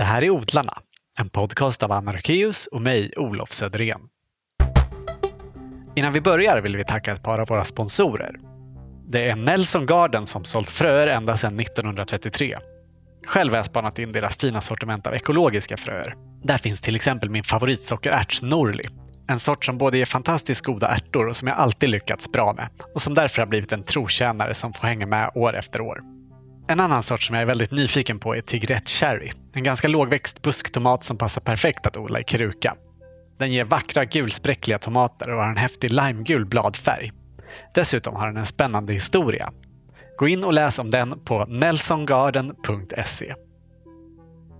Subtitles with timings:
[0.00, 0.72] Det här är Odlarna,
[1.18, 4.00] en podcast av Anna Rökeus och mig, Olof Söderén.
[5.96, 8.36] Innan vi börjar vill vi tacka ett par av våra sponsorer.
[9.08, 12.56] Det är Nelson Garden som sålt fröer ända sedan 1933.
[13.26, 16.14] Själv har jag spanat in deras fina sortiment av ekologiska fröer.
[16.42, 18.84] Där finns till exempel min favoritsockerärt Norli.
[19.28, 22.68] En sort som både ger fantastiskt goda ärtor och som jag alltid lyckats bra med
[22.94, 26.19] och som därför har blivit en trotjänare som får hänga med år efter år.
[26.70, 29.32] En annan sort som jag är väldigt nyfiken på är Tigrette Cherry.
[29.54, 32.74] En ganska lågväxt busktomat som passar perfekt att odla i kruka.
[33.38, 37.12] Den ger vackra gulspräckliga tomater och har en häftig limegul bladfärg.
[37.74, 39.52] Dessutom har den en spännande historia.
[40.18, 43.34] Gå in och läs om den på nelsongarden.se.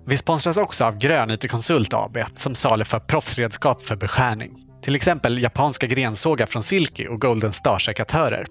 [0.06, 4.50] Vi sponsras också av Grön IT Konsult AB som saluför proffsredskap för beskärning.
[4.82, 8.46] Till exempel japanska grensågar från Silky och Golden Star-sekatörer.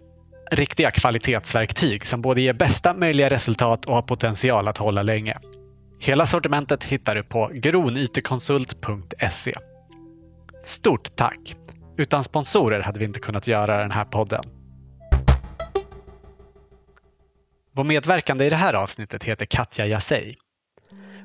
[0.52, 5.38] Riktiga kvalitetsverktyg som både ger bästa möjliga resultat och har potential att hålla länge.
[6.00, 9.54] Hela sortimentet hittar du på gronytekonsult.se.
[10.64, 11.56] Stort tack!
[11.98, 14.44] Utan sponsorer hade vi inte kunnat göra den här podden.
[17.76, 20.38] Vår medverkande i det här avsnittet heter Katja Jasej.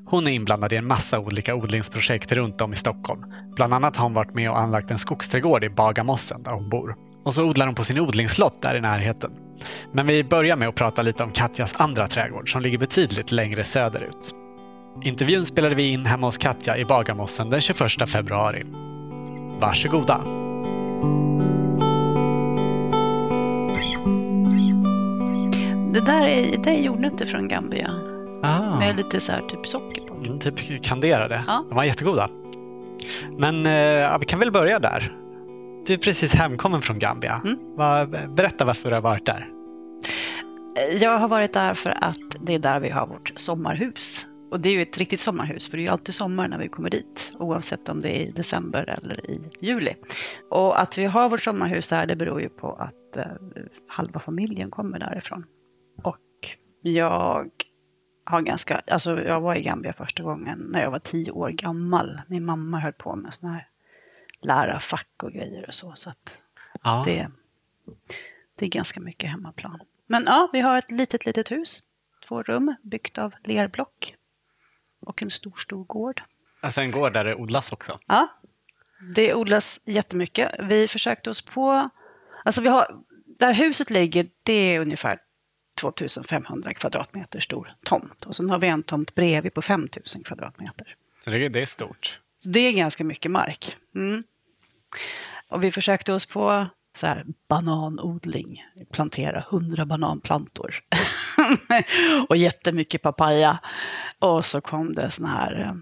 [0.06, 3.22] Hon är inblandad i en massa olika odlingsprojekt runt om i Stockholm.
[3.56, 7.03] Bland annat har hon varit med och anlagt en skogsträdgård i Bagarmossen där hon bor.
[7.24, 9.30] Och så odlar hon på sin odlingslott där i närheten.
[9.92, 13.64] Men vi börjar med att prata lite om Katjas andra trädgård som ligger betydligt längre
[13.64, 14.34] söderut.
[15.02, 18.64] Intervjun spelade vi in hemma hos Katja i Bagarmossen den 21 februari.
[19.60, 20.24] Varsågoda!
[25.92, 27.90] Det där är, det är jordnötter från Gambia.
[28.42, 28.78] Ah.
[28.78, 30.14] Med lite så här typ socker på.
[30.14, 31.44] Mm, typ kanderade.
[31.46, 31.64] Ja.
[31.68, 32.30] De var jättegoda.
[33.38, 35.23] Men eh, vi kan väl börja där.
[35.86, 37.42] Du är precis hemkommen från Gambia.
[37.44, 38.34] Mm.
[38.34, 39.50] Berätta varför du har varit där.
[41.00, 44.26] Jag har varit där för att det är där vi har vårt sommarhus.
[44.50, 46.68] Och det är ju ett riktigt sommarhus, för det är ju alltid sommar när vi
[46.68, 49.94] kommer dit, oavsett om det är i december eller i juli.
[50.50, 53.24] Och att vi har vårt sommarhus där, det beror ju på att eh,
[53.88, 55.44] halva familjen kommer därifrån.
[56.02, 56.18] Och
[56.82, 57.46] jag
[58.24, 62.20] har ganska, alltså jag var i Gambia första gången när jag var tio år gammal.
[62.28, 63.68] Min mamma höll på med sådana här
[64.44, 66.38] lärarfack och grejer och så, så att
[66.82, 67.02] Ja.
[67.06, 67.28] det,
[68.58, 69.80] det är ganska mycket hemmaplan.
[70.06, 71.82] Men ja, vi har ett litet, litet hus.
[72.28, 74.14] Två rum byggt av lerblock.
[75.00, 76.22] Och en stor, stor gård.
[76.60, 77.98] Alltså en gård där det odlas också.
[78.06, 78.28] Ja,
[79.14, 80.54] det odlas jättemycket.
[80.58, 81.90] Vi försökte oss på...
[82.44, 82.96] Alltså vi har,
[83.38, 85.18] där huset ligger, det är ungefär
[85.74, 88.24] 2500 kvadratmeter stor tomt.
[88.26, 90.96] Och sen har vi en tomt bredvid på 5000 kvadratmeter.
[91.24, 92.20] Så det, det är stort.
[92.38, 93.76] Så det är ganska mycket mark.
[93.94, 94.24] Mm.
[95.48, 96.66] Och vi försökte oss på
[96.96, 98.64] så här, bananodling.
[98.92, 100.74] Plantera hundra bananplantor.
[102.28, 103.58] och jättemycket papaya.
[104.18, 105.74] Och så kom det sån här eh,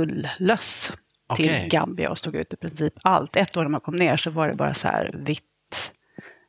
[0.00, 0.92] ulllöss
[1.36, 1.68] till Okej.
[1.70, 3.36] Gambia och stod ut i princip allt.
[3.36, 5.92] Ett år när man kom ner så var det bara så här vitt,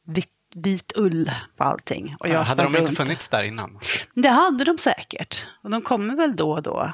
[0.05, 2.15] vitt, vit ull på allting.
[2.19, 2.97] Och jag hade de inte runt.
[2.97, 3.79] funnits där innan?
[4.13, 5.47] Det hade de säkert.
[5.63, 6.93] Och de kommer väl då och då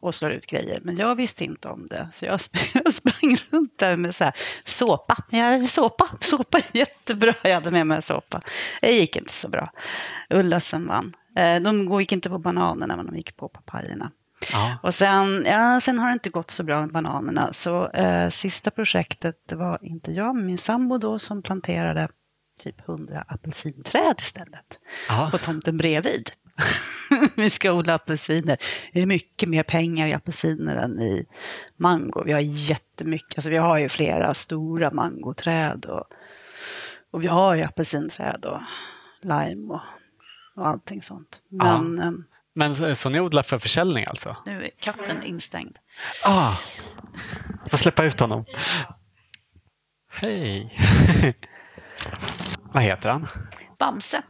[0.00, 0.80] och slår ut grejer.
[0.84, 2.08] Men jag visste inte om det.
[2.12, 4.34] Så jag, sp- jag sprang runt där med så här,
[4.64, 5.16] såpa.
[5.30, 6.08] Ja, såpa.
[6.20, 7.34] Såpa jättebra.
[7.42, 8.40] Jag hade med mig såpa.
[8.80, 9.66] Det gick inte så bra.
[10.30, 11.12] Ullasen vann.
[11.36, 14.10] Eh, De gick inte på bananerna, men de gick på papajerna.
[14.52, 14.78] Ja.
[14.82, 17.52] Och sen, ja, sen har det inte gått så bra med bananerna.
[17.52, 22.08] Så eh, sista projektet, det var inte jag, men min sambo då som planterade
[22.60, 24.66] typ 100 apelsinträd istället
[25.08, 25.28] Ja.
[25.32, 26.30] på tomten bredvid.
[27.36, 28.58] vi ska odla apelsiner.
[28.92, 31.26] Det är mycket mer pengar i apelsiner än i
[31.76, 32.22] mango.
[32.24, 36.04] Vi har jättemycket, alltså vi har ju flera stora mangoträd och,
[37.10, 38.60] och vi har ju apelsinträd och
[39.22, 39.80] lime och,
[40.56, 41.40] och allting sånt.
[41.50, 42.12] Men eh,
[42.54, 44.36] Men så, så ni odlar för försäljning alltså?
[44.46, 45.76] nu är katten instängd.
[46.26, 46.52] Ah.
[47.70, 48.44] Får släppa ut honom.
[50.08, 50.78] Hej.
[52.72, 53.26] Vad heter han?
[53.78, 54.22] Bamse.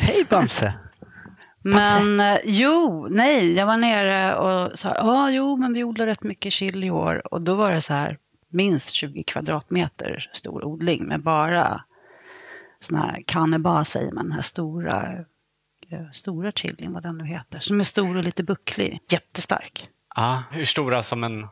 [0.00, 0.74] Hej Bamse.
[1.64, 6.22] Men eh, jo, nej, jag var nere och sa, ja, jo, men vi odlar rätt
[6.22, 7.34] mycket chili i år.
[7.34, 8.16] Och då var det så här,
[8.48, 11.84] minst 20 kvadratmeter stor odling med bara
[12.80, 15.12] sån här kaneba säger man, den här stora,
[15.90, 19.88] eh, stora chilin, vad den nu heter, som är stor och lite bucklig, jättestark.
[20.16, 21.46] Ja, hur stora som en,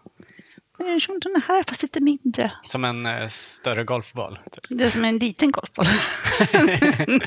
[0.84, 2.52] Det är som den här, fast lite mindre.
[2.64, 4.38] som en eh, större golfboll?
[4.52, 4.64] Typ.
[4.68, 5.86] Det är som en liten golfboll.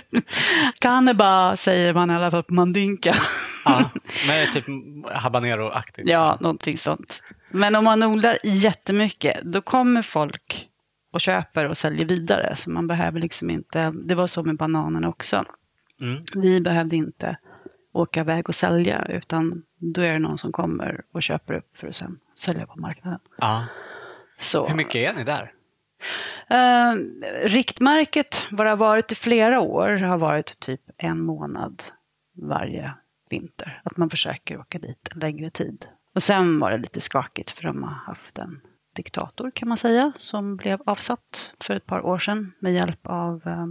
[0.80, 3.16] kaneba säger man i alla fall på mandinka.
[3.66, 3.90] Ja,
[4.28, 4.66] men typ
[5.14, 6.10] habanero-aktigt.
[6.10, 7.22] Ja, någonting sånt.
[7.52, 10.68] Men om man odlar jättemycket, då kommer folk
[11.14, 12.56] och köper och säljer vidare.
[12.56, 15.46] Så man behöver liksom inte, det var så med bananerna också.
[16.02, 16.24] Mm.
[16.36, 17.38] Vi behövde inte
[17.96, 21.88] åka iväg och sälja, utan då är det någon som kommer och köper upp för
[21.88, 23.20] att sen sälja på marknaden.
[23.38, 23.66] Ja.
[24.38, 25.52] Så, Hur mycket är ni där?
[26.48, 26.96] Eh,
[27.48, 31.84] riktmärket, vad det har varit i flera år, har varit typ en månad
[32.42, 32.94] varje
[33.30, 33.82] vinter.
[33.84, 35.86] Att man försöker åka dit en längre tid.
[36.16, 38.62] Och sen var det lite skakigt för de har haft en
[38.96, 43.42] diktator kan man säga som blev avsatt för ett par år sedan med hjälp av
[43.46, 43.66] eh,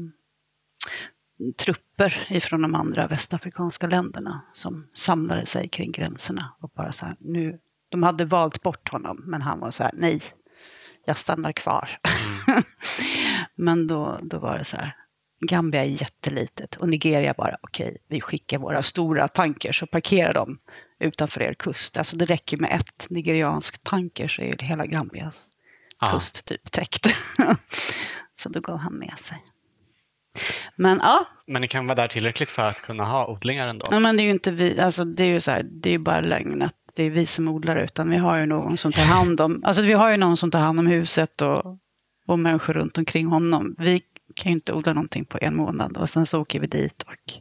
[1.57, 7.17] trupper ifrån de andra västafrikanska länderna som samlade sig kring gränserna och bara så här,
[7.21, 7.59] nu,
[7.89, 10.21] de hade valt bort honom men han var så här, nej,
[11.05, 11.99] jag stannar kvar.
[12.49, 12.63] Mm.
[13.55, 14.97] men då, då var det så här,
[15.41, 20.35] Gambia är jättelitet och Nigeria bara, okej, okay, vi skickar våra stora tankers och parkerar
[20.35, 20.59] dem
[20.99, 21.99] utanför er kust.
[21.99, 25.49] Alltså det räcker med ett nigerianskt tanker så är hela Gambias
[26.01, 26.13] Aha.
[26.13, 27.07] kust typ täckt.
[28.35, 29.45] så då gav han med sig.
[30.77, 31.27] Men ja.
[31.47, 33.87] Men ni kan vara där tillräckligt för att kunna ha odlingar ändå?
[33.91, 35.93] Ja, men det är ju inte vi, alltså det är ju så här, det är
[35.93, 38.93] ju bara lögn att det är vi som odlar utan vi har ju någon som
[38.93, 41.79] tar hand om, alltså vi har ju någon som tar hand om huset och,
[42.27, 43.75] och människor runt omkring honom.
[43.79, 44.03] Vi
[44.35, 47.33] kan ju inte odla någonting på en månad och sen så åker vi dit och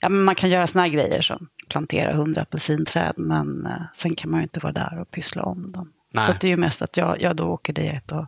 [0.00, 4.14] ja, men man kan göra såna här grejer som plantera hundra apelsinträd men uh, sen
[4.14, 5.92] kan man ju inte vara där och pyssla om dem.
[6.12, 6.24] Nej.
[6.24, 8.26] Så det är ju mest att jag, jag då åker dit och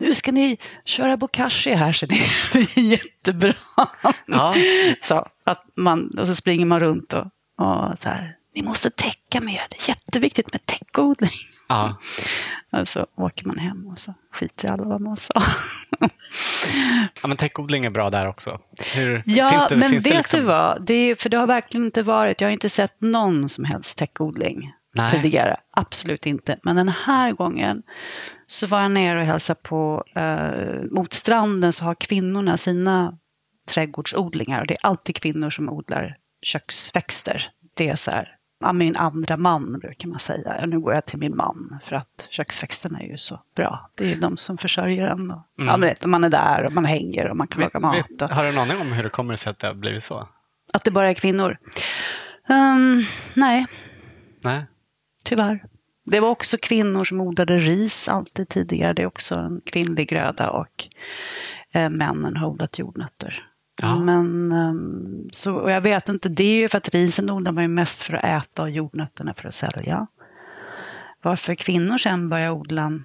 [0.00, 3.54] nu ska ni köra bokashi här så det är jättebra.
[4.26, 4.54] Ja.
[5.02, 7.26] så, att man, och så springer man runt och,
[7.58, 11.30] och så här, ni måste täcka mer, det är jätteviktigt med täckodling.
[11.68, 11.96] Ja.
[12.80, 15.42] Och så åker man hem och så skiter alla vad man sa.
[17.22, 18.60] ja, men täckodling är bra där också.
[18.94, 20.40] Hur, ja, det, men vet liksom...
[20.40, 20.86] du vad?
[20.86, 23.98] Det är, för det har verkligen inte varit, jag har inte sett någon som helst
[23.98, 25.10] täckodling Nej.
[25.10, 25.56] tidigare.
[25.70, 26.58] Absolut inte.
[26.62, 27.82] Men den här gången
[28.46, 33.18] så var jag nere och hälsade på, eh, mot stranden så har kvinnorna sina
[33.68, 34.60] trädgårdsodlingar.
[34.60, 37.50] Och det är alltid kvinnor som odlar köksväxter.
[37.74, 38.36] Det är så här,
[38.74, 40.66] min andra man brukar man säga.
[40.66, 43.90] nu går jag till min man för att köksväxterna är ju så bra.
[43.94, 45.30] Det är de som försörjer en.
[45.30, 45.94] Och, mm.
[46.00, 48.22] ja, man är där och man hänger och man kan laga mat.
[48.22, 48.30] Och...
[48.30, 50.28] Har du någon aning om hur det kommer sig att det har blivit så?
[50.72, 51.58] Att det bara är kvinnor?
[52.48, 53.04] Um,
[53.34, 53.66] nej.
[54.40, 54.66] Nej.
[55.22, 55.64] Tyvärr.
[56.04, 58.92] Det var också kvinnor som odlade ris alltid tidigare.
[58.92, 60.88] Det är också en kvinnlig gröda och
[61.72, 63.46] eh, männen har odlat jordnötter.
[63.82, 63.98] Ja.
[63.98, 67.64] Men, um, så, och jag vet inte, det är ju för att risen odlar man
[67.64, 70.06] ju mest för att äta och jordnötterna för att sälja.
[71.22, 73.00] Varför kvinnor sen börjar odla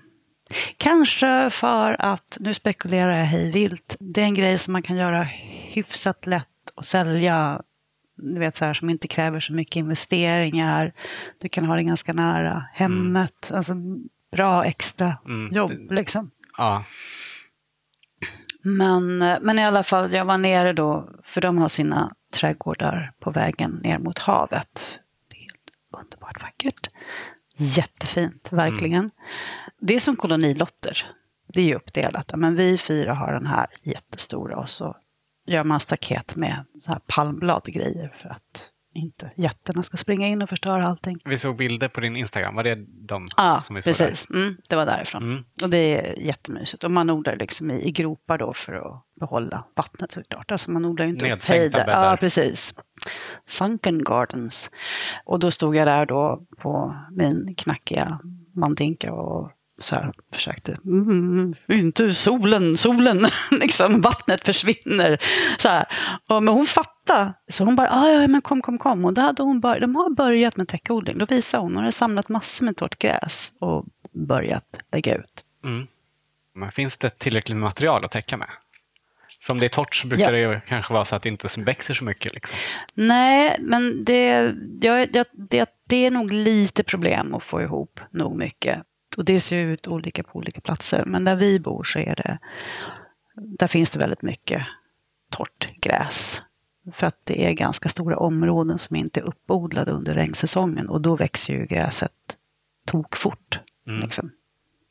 [0.78, 4.96] Kanske för att, nu spekulerar jag hej vilt, det är en grej som man kan
[4.96, 5.24] göra
[5.74, 7.62] hyfsat lätt att sälja
[8.16, 10.94] du vet, så här, som inte kräver så mycket investeringar.
[11.40, 13.50] Du kan ha det ganska nära hemmet.
[13.50, 13.58] Mm.
[13.58, 13.76] Alltså
[14.32, 15.54] bra extra mm.
[15.54, 16.32] jobb liksom.
[16.58, 16.84] Ja.
[18.62, 23.32] Men, men i alla fall, jag var nere då, för de har sina trädgårdar på
[23.32, 25.00] vägen ner mot havet.
[25.32, 26.90] Det är helt underbart vackert.
[27.58, 29.00] Jättefint, verkligen.
[29.00, 29.12] Mm.
[29.80, 31.06] Det är som kolonilotter.
[31.48, 32.32] Det är ju uppdelat.
[32.36, 34.96] Men vi fyra har den här jättestora och så
[35.46, 40.28] gör man staket med så här palmblad och grejer för att inte jätterna ska springa
[40.28, 41.18] in och förstöra allting.
[41.26, 42.76] Vi såg bilder på din Instagram, var det
[43.08, 44.26] de ja, som vi såg precis.
[44.26, 44.36] Där?
[44.36, 45.24] Mm, det var därifrån.
[45.24, 45.44] Mm.
[45.62, 46.84] Och det är jättemysigt.
[46.84, 50.52] Och man odlar liksom i, i gropar då för att behålla vattnet såklart.
[50.52, 52.10] Alltså man odlar ju inte Nedsänkta upp bäddar.
[52.10, 52.74] Ja, precis.
[53.46, 54.72] Sunken Gardens.
[55.26, 58.20] Och då stod jag där då på min knackiga
[58.54, 65.20] mandinka och så här, försökte, mm, inte solen, solen, liksom vattnet försvinner.
[65.58, 65.86] Så här.
[66.30, 69.06] Och, men hon fattade, så hon bara, ah, ja men kom, kom, kom.
[69.06, 71.18] Och då hade hon bör, de har börjat med täckodling.
[71.18, 75.46] Då visade hon, hon har samlat massor med torrt gräs och börjat lägga ut.
[75.66, 75.88] Mm.
[76.54, 78.50] Men finns det tillräckligt med material att täcka med?
[79.42, 80.50] För om det är torrt så brukar ja.
[80.50, 82.34] det kanske vara så att det inte växer så mycket.
[82.34, 82.58] Liksom.
[82.94, 88.38] Nej, men det, ja, det, det, det är nog lite problem att få ihop nog
[88.38, 88.84] mycket.
[89.18, 91.04] Och det ser ut olika på olika platser.
[91.06, 92.38] Men där vi bor så är det,
[93.36, 94.62] där finns det väldigt mycket
[95.32, 96.42] torrt gräs.
[96.94, 101.16] För att det är ganska stora områden som inte är uppodlade under regnsäsongen och då
[101.16, 102.12] växer ju gräset
[102.86, 103.60] tokfort.
[103.88, 104.02] Mm.
[104.02, 104.32] Liksom.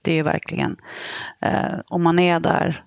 [0.03, 0.77] Det är verkligen,
[1.41, 2.85] eh, om man är där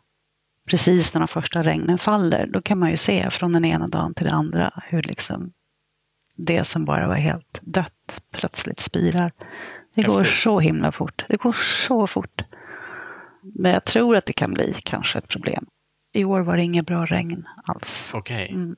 [0.66, 4.14] precis när de första regnen faller, då kan man ju se från den ena dagen
[4.14, 5.54] till den andra hur liksom
[6.36, 9.32] det som bara var helt dött plötsligt spirar.
[9.98, 10.36] Det går Efter.
[10.36, 11.26] så himla fort.
[11.28, 12.42] Det går så fort.
[13.42, 15.66] Men jag tror att det kan bli kanske ett problem.
[16.14, 18.12] I år var det inget bra regn alls.
[18.14, 18.44] Okej.
[18.44, 18.56] Okay.
[18.56, 18.76] Mm.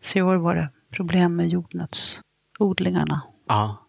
[0.00, 3.22] Så i år var det problem med jordnötsodlingarna.
[3.48, 3.84] Ja.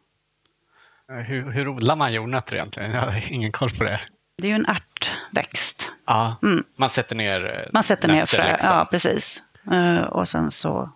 [1.07, 2.91] Hur, hur odlar man jordnötter egentligen?
[2.91, 4.01] Jag har ingen koll på det.
[4.37, 5.91] Det är ju en ärtväxt.
[6.05, 6.63] Ja, mm.
[6.75, 8.69] man sätter ner Man sätter ner frö, liksom.
[8.69, 9.43] ja precis.
[9.71, 10.91] Uh, och sen så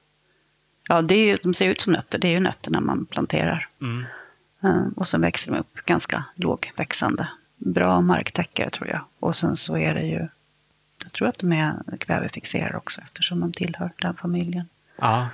[0.88, 2.20] ja, det är ju, de ser ut som nötter.
[2.20, 3.68] Det är ju nötterna man planterar.
[3.82, 4.06] Mm.
[4.64, 7.28] Eh, Och sen växer de upp ganska lågväxande.
[7.58, 9.02] Bra marktäckare tror jag.
[9.20, 10.28] Och sen så är det ju,
[11.04, 14.66] jag tror att de är kvävefixerare också eftersom de tillhör den familjen.
[15.02, 15.28] Ja.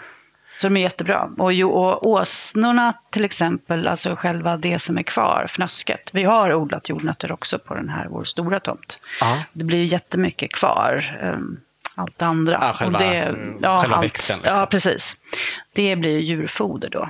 [0.58, 1.30] Så de är jättebra.
[1.38, 6.10] Och, ju, och åsnorna till exempel, alltså själva det som är kvar, fnösket.
[6.14, 9.00] Vi har odlat jordnötter också på den här, vår stora tomt.
[9.22, 9.44] Ja.
[9.54, 11.20] Det blir ju jättemycket kvar.
[11.24, 11.60] um,
[11.96, 12.58] Allt det andra.
[12.62, 14.58] Ja, själva- och det, mm, själva växten, liksom.
[14.60, 15.14] Ja, precis.
[15.74, 17.10] Det blir ju djurfoder då.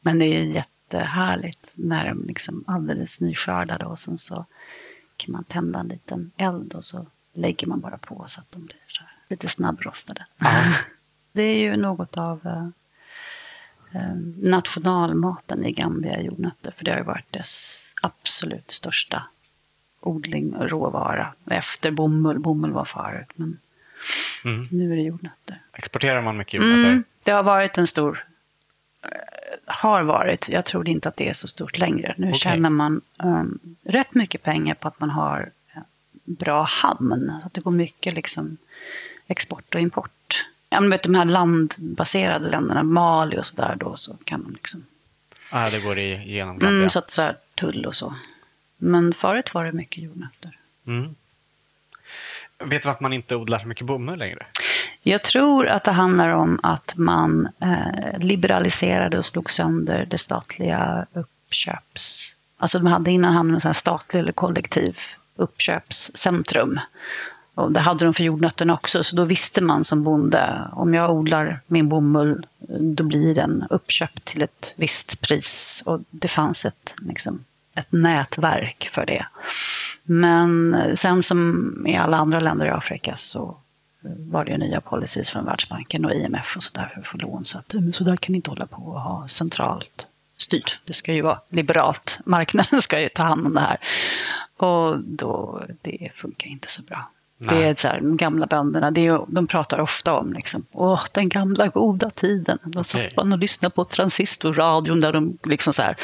[0.00, 4.44] Men det är jättehärligt när de liksom alldeles nyskördade och sen så
[5.16, 8.64] kan man tända en liten eld och så lägger man bara på så att de
[8.64, 10.26] blir så här, lite snabbrostade.
[11.32, 12.68] Det är ju något av eh,
[14.02, 16.72] eh, nationalmaten i Gambia, jordnötter.
[16.76, 19.22] För det har ju varit dess absolut största
[20.00, 21.32] odling och råvara.
[21.50, 22.38] Efter bomull.
[22.38, 23.58] Bomull var förut, men
[24.44, 24.68] Mm.
[24.70, 25.62] nu är det jordnötter.
[25.72, 26.90] Exporterar man mycket jordnötter?
[26.90, 28.24] Mm, det har varit en stor...
[29.68, 30.48] eh, Har varit.
[30.48, 32.14] Jag tror inte att det är så stort längre.
[32.16, 32.40] Nu Okej.
[32.40, 37.32] tjänar man um, rätt mycket pengar på att man har en bra hamn.
[37.40, 38.56] Så att det går mycket liksom,
[39.26, 40.46] export och import.
[40.70, 44.84] Ja, men vet, de här landbaserade länderna, Mali och sådär, då så kan de liksom...
[45.52, 46.78] Ja, det går igenom Gambia.
[46.78, 48.14] Mm, så att så här, tull och så.
[48.76, 50.58] Men förut var det mycket jordnötter.
[50.86, 51.14] Mm.
[52.58, 54.46] Vet du varför man inte odlar så mycket bomull längre?
[55.02, 61.06] Jag tror att det handlar om att man eh, liberaliserade och slog sönder det statliga
[61.12, 62.34] uppköps...
[62.60, 64.98] Alltså de hade innan hand om en statlig eller kollektiv
[65.36, 66.80] uppköpscentrum.
[67.54, 71.10] Och det hade de för jordnötterna också, så då visste man som bonde om jag
[71.10, 72.46] odlar min bomull,
[72.80, 75.82] då blir den uppköpt till ett visst pris.
[75.86, 77.44] Och det fanns ett, liksom,
[77.74, 79.26] ett nätverk för det.
[80.04, 83.56] Men eh, sen som i alla andra länder i Afrika så
[84.00, 87.44] var det ju nya policies från Världsbanken och IMF och sådär för att få lån.
[87.44, 90.80] Så att men så där kan ni inte hålla på och ha centralt styrt.
[90.84, 92.20] Det ska ju vara liberalt.
[92.24, 93.78] Marknaden ska ju ta hand om det här.
[94.56, 97.10] Och då, det funkar inte så bra.
[97.40, 97.64] Det Nej.
[97.64, 101.28] är så här, de gamla bönderna, det är, de pratar ofta om liksom, Åh, den
[101.28, 102.58] gamla goda tiden.
[102.62, 102.84] Då Okej.
[102.84, 105.96] satt man och lyssnade på transistorradion där de liksom så här,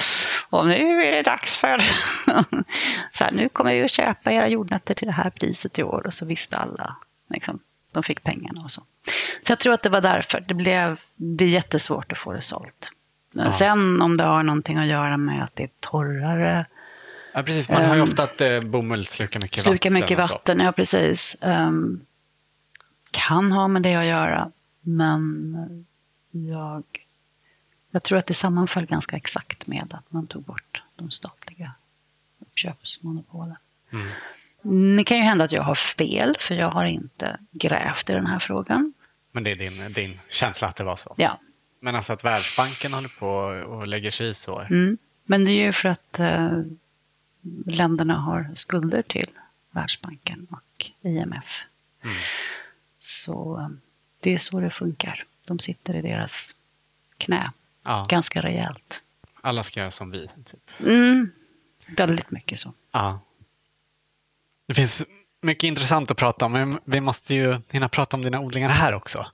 [0.50, 1.78] och nu är det dags för...
[3.12, 6.06] så här, nu kommer vi att köpa era jordnötter till det här priset i år.
[6.06, 6.96] Och så visste alla,
[7.30, 7.58] liksom,
[7.94, 8.82] de fick pengarna och så.
[9.42, 10.40] Så jag tror att det var därför.
[10.48, 12.90] Det, blev, det är jättesvårt att få det sålt.
[13.32, 13.52] Ja.
[13.52, 16.66] Sen om det har någonting att göra med att det är torrare,
[17.36, 17.70] Ja, precis.
[17.70, 19.92] Man har ju Ehm, ofta att eh, bomull slukar mycket slukar vatten.
[19.92, 21.36] mycket vatten, ja precis.
[21.40, 22.00] Ehm,
[23.10, 25.76] kan ha med det att göra, men
[26.30, 26.84] jag,
[27.90, 31.72] jag tror att det sammanföll ganska exakt med att man tog bort de statliga
[32.40, 33.56] uppköpsmonopolen.
[33.92, 34.06] Mm.
[34.96, 38.26] Det kan ju hända att jag har fel, för jag har inte grävt i den
[38.26, 38.92] här frågan.
[39.32, 41.14] Men det är din, din känsla att det var så.
[41.18, 41.40] Ja.
[41.80, 43.28] Men alltså att Världsbanken håller på
[43.74, 44.60] och lägger sig i så.
[44.60, 44.98] Mm.
[45.24, 46.62] Men det är ju för att eh,
[47.66, 49.30] länderna har skulder till
[49.70, 51.62] Världsbanken och IMF.
[52.02, 52.16] Mm.
[52.98, 53.68] Så eh,
[54.20, 55.24] det är så det funkar.
[55.48, 56.54] De sitter i deras
[57.18, 57.52] knä
[57.84, 59.02] Ja, ganska rejält.
[59.40, 60.28] alla ska göra som vi.
[60.44, 60.70] Typ.
[60.80, 61.30] Mm.
[61.86, 62.72] Väldigt mycket så.
[62.92, 63.20] Ja.
[64.68, 65.04] Det finns
[65.42, 68.94] mycket intressant att prata om, men vi måste ju hinna prata om dina odlingar här
[68.94, 69.26] också.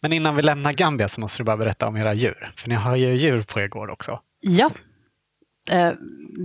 [0.00, 2.52] Men innan vi lämnar Gambia så måste du bara berätta om era djur.
[2.56, 4.20] För ni har ju djur på er gård också.
[4.40, 4.70] Ja.
[5.70, 5.92] Eh,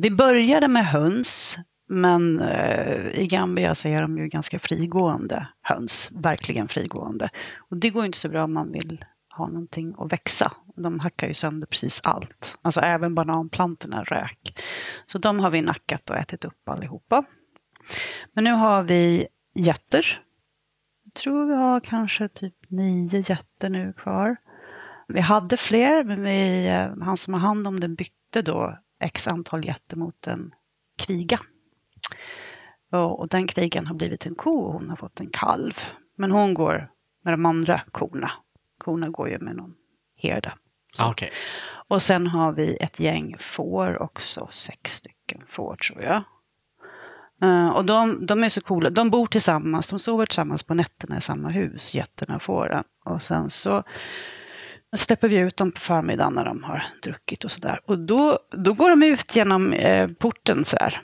[0.01, 1.57] vi började med höns,
[1.89, 6.09] men eh, i Gambia så är de ju ganska frigående höns.
[6.11, 7.29] Verkligen frigående.
[7.69, 9.05] Och det går ju inte så bra om man vill
[9.37, 10.51] ha någonting att växa.
[10.75, 12.57] De hackar ju sönder precis allt.
[12.61, 14.59] Alltså även bananplantorna rök.
[15.05, 17.25] Så de har vi nackat och ätit upp allihopa.
[18.33, 20.05] Men nu har vi getter.
[21.03, 24.35] Jag tror vi har kanske typ nio getter nu kvar.
[25.07, 29.27] Vi hade fler, men vi, eh, han som har hand om den bytte då x
[29.27, 30.51] antal getter mot en
[30.97, 31.39] kriga.
[32.91, 35.73] Och, och den krigan har blivit en ko och hon har fått en kalv.
[36.17, 36.91] Men hon går
[37.23, 38.31] med de andra korna.
[38.77, 39.75] Korna går ju med någon
[40.15, 40.53] herde.
[40.99, 41.31] Ah, okej.
[41.87, 46.23] Och sen har vi ett gäng får också, sex stycken får tror jag.
[47.43, 51.17] Uh, och de, de är så coola, de bor tillsammans, de sover tillsammans på nätterna
[51.17, 52.83] i samma hus, getterna och fåren.
[53.05, 53.83] Och sen så
[54.95, 57.79] släpper vi ut dem på förmiddagen när de har druckit och sådär.
[57.85, 61.01] Och då, då går de ut genom eh, porten så här.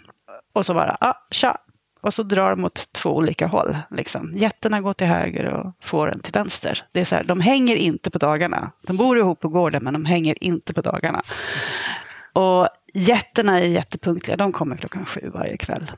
[0.53, 1.57] Och så bara, ah, tja.
[2.01, 3.77] Och så drar de åt två olika håll.
[3.91, 4.31] Liksom.
[4.35, 6.85] Getterna går till höger och fåren till vänster.
[6.91, 8.71] Det är så här, de hänger inte på dagarna.
[8.81, 11.21] De bor ihop på gården men de hänger inte på dagarna.
[12.33, 14.37] Och getterna är jättepunktliga.
[14.37, 15.91] De kommer klockan sju varje kväll.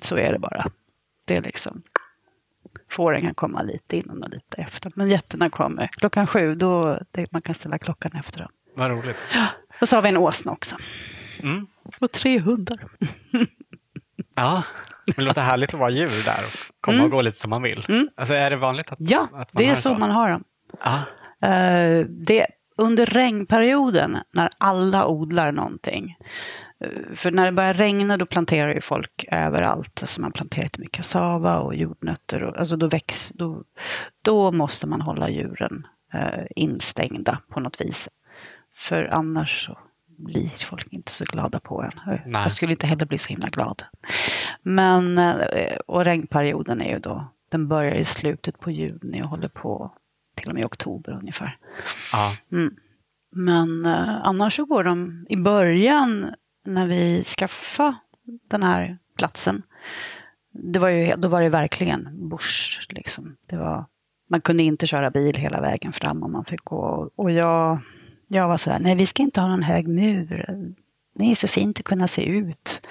[0.00, 0.66] Så är det bara.
[1.24, 1.82] Det är liksom
[2.90, 4.92] Fåren kan komma lite innan och lite efter.
[4.94, 8.48] Men getterna kommer klockan sju, då det, man kan ställa klockan efter dem.
[8.76, 9.26] Vad roligt.
[9.80, 10.76] Och så har vi en åsna också.
[11.42, 11.66] Mm.
[12.00, 12.78] Och tre hundar.
[14.34, 14.62] Ja,
[15.16, 17.04] det låter härligt att vara djur där och komma Mm.
[17.04, 17.86] och gå lite som man vill.
[17.88, 18.08] Mm.
[18.16, 20.44] Alltså är det vanligt att, Ja, att det är har så man har dem.
[20.84, 21.02] Ja.
[21.48, 26.16] Eh, det, under regnperioden, när alla odlar någonting.
[26.80, 30.02] Eh, För när det börjar regna då planterar ju folk överallt.
[30.02, 32.42] Alltså man planterar jättemycket kassava och jordnötter.
[32.42, 33.64] Och, alltså då, väx, då,
[34.22, 38.08] då måste man hålla djuren eh, instängda på något vis.
[38.74, 39.78] För annars så
[40.18, 42.00] blir folk inte så glada på en.
[42.06, 42.42] Nej.
[42.42, 43.82] Jag skulle inte heller bli så himla glad.
[44.62, 49.48] Men, eh, och regnperioden är ju då, den börjar i slutet på juni och håller
[49.48, 49.92] på
[50.34, 51.58] till och med oktober ungefär.
[52.12, 52.32] Ja.
[52.52, 52.74] Mm.
[53.30, 56.34] Men eh, annars så går de i början
[56.66, 57.96] när vi skaffade
[58.50, 59.62] den här platsen.
[60.52, 62.80] Det var ju, då var det verkligen bush.
[62.88, 63.36] Liksom.
[63.46, 63.84] Det var,
[64.30, 67.10] man kunde inte köra bil hela vägen fram om man fick gå.
[67.16, 67.80] Och jag,
[68.28, 70.46] jag var så här, nej vi ska inte ha någon hög mur.
[71.14, 72.86] Det är så fint att kunna se ut.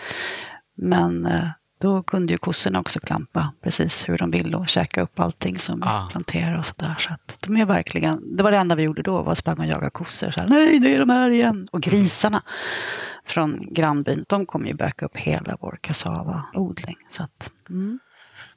[0.76, 1.48] Men eh,
[1.80, 5.84] då kunde ju kossorna också klampa precis hur de ville och käka upp allting som
[5.84, 6.10] Ah.
[6.12, 6.96] planterar och sådär.
[7.00, 9.60] Så att de är verkligen, det var det enda vi gjorde då, var att sprang
[9.60, 10.30] och jagade kossor.
[10.30, 11.68] Så här, Nej, det är de här igen!
[11.72, 12.42] Och grisarna
[13.27, 16.98] från grannbyn, de kommer ju backa upp hela vår kassavaodling.
[17.10, 18.00] Så att, mm.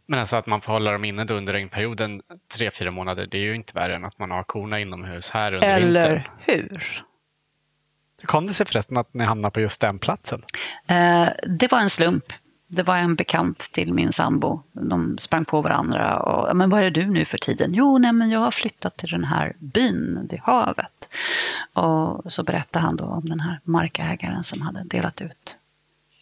[0.06, 2.22] Men alltså att man får hålla dem inne under regnperioden
[2.56, 5.52] tre, fyra månader, det är ju inte värre än att man har korna inomhus här
[5.52, 5.96] under vintern.
[5.96, 7.04] Eller hur?
[8.20, 10.42] Hur kom det sig förresten att ni hamnade på just den platsen?
[10.86, 12.24] Eh, det var en slump.
[12.72, 14.62] Det var en bekant till min sambo.
[14.72, 16.20] De sprang på varandra.
[16.20, 17.74] Och, men vad är du nu för tiden?
[17.74, 21.08] Jo, nej, men jag har flyttat till den här byn vid havet.
[21.72, 25.56] Och så berättade han då om den här markägaren som hade delat ut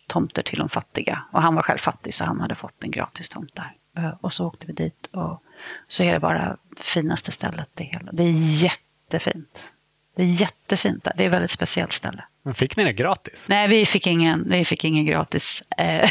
[0.06, 1.22] tomter till de fattiga.
[1.32, 3.74] Och han var själv fattig så han hade fått en gratis tomt där.
[3.96, 5.42] Eh, och så åkte vi dit och
[5.88, 8.12] så är det bara finaste stället i hela.
[8.12, 9.72] Det är jättefint.
[10.16, 11.12] Det är jättefint där.
[11.16, 12.24] Det är ett väldigt speciellt ställe.
[12.48, 13.46] Men fick ni det gratis?
[13.48, 15.62] Nej, vi fick ingen, vi fick ingen gratis.
[15.78, 16.10] Eh,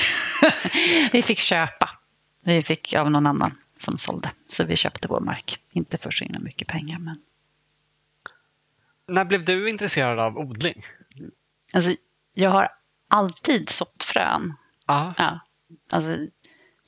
[1.11, 1.89] vi fick köpa.
[2.43, 4.31] Vi fick av någon annan som sålde.
[4.49, 5.59] Så vi köpte vår mark.
[5.71, 7.21] Inte för så himla mycket pengar, men
[9.07, 10.85] När blev du intresserad av odling?
[11.73, 11.95] alltså,
[12.33, 12.69] jag har
[13.07, 14.53] alltid sått frön.
[14.87, 15.13] Ja.
[15.17, 15.39] Ja,
[15.91, 16.17] alltså,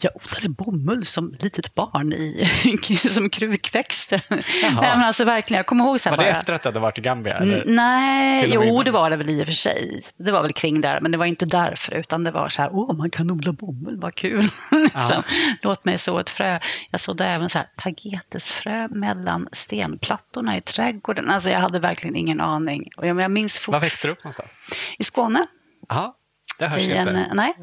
[0.03, 2.49] jag odlade bomull som litet barn i,
[3.09, 4.21] som krukväxter.
[4.29, 4.43] Nej,
[4.81, 6.79] men alltså verkligen, jag kommer ihåg så här Var det bara- efter att du hade
[6.79, 7.38] varit i Gambia?
[7.38, 7.65] Mm, Eller?
[7.65, 8.83] Nej, jo innan?
[8.85, 10.01] det var det väl i och för sig.
[10.17, 12.69] Det var väl kring där, men det var inte därför, utan det var så här,
[12.73, 14.41] åh man kan odla bomull, vad kul.
[14.71, 15.23] liksom.
[15.62, 16.59] Låt mig så ett frö.
[16.91, 21.29] Jag sådde även så här tagetesfrö mellan stenplattorna i trädgården.
[21.29, 22.89] Alltså jag hade verkligen ingen aning.
[22.97, 24.51] Och jag, jag minns fort, Var växte du upp någonstans?
[24.99, 25.45] i Skåne.
[25.89, 26.15] Ja,
[26.60, 27.30] det hörs en, inte.
[27.34, 27.54] nej.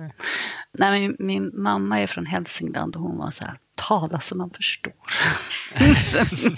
[0.73, 4.51] nej min, min mamma är från Hälsingland och hon var så här, tala som man
[4.51, 4.93] förstår.
[6.07, 6.25] så,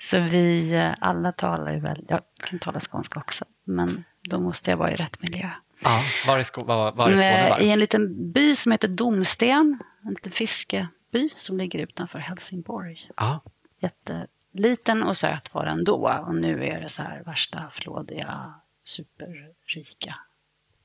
[0.00, 4.70] så vi eh, alla talar ju väl, jag kan tala skånska också, men då måste
[4.70, 5.50] jag vara i rätt miljö.
[5.84, 8.72] Ja, var i, Skå- var, var i Skåne Eh, var I en liten by som
[8.72, 13.10] heter Domsten, en liten fiskeby som ligger utanför Helsingborg.
[13.16, 13.40] Ja.
[13.80, 18.54] Jätteliten och söt var den då och nu är det så här värsta flådiga,
[18.84, 20.16] superrika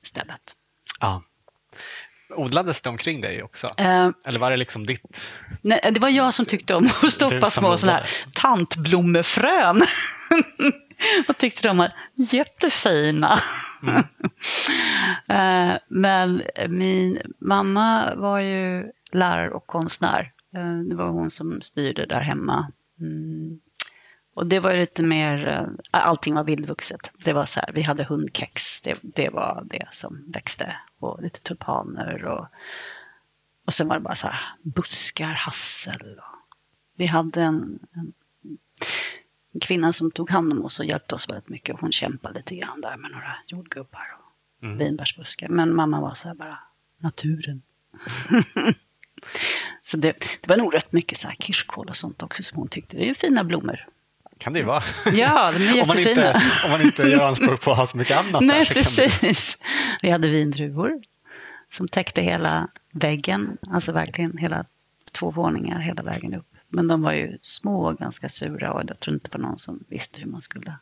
[0.07, 0.55] stället.
[0.99, 1.21] ja.
[2.35, 3.67] Odlades det omkring dig också?
[3.77, 5.21] Eh, Eller var det liksom ditt?
[5.61, 9.81] Nej, det var jag som tyckte om att stoppa små såna här tantblommefrön.
[11.27, 13.39] och tyckte de var jättefina.
[15.29, 20.31] Eh, Men min mamma var ju lärare och konstnär.
[20.55, 22.71] Eh, Det var hon som styrde där hemma.
[22.99, 23.59] Mm.
[24.39, 27.11] Och det var lite mer, eh, allting var vildvuxet.
[27.17, 30.75] Det var så här, vi hade hundkex, det, det var det som växte.
[30.99, 32.47] Och lite tulpaner och
[33.65, 36.17] och sen var det bara så här buskar, hassel.
[36.17, 36.57] Och
[36.95, 38.13] vi hade en, en,
[39.53, 41.79] en kvinna som tog hand om oss och hjälpte oss väldigt mycket.
[41.79, 44.25] Hon kämpade lite grann där med några jordgubbar och
[44.63, 44.77] Mm.
[44.77, 45.47] vinbärsbuskar.
[45.49, 46.59] Men mamma var så här bara,
[46.97, 47.61] naturen.
[49.83, 52.67] så det, det var nog rätt mycket så här kirskål och sånt också som hon
[52.67, 52.97] tyckte.
[52.97, 53.85] Det är ju fina blommor.
[54.39, 54.83] Kan det ju vara.
[55.05, 56.27] Ja, de är om, man jättefina.
[56.27, 58.65] inte, om man inte gör anspråk på att ha så mycket annat Nej, där.
[58.65, 59.57] kan det- precis.
[60.01, 61.01] Vi hade vindruvor
[61.69, 64.65] som täckte hela väggen, alltså verkligen hela
[65.11, 66.45] två våningar hela vägen upp.
[66.67, 69.83] Men de var ju små och ganska sura och jag tror inte var någon som
[69.87, 70.73] visste hur man skulle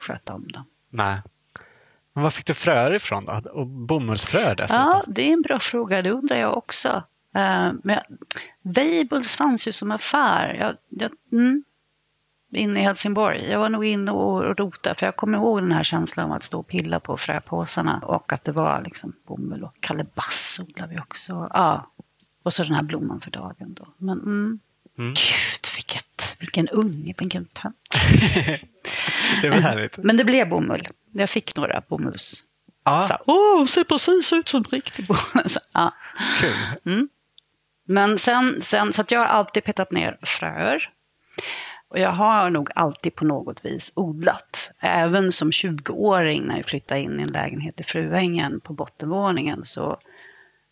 [0.00, 0.64] sköta om dem.
[0.90, 1.18] Nej.
[2.14, 3.50] Men var fick du fröer ifrån då?
[3.50, 4.82] Och bomullsfröer dessutom?
[4.82, 6.02] Ja, det är en bra fråga.
[6.02, 6.88] Det undrar jag också.
[7.36, 8.00] Uh, men
[8.62, 10.54] Weibull fanns ju som affär.
[10.54, 11.64] Jag, jag, mm,
[12.52, 13.50] inne i Helsingborg.
[13.50, 16.42] Jag var nog inne och rotade, för jag kommer ihåg den här känslan av att
[16.44, 21.00] stå och pilla på fröpåsarna och att det var liksom bomull och kalebass odlade vi
[21.00, 21.48] också.
[21.54, 21.90] Ja,
[22.42, 23.86] Och så den här blomman för dagen då.
[23.96, 24.60] Men mm,
[24.98, 25.10] Mm.
[25.14, 27.88] gud, vilket, vilken unge, vilken tönt.
[29.42, 29.96] Det var härligt.
[29.96, 30.88] Men det blev bomull.
[31.12, 32.44] Jag fick några bomulls...
[32.84, 35.48] Ja, Så Åh, ser precis ut som riktig bomull.
[35.50, 35.94] Så, ja.
[36.40, 37.08] kul.
[37.84, 40.90] Men sen, sen, så att jag har alltid petat ner fröer.
[41.92, 44.72] Och jag har nog alltid på något vis odlat.
[44.78, 49.98] Även som 20-åring när jag flyttade in i en lägenhet i Fruängen på bottenvåningen så,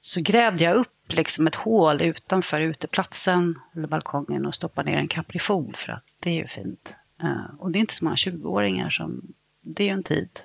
[0.00, 5.08] så grävde jag upp liksom ett hål utanför uteplatsen eller balkongen och stoppade ner en
[5.08, 6.94] kaprifol för att det är ju fint.
[7.22, 9.22] Eh, och det är inte så många 20-åringar som...
[9.62, 10.40] Det är ju en tid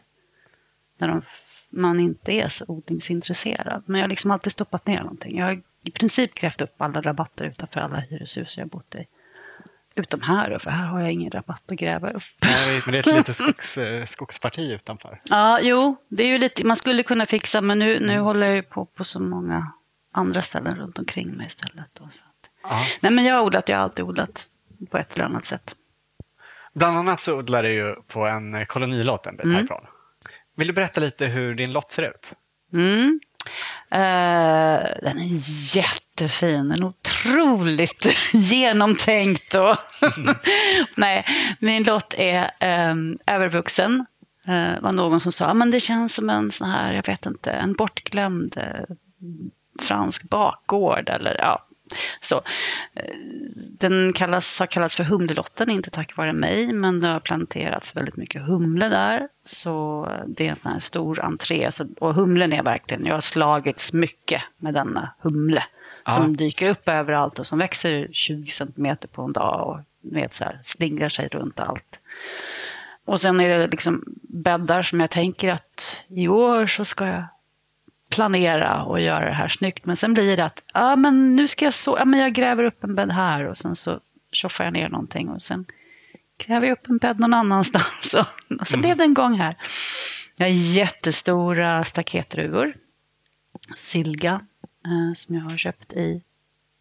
[0.97, 1.21] när de,
[1.69, 3.83] man inte är så odlingsintresserad.
[3.85, 5.37] Men jag har liksom alltid stoppat ner någonting.
[5.37, 9.05] Jag har i princip grävt upp alla rabatter utanför alla hyreshus jag bott i.
[9.95, 12.23] Utom här då, för här har jag ingen rabatt att gräva upp.
[12.41, 15.21] Nej, men det är ett litet skogs, eh, skogsparti utanför.
[15.29, 18.55] Ja, jo, det är ju lite, man skulle kunna fixa, men nu, nu håller jag
[18.55, 19.71] ju på på så många
[20.13, 21.85] andra ställen runt omkring mig istället.
[21.93, 22.81] Då, så att.
[23.01, 24.45] Nej, men jag har odlat, jag har alltid odlat
[24.91, 25.75] på ett eller annat sätt.
[26.73, 29.55] Bland annat så odlar du ju på en kolonilott en bit Mm.
[29.55, 29.81] härifrån.
[30.57, 32.33] Vill du berätta lite hur din lott ser ut?
[32.73, 33.19] Mm.
[33.91, 39.55] Eh, den är jättefin, den är otroligt genomtänkt.
[39.55, 39.77] Och
[40.95, 41.25] Nej,
[41.59, 42.51] min lott är
[42.91, 44.05] um, övervuxen.
[44.47, 47.07] Eh, det var någon som sa ah, men det känns som en sån här, jag
[47.07, 48.95] vet inte, en bortglömd eh,
[49.81, 51.09] fransk bakgård.
[51.09, 51.64] Eller, ja,
[52.21, 52.41] så.
[52.93, 53.15] Eh,
[53.79, 58.17] Den kallas, har kallats för Humlelotten, inte tack vare mig, men det har planterats väldigt
[58.17, 59.27] mycket humle där.
[59.43, 61.71] Så det är en sån här stor entré.
[61.71, 65.63] Så, och humlen är verkligen, jag har slagits mycket med denna humle.
[66.13, 69.79] Som dyker upp överallt och som växer 20 centimeter på en dag och
[70.13, 71.99] vet, så här, slingrar sig runt allt.
[73.05, 77.23] Och sen är det liksom bäddar som jag tänker att i år så ska jag
[78.09, 79.85] planera och göra det här snyggt.
[79.85, 82.63] Men sen blir det att ja, men nu ska jag så, ja, men jag gräver
[82.63, 83.99] upp en bädd här och sen så
[84.31, 85.65] tjoffar jag ner någonting och sen
[86.37, 88.13] gräver jag upp en bädd någon annanstans.
[88.59, 89.57] Och, så blev det en gång här.
[90.35, 92.73] Jag har jättestora staketdruvor.
[93.75, 94.41] Silga
[94.85, 96.21] eh, som jag har köpt i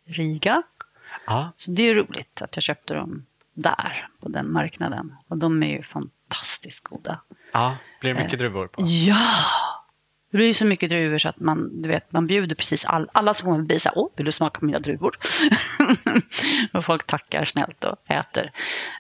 [0.07, 0.63] Riga.
[1.27, 1.53] Ja.
[1.57, 5.17] Så det är roligt att jag köpte dem där, på den marknaden.
[5.29, 7.21] Och de är ju fantastiskt goda.
[7.53, 7.77] ja.
[8.01, 8.25] Blir det Eh.
[8.25, 8.83] mycket druvor på?
[8.87, 9.19] Ja!
[10.35, 13.09] Det blir ju så mycket druvor så att man, du vet, man bjuder precis all,
[13.13, 15.17] alla som kommer förbi så här, åh, vill du smaka på mina druvor?
[16.73, 18.53] och folk tackar snällt och äter.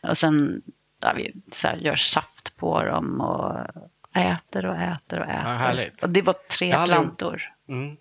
[0.02, 0.62] Och sen
[1.02, 3.56] ja, vi så här, gör saft på dem och
[4.16, 5.44] äter och äter och äter.
[5.44, 6.02] härligt.
[6.02, 7.42] och det var tre aldrig- plantor.
[7.68, 7.96] Mm.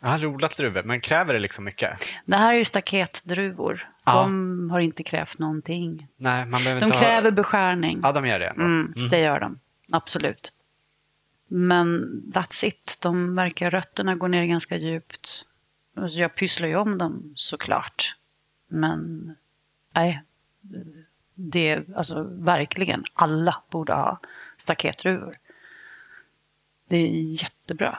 [0.00, 2.08] Jag har aldrig odlat druvor, men kräver det liksom mycket?
[2.26, 3.88] Det här är ju staketdruvor.
[4.04, 4.12] Ja.
[4.22, 6.06] De har inte krävt någonting.
[6.16, 7.30] Nej, man behöver De inte kräver ha...
[7.30, 8.00] beskärning.
[8.02, 8.46] Ja, de gör det.
[8.46, 8.62] ändå.
[8.64, 9.58] Mm, det gör de.
[9.92, 10.52] Absolut.
[11.54, 12.98] Men that's it.
[13.02, 15.46] De verkar, rötterna går ner ganska djupt.
[15.96, 18.16] Alltså, Jag pysslar ju om dem såklart.
[18.68, 19.30] Men
[19.94, 20.22] nej,
[21.34, 24.20] det är alltså verkligen alla borde ha
[24.56, 25.34] staketdruvor.
[26.88, 27.98] Det är jättebra.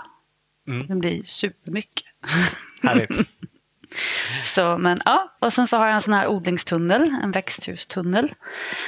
[0.67, 0.87] Mm.
[0.87, 2.05] Det blir supermycket.
[2.83, 3.29] Härligt.
[4.43, 8.35] Så, men ja, och sen så har jag en sån här odlingstunnel, en växthustunnel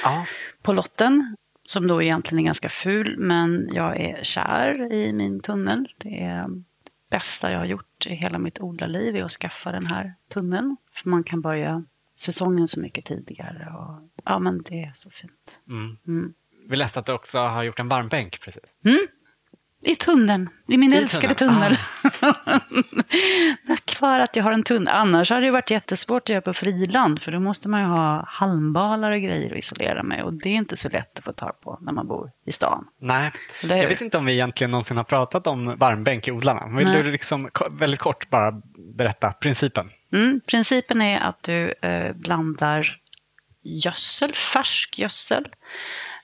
[0.02, 0.26] Ja.
[0.62, 1.36] på lotten.
[1.66, 5.88] Som då egentligen är ganska ful, men jag är kär i min tunnel.
[5.98, 6.62] Det är det
[7.10, 10.76] bästa jag har gjort i hela mitt odlarliv är att skaffa den här tunneln.
[10.92, 11.84] För man kan börja
[12.16, 13.72] säsongen så mycket tidigare.
[13.78, 15.60] Och, ja, men det är så fint.
[15.68, 15.96] Mm.
[16.06, 16.34] Mm.
[16.68, 18.74] Vi läste att du också har gjort en varmbänk precis.
[19.86, 21.76] I tunneln, i min I älskade tunnel.
[23.66, 24.88] Tack vare att jag har en tunnel.
[24.94, 27.22] Annars hade det varit jättesvårt att göra på friland.
[27.22, 30.22] För då måste man ju ha halmbalar och grejer att isolera med.
[30.22, 32.84] Och det är inte så lätt att få tag på när man bor i stan.
[33.00, 36.76] Nej, Eller jag vet inte om vi egentligen någonsin har pratat om varmbänk i odlarna.
[36.78, 37.02] Vill Nej.
[37.02, 38.52] du liksom väldigt kort bara
[38.96, 39.90] berätta principen?
[40.12, 43.00] Mm, principen är att du eh, blandar
[43.62, 45.48] gödsel, färsk gödsel.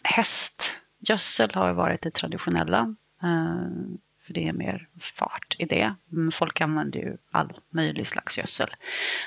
[0.03, 2.94] Hästgödsel har varit det traditionella.
[3.22, 5.94] Eh, för det är mer fart i det.
[6.32, 8.70] Folk använder ju all möjlig slags gödsel.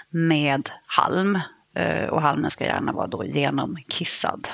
[0.09, 1.39] Med halm.
[1.73, 4.47] Eh, och halmen ska gärna vara då genomkissad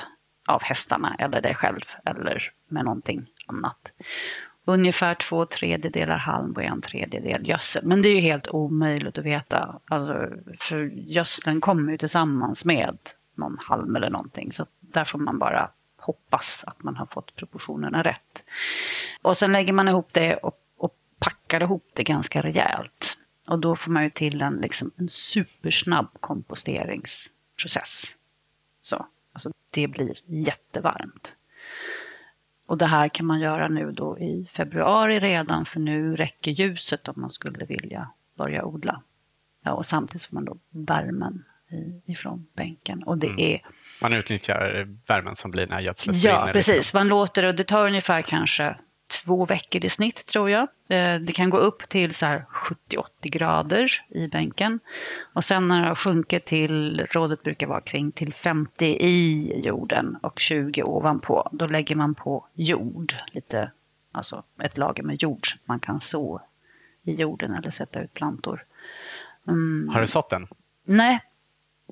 [0.48, 3.92] av hästarna eller dig själv eller med någonting annat.
[4.64, 7.86] Ungefär två tredjedelar halm och en tredjedel gödsel.
[7.86, 9.80] Men det är ju helt omöjligt att veta.
[9.84, 10.28] Alltså,
[10.60, 12.98] för gödseln kommer ju tillsammans med
[13.34, 14.52] någon halm eller någonting.
[14.52, 15.70] Så där får man bara
[16.02, 18.44] hoppas att man har fått proportionerna rätt.
[19.22, 23.18] Och sen lägger man ihop det och, och packar ihop det ganska rejält.
[23.48, 28.18] Och då får man ju till en, liksom, en supersnabb komposteringsprocess.
[28.82, 31.34] Så, alltså, det blir jättevarmt.
[32.66, 37.08] Och det här kan man göra nu då i februari redan för nu räcker ljuset
[37.08, 39.02] om man skulle vilja börja odla.
[39.64, 43.02] Ja, och samtidigt får man då värmen i, ifrån bänken.
[43.02, 43.38] Och det Mm.
[43.40, 43.60] är
[44.02, 46.76] Man utnyttjar värmen som blir när gödslet Ja, precis.
[46.76, 46.98] liksom.
[46.98, 48.76] Man låter det, det tar ungefär kanske
[49.24, 50.62] två veckor i snitt tror jag.
[50.88, 52.44] Eh, Det kan gå upp till så här
[52.90, 54.80] 70-80 grader i bänken.
[55.32, 60.16] Och sen när det har sjunkit till, rådet brukar vara kring till 50 i jorden
[60.22, 63.70] och 20 ovanpå, då lägger man på jord, lite,
[64.12, 66.40] alltså ett lager med jord som man kan så
[67.04, 68.64] i jorden eller sätta ut plantor.
[69.48, 70.46] Mm, Har du sått den?
[70.84, 71.20] Nej,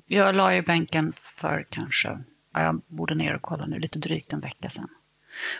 [0.05, 2.19] jag la i bänken för kanske,
[2.53, 4.89] ja, jag borde ner och kolla nu, lite drygt en vecka sedan.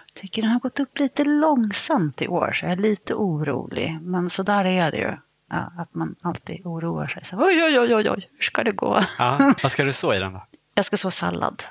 [0.08, 4.00] Jag tycker den har gått upp lite långsamt i år, så jag är lite orolig.
[4.02, 5.18] Men så där är det ju,
[5.50, 7.26] ja, att man alltid oroar sig.
[7.26, 9.02] Så, oj, oj, oj, oj, oj, hur ska det gå?
[9.20, 9.54] Ja.
[9.64, 10.46] Vad ska du så i den då?
[10.76, 11.64] Jag ska så sallad.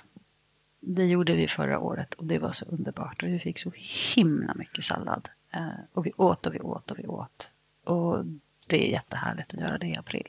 [0.81, 3.23] Det gjorde vi förra året och det var så underbart.
[3.23, 3.73] Och vi fick så
[4.17, 5.29] himla mycket sallad.
[5.55, 7.51] Eh, och vi åt och vi åt och vi åt.
[7.85, 8.25] Och
[8.67, 10.27] det är jättehärligt att göra det i april.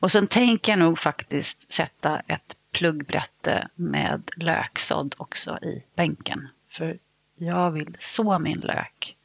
[0.00, 6.48] Och sen tänker jag nog faktiskt sätta ett pluggbrätte med löksådd också i bänken.
[6.70, 6.98] För
[7.38, 9.16] jag vill så min lök.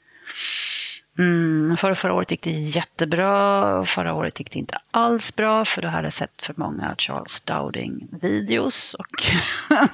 [1.19, 3.85] Mm, förra, förra året gick det jättebra.
[3.85, 7.43] Förra året gick det inte alls bra för då hade jag sett för många Charles
[7.45, 8.93] Dowding-videos.
[8.93, 9.23] Och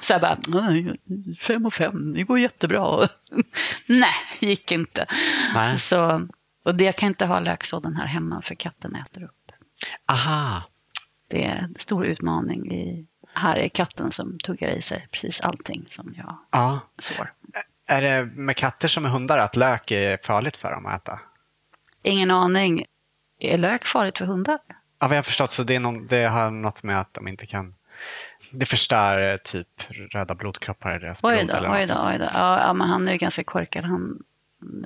[0.00, 0.96] så här bara, "Nej,
[1.40, 3.08] fem och fem, det går jättebra.
[3.86, 5.06] Nej, gick inte.
[5.54, 5.78] Nej.
[5.78, 6.28] Så,
[6.64, 9.52] och det jag kan inte ha löksådden här hemma för katten äter upp.
[10.08, 10.62] Aha.
[11.28, 12.72] Det är en stor utmaning.
[12.72, 16.80] I, här är katten som tuggar i sig precis allting som jag Ja.
[16.98, 17.32] sår.
[17.86, 21.20] Är det med katter som med hundar att lök är farligt för dem att äta?
[22.02, 22.84] Ingen aning.
[23.40, 24.58] Är lök farligt för hundar?
[24.68, 27.28] Ja, vad jag har förstått så det, är någon, det har något med att de
[27.28, 27.74] inte kan...
[28.50, 32.18] Det förstör eh, typ röda blodkroppar i deras Oj blod då, eller oj då, oj
[32.18, 32.28] då.
[32.34, 33.84] Ja, men han är ju ganska korkad.
[33.84, 34.22] Han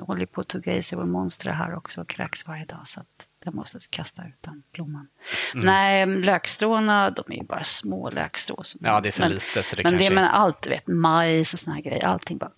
[0.00, 2.80] håller på att tugga i sig vår monster här också och kräks varje dag.
[2.84, 5.08] Så att jag måste kasta ut den blomman.
[5.54, 5.66] Mm.
[5.66, 8.62] Nej, lökstråna, de är ju bara små lökstrå.
[8.80, 10.08] Ja, det är så men, lite så det men kanske...
[10.08, 12.50] det med allt, vet, majs och såna här grejer, allting bara...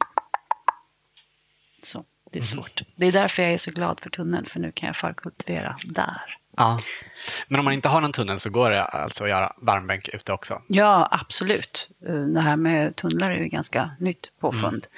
[1.82, 2.44] Så, det är Mhm.
[2.44, 2.82] svårt.
[2.96, 6.36] Det är därför jag är så glad för tunnel, för nu kan jag förkultivera där.
[6.56, 6.80] Ja.
[7.48, 10.32] Men om man inte har någon tunnel så går det alltså att göra varmbänk ute
[10.32, 10.62] också?
[10.66, 11.90] Ja, absolut.
[12.08, 14.64] Eh, Det här med tunnlar är ju ganska nytt påfund.
[14.86, 14.90] Mm.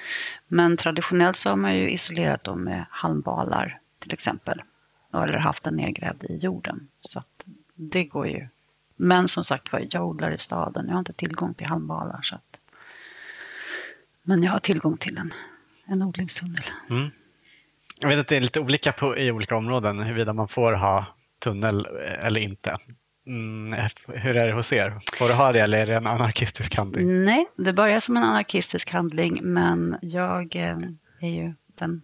[0.47, 4.61] Men traditionellt så har man ju isolerat dem med halmbalar till exempel.
[5.13, 6.87] Eller haft den nedgrävd i jorden.
[7.01, 7.23] Så
[7.75, 8.47] det går ju.
[8.95, 10.85] Men som sagt var, jag odlar i staden.
[10.85, 12.19] Jag har inte tillgång till halmbalar.
[12.21, 12.59] Så att...
[14.23, 15.33] Men jag har tillgång till en,
[15.85, 16.63] en odlingstunnel.
[16.89, 17.09] Mm.
[17.99, 21.05] Jag vet att det är lite olika på, i olika områden huruvida man får ha
[21.39, 22.77] tunnel eh, eller inte.
[23.27, 24.99] Mm, hur är det hos er?
[25.17, 27.23] Får du ha det eller är det en anarkistisk handling?
[27.23, 30.77] Nej, det börjar som en anarkistisk handling, men jag eh,
[31.19, 32.01] är ju den,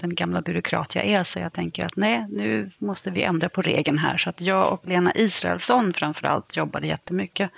[0.00, 3.62] den gamla byråkrat jag är, så jag tänker att nej, nu måste vi ändra på
[3.62, 4.16] regeln här.
[4.16, 7.50] Så att jag och Lena Israelsson framförallt jobbade jättemycket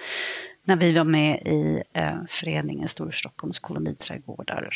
[0.65, 4.71] när vi var med i eh, föreningen Storstockholms koloniträdgårdar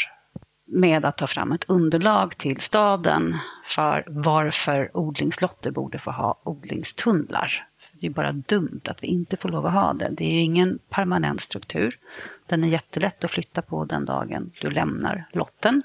[0.66, 7.66] med att ta fram ett underlag till staden för varför odlingslotter borde få ha odlingstunnlar.
[8.00, 10.08] Det är bara dumt att vi inte får lov att ha det.
[10.10, 11.98] Det är ju ingen permanent struktur.
[12.46, 15.82] Den är jättelätt att flytta på den dagen du lämnar lotten.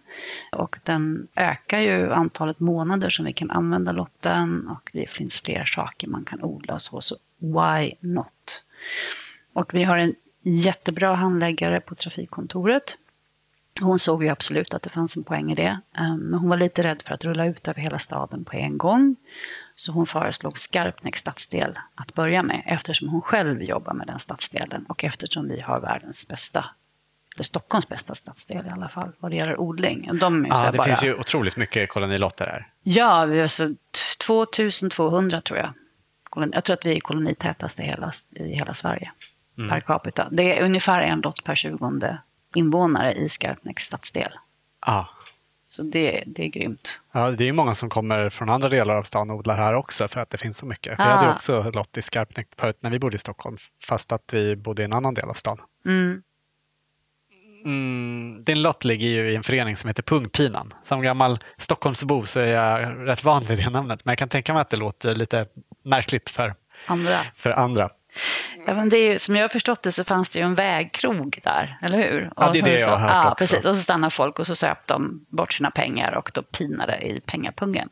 [0.52, 5.64] Och den ökar ju antalet månader som vi kan använda lotten och det finns fler
[5.64, 7.02] saker man kan odla och så.
[7.02, 8.64] Så why not?
[9.54, 12.98] Och vi har en jättebra handläggare på trafikkontoret
[13.80, 15.80] hon såg ju absolut att det fanns en poäng i det.
[15.98, 18.78] Eh, men hon var lite rädd för att rulla ut över hela staden på en
[18.78, 19.16] gång.
[19.82, 24.86] Så hon föreslog Skarpnäcks stadsdel att börja med eftersom hon själv jobbar med den stadsdelen
[24.86, 26.66] och eftersom vi har världens bästa,
[27.36, 30.10] eller Stockholms bästa stadsdel i alla fall, vad det gäller odling.
[30.20, 32.68] De är Ja, här det bara, finns ju otroligt mycket kolonilotter här.
[32.84, 33.76] Ja, vi har så t-
[34.26, 35.74] 2200 tror jag.
[36.54, 39.12] Jag tror att vi är kolonitätaste i hela, i hela Sverige
[39.70, 40.28] per capita.
[40.32, 42.18] Det är ungefär en lott per 20
[42.56, 44.32] invånare i Skarpnäcks stadsdel.
[44.86, 45.10] Ja.
[45.72, 47.02] Så det, det är grymt.
[47.12, 50.08] Ja, det är många som kommer från andra delar av stan och odlar här också
[50.08, 51.00] för att det finns så mycket.
[51.00, 51.06] Vi Ah.
[51.06, 53.58] hade ju också lott i Skarpnäck förut när vi bodde i Stockholm
[53.88, 55.58] fast att vi bodde i en annan del av stan.
[55.86, 56.22] Mm.
[57.66, 60.70] Mm, din lott ligger ju i en förening som heter Pungpinan.
[60.84, 64.54] Som gammal Stockholmsbo så är jag rätt van vid det namnet men jag kan tänka
[64.54, 65.46] mig att det låter lite
[65.84, 66.56] märkligt för,
[66.86, 67.18] Andra.
[67.36, 67.90] för andra.
[68.68, 71.40] Ja, men det är, som jag har förstått det så fanns det ju en vägkrog
[71.44, 72.32] där, eller hur?
[72.36, 73.36] Ja, Och det är så- det jag har hört ja, också.
[73.36, 73.66] Precis.
[73.66, 77.22] Och så stannar folk och så söp de bort sina pengar och då pinade i
[77.26, 77.90] pengapungen.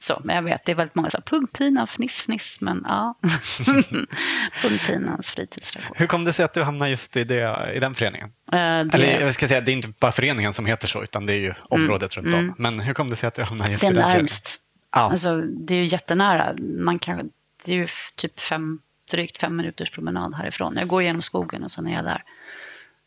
[0.00, 3.14] Så, men jag vet, det är väldigt många som pungpina, fniss, fniss, men ja.
[4.62, 5.96] Pungpinans fritidsträdgård.
[5.98, 8.28] Hur kom det sig att du hamnade just i, det, i den föreningen?
[8.52, 11.32] Eller det, jag ska säga, det är inte bara föreningen som heter så utan det
[11.32, 12.54] är ju området runt om.
[12.58, 14.18] Men hur kom det sig att du hamnade just det i den föreningen?
[14.18, 14.60] närmst.
[14.94, 15.00] Ja.
[15.00, 16.54] Alltså, det är ju jättenära.
[16.78, 17.30] Man kan,
[17.64, 18.78] Det är ju typ fem,
[19.10, 20.76] drygt fem minuters promenad härifrån.
[20.76, 22.24] Jag går genom skogen och sen är jag där.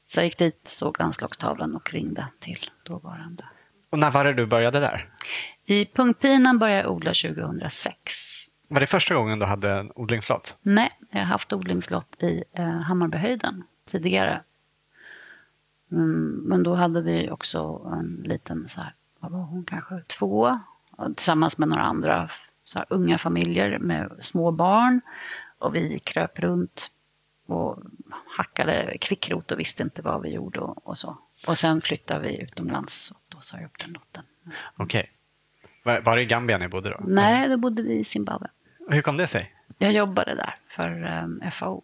[0.05, 3.43] Så jag gick dit, såg anslagstavlan och ringde till dåvarande.
[3.89, 5.09] Och när var det du började där?
[5.65, 8.45] I Pungpinan började jag odla 2006.
[8.67, 10.57] Var det första gången du hade en odlingslott?
[10.62, 14.41] Nej, jag har haft odlingslott i eh, Hammarbyhöjden tidigare.
[15.91, 20.59] Mm, men då hade vi också en liten, så här, vad var hon, kanske två,
[21.15, 22.29] tillsammans med några andra
[22.63, 25.01] så här, unga familjer med små barn.
[25.59, 26.91] Och vi kröp runt
[27.47, 27.77] och
[28.27, 31.17] hackade kvickrot och visste inte vad vi gjorde och, och så.
[31.47, 34.23] Och sen flyttade vi utomlands och då sa jag upp den lotten.
[34.77, 35.11] Okej.
[35.83, 36.99] Var, var det i Gambia ni bodde då?
[37.07, 38.47] Nej, då bodde vi i Zimbabwe.
[38.89, 39.53] Hur kom det sig?
[39.77, 41.83] Jag jobbade där för um, FAO.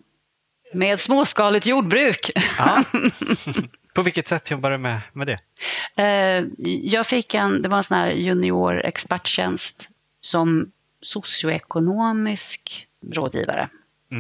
[0.74, 2.32] Med småskaligt jordbruk.
[2.58, 2.84] Ja.
[3.94, 5.40] På vilket sätt jobbar du med, med det?
[6.04, 6.46] Eh,
[6.84, 9.90] jag fick en, det var en sån här junior experttjänst
[10.22, 13.70] som socioekonomisk rådgivare.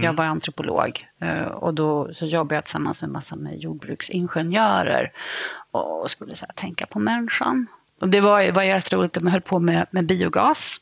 [0.03, 5.11] Jag var antropolog eh, och då så jobbade jag tillsammans med massa med jordbruksingenjörer
[5.71, 7.67] och skulle så här, tänka på människan.
[8.01, 10.77] Och det var, var jätteroligt, de höll på med, med biogas.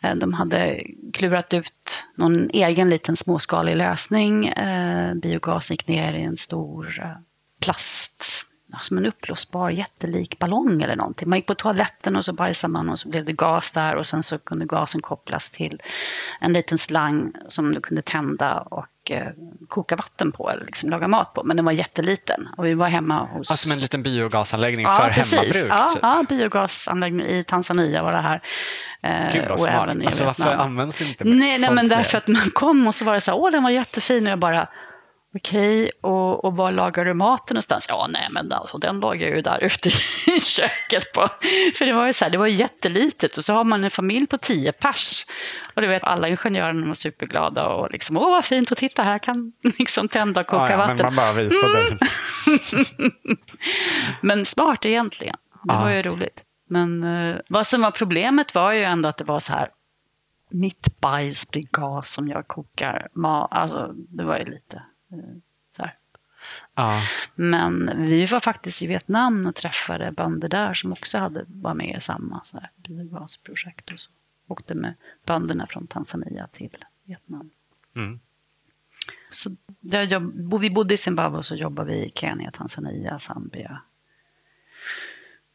[0.00, 4.46] Eh, De hade klurat ut någon egen liten småskalig lösning.
[4.48, 7.02] Eh, Biogas gick ner i en stor
[7.60, 8.45] plast,
[8.80, 11.28] som en uppblåsbar jättelik ballong eller någonting.
[11.28, 14.06] Man gick på toaletten och så bajsade man och så blev det gas där och
[14.06, 15.82] sen så kunde gasen kopplas till
[16.40, 19.26] en liten slang som du kunde tända och eh,
[19.68, 21.44] koka vatten på eller liksom laga mat på.
[21.44, 23.50] Men den var jätteliten och vi var hemma hos...
[23.50, 25.32] Alltså som en liten biogasanläggning för precis.
[25.32, 25.66] hemmabruk?
[25.70, 25.98] Ja, typ.
[26.02, 28.42] ja, biogasanläggning i Tanzania var det här.
[29.02, 29.88] Eh, Gud vad smart.
[29.88, 31.96] Alltså, varför används inte mer Nej, nej sånt men mer?
[31.96, 34.32] därför att man kom och så var det så här, åh den var jättefin och
[34.32, 34.68] jag bara,
[35.36, 37.86] okej, och, och var lagar du maten någonstans?
[37.88, 39.88] Ja, nej men alltså, den lagar jag ju där ute
[40.36, 41.28] i köket på.
[41.78, 44.26] För det var ju så här, det var jättelitet och så har man en familj
[44.26, 45.26] på tio pers.
[45.74, 49.18] Och du vet, alla ingenjörerna var superglada och liksom, åh vad fint och titta här
[49.18, 50.96] kan liksom tända och koka ja, ja, vatten.
[50.96, 51.98] Men man bara visade.
[54.20, 55.36] Men smart egentligen.
[55.64, 55.80] Det Ja.
[55.80, 56.40] var ju roligt.
[56.68, 59.68] Men eh, vad som var problemet var ju ändå att det var så här.
[60.50, 63.48] Mitt bajs blir gas som jag kokar mat.
[63.50, 64.82] Alltså, det var ju lite
[65.76, 65.94] så här.
[66.74, 67.02] Ja.
[67.34, 71.96] Men vi var faktiskt i Vietnam och träffade bönder där som också hade, var med
[71.96, 73.92] i samma så här, biogasprojekt.
[73.92, 74.10] Och så.
[74.46, 77.50] Åkte med bönderna från Tanzania till Vietnam.
[77.96, 78.20] Mm.
[79.30, 79.50] Så
[80.08, 83.80] jobb, vi bodde i Zimbabwe och så jobbade vi i Kenya, Tanzania, Zambia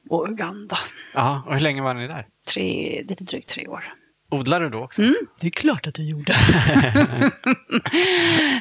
[0.10, 0.78] och Uganda.
[1.14, 1.44] ja.
[1.46, 2.28] Och hur länge var ni där?
[2.46, 3.94] Tre, lite drygt tre år.
[4.32, 5.02] Odlar du då också?
[5.02, 6.34] Mm, det är klart att du gjorde.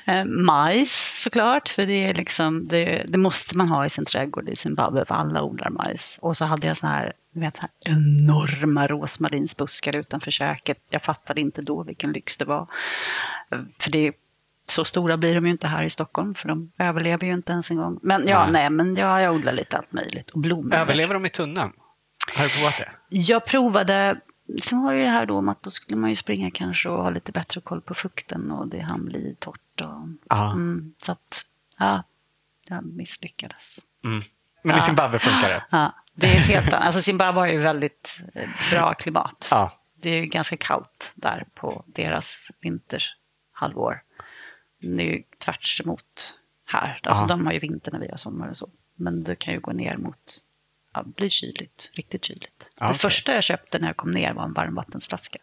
[0.06, 4.48] Eh, majs såklart, för det, är liksom, det, det måste man ha i sin trädgård
[4.48, 6.18] i Zimbabwe, för alla odlar majs.
[6.22, 10.78] Och så hade jag såna här, vet, så här enorma rosmarinsbuskar utanför köket.
[10.90, 12.66] Jag fattade inte då vilken lyx det var.
[13.52, 14.12] Eh, För det,
[14.68, 17.70] så stora blir de ju inte här i Stockholm, för de överlever ju inte ens
[17.70, 17.98] en gång.
[18.02, 18.52] Men ja, Nej.
[18.52, 20.30] nej, men ja, jag odlar lite allt möjligt.
[20.30, 20.74] Och blommor.
[20.74, 21.72] Överlever de i tunneln?
[22.34, 22.88] Har du provat det?
[23.08, 24.16] Jag provade,
[24.58, 27.02] sen var det det här då med att då skulle man ju springa kanske och
[27.02, 29.80] ha lite bättre koll på fukten och det hann bli torrt.
[29.80, 31.44] Och, mm, så att,
[31.78, 32.02] ja,
[32.68, 33.78] jag misslyckades.
[34.04, 34.22] Mm.
[34.64, 35.64] Men i Zimbabwe funkar det?
[35.70, 39.48] Ja, det är helt annat, alltså Zimbabwe har ju väldigt eh, bra klimat.
[39.50, 39.72] Ja.
[40.02, 44.02] Det är ju ganska kallt där på deras vinterhalvår.
[44.80, 46.34] Det är ju tvärs emot
[46.66, 47.00] här.
[47.02, 47.26] Alltså Ja.
[47.26, 48.70] de har ju vinter när vi har sommar och så.
[48.94, 50.38] Men det kan ju gå ner mot,
[50.94, 52.70] ja, det blir kyligt, riktigt kyligt.
[52.78, 52.98] Ja, det okej.
[52.98, 55.38] första jag köpte när jag kom ner var en varmvattensflaska.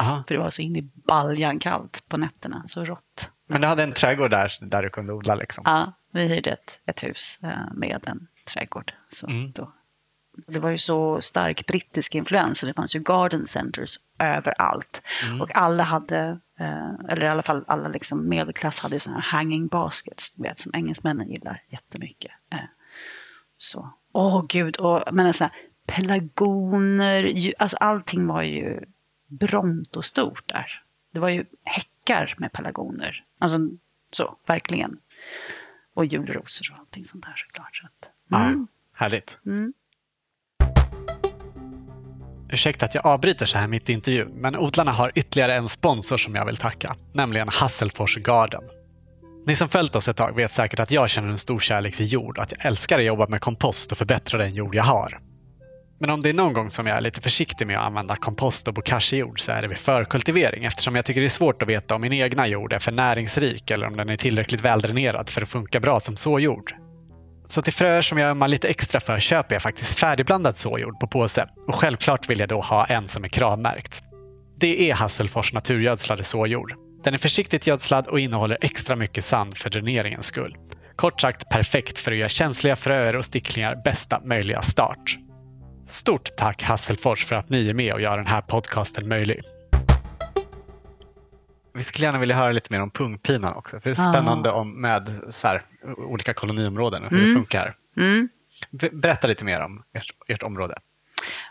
[0.00, 0.24] Aha.
[0.28, 3.30] För det var så in i baljan kallt på nätterna, så rått.
[3.46, 5.62] Men du hade en trädgård där, där du kunde odla liksom?
[5.66, 8.92] Ja, vi hyrde ett, ett hus eh, med en trädgård.
[9.08, 9.52] Så Mm.
[9.52, 9.72] då,
[10.46, 15.02] det var ju så stark brittisk influens, så det fanns ju garden centers överallt.
[15.24, 15.40] Mm.
[15.40, 19.30] Och alla hade, eh, eller i alla fall alla liksom medelklass hade ju sådana här
[19.38, 22.32] hanging baskets, vet, som engelsmännen gillar jättemycket.
[22.52, 22.58] Eh,
[23.56, 25.52] så, åh gud, och, men så här,
[25.86, 28.80] pelargoner, ju, alltså allting var ju
[29.26, 30.82] bront och stort där.
[31.12, 33.24] Det var ju häckar med pelargoner.
[33.38, 33.58] Alltså
[34.10, 34.98] så, verkligen.
[35.94, 37.76] Och julrosor och allting sånt där såklart.
[37.76, 38.10] Så att,
[38.40, 38.66] mm.
[38.92, 39.38] Ja, härligt.
[39.46, 39.72] Mm.
[42.50, 46.16] Ursäkta att jag avbryter så här mitt i intervjun, men odlarna har ytterligare en sponsor
[46.16, 48.62] som jag vill tacka, nämligen Hasselfors Garden.
[49.48, 52.12] Ni som följt oss ett tag vet säkert att jag känner en stor kärlek till
[52.12, 55.20] jord och att jag älskar att jobba med kompost och förbättra den jord jag har.
[56.00, 58.68] Men om det är någon gång som jag är lite försiktig med att använda kompost
[58.68, 61.94] och bokashi-jord så är det vid förkultivering eftersom jag tycker det är svårt att veta
[61.94, 65.48] om min egna jord är för näringsrik eller om den är tillräckligt väldränerad för att
[65.48, 66.74] funka bra som såjord.
[67.46, 71.06] Så till fröer som jag ömmar lite extra för köper jag faktiskt färdigblandad såjord på
[71.06, 74.02] påse och självklart vill jag då ha en som är kravmärkt.
[74.60, 76.87] Det är Hasselfors naturgödslade såjord.
[77.04, 80.56] Den är försiktigt gödslad och innehåller extra mycket sand för dräneringens skull.
[80.96, 85.16] Kort sagt perfekt för att ge känsliga fröer och sticklingar bästa möjliga start.
[85.86, 89.42] Stort tack Hasselfors för att ni är med och gör den här podcasten möjlig.
[91.74, 93.80] Vi skulle gärna vilja höra lite mer om pungpinan också.
[93.80, 94.12] För det är Ja.
[94.12, 95.62] spännande om, med så här,
[95.96, 97.74] olika koloniområden och hur det funkar.
[97.96, 98.28] Mm.
[98.70, 100.78] Be- Berätta lite mer om ert, ert område.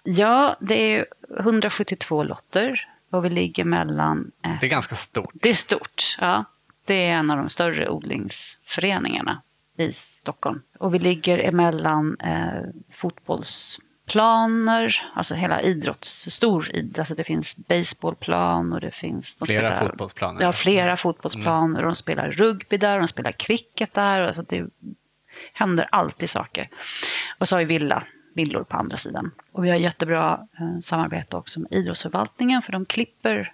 [0.04, 1.06] Ja, det är
[1.40, 4.32] 172 lotter och vi ligger mellan...
[4.46, 5.32] Eh, Det är ganska stort.
[5.34, 6.46] det är stort, ja.
[6.86, 9.42] Det är en av de större odlingsföreningarna
[9.78, 10.62] i Stockholm.
[10.80, 12.62] Och vi ligger emellan eh,
[12.94, 16.30] fotbollsplaner, alltså hela idrotts...
[16.32, 19.36] Stor id, alltså det finns baseballplan och det finns...
[19.36, 20.42] de Flera spelar- fotbollsplaner.
[20.42, 21.84] Ja, flera fotbollsplaner.
[21.84, 24.22] De spelar rugby där, de spelar cricket där.
[24.22, 24.66] Alltså det
[25.54, 26.68] händer alltid saker.
[27.38, 28.04] Och så har vi villa,
[28.38, 29.32] villor på andra sidan.
[29.52, 33.54] Och vi har jättebra eh, samarbete också med idrottsförvaltningen för de klipper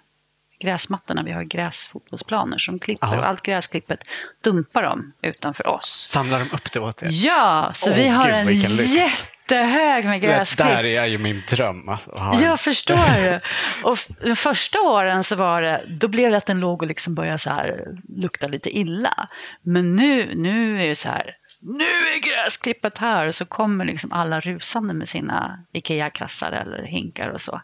[0.60, 1.22] gräsmattorna.
[1.22, 3.16] Vi har gräsfotbollsplaner som klipper Aha.
[3.18, 3.98] och allt gräsklippet
[4.44, 6.08] dumpar de utanför oss.
[6.12, 7.08] Samlar de upp det åt er?
[7.10, 8.94] Ja, så Åh, vi har gud, en lyx.
[8.94, 10.68] jättehög med gräsklipp.
[10.68, 11.88] där är ju min dröm.
[11.88, 12.10] Alltså,
[12.42, 13.40] Jag förstår.
[13.82, 17.14] Och de första åren så var det, då blev det att den låg och liksom
[17.14, 19.28] började så här, lukta lite illa.
[19.62, 21.30] Men nu, nu är det så här,
[21.64, 23.26] nu är gräsklippet här.
[23.26, 27.60] Och så kommer liksom alla rusande med sina Ikea-kassar eller hinkar och så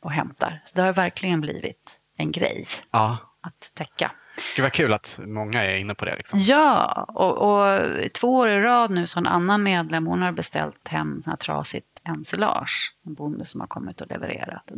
[0.00, 0.62] och hämtar.
[0.64, 3.18] Så det har verkligen blivit en grej Ja.
[3.40, 4.10] att täcka.
[4.56, 6.16] Gud vad kul att många är inne på det.
[6.16, 6.40] Liksom.
[6.40, 7.80] Ja, och, och
[8.12, 11.36] två år i rad nu så en annan medlem, hon har beställt hem sån här
[11.36, 12.94] trasigt ensilage.
[13.06, 14.70] En bonde som har kommit och levererat.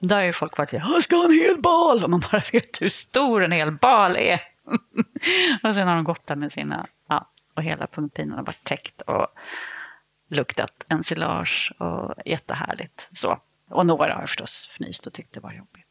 [0.00, 2.04] Och där har ju folk varit jag ska ha en hel bal!
[2.04, 4.40] Och man bara vet hur stor en hel bal är.
[5.62, 7.30] och sen har de gått där med sina, ja,
[7.60, 9.26] och hela pungpinan har varit täckt och
[10.30, 13.08] luktat ensilage och jättehärligt.
[13.12, 13.40] Så.
[13.68, 15.86] Och några har förstås fnyst och tyckt det var jobbigt.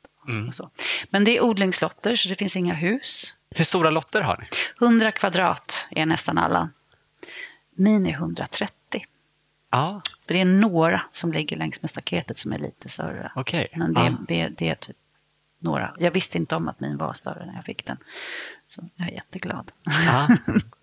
[0.53, 0.70] Så.
[1.09, 3.36] Men det är odlingslotter så det finns inga hus.
[3.55, 4.47] Hur stora lotter har ni?
[4.88, 6.70] 100 kvadrat är nästan alla.
[7.76, 9.05] Min är 130.
[9.72, 13.32] Ja, För det är några som ligger längs med staketet som är lite större.
[13.36, 13.67] okej.
[13.76, 14.17] Men det, Ja.
[14.28, 14.97] det, det är typ
[15.59, 15.93] några.
[15.99, 17.97] Jag visste inte om att min var större när jag fick den.
[18.67, 19.72] Så jag är jätteglad.
[20.07, 20.28] Ja.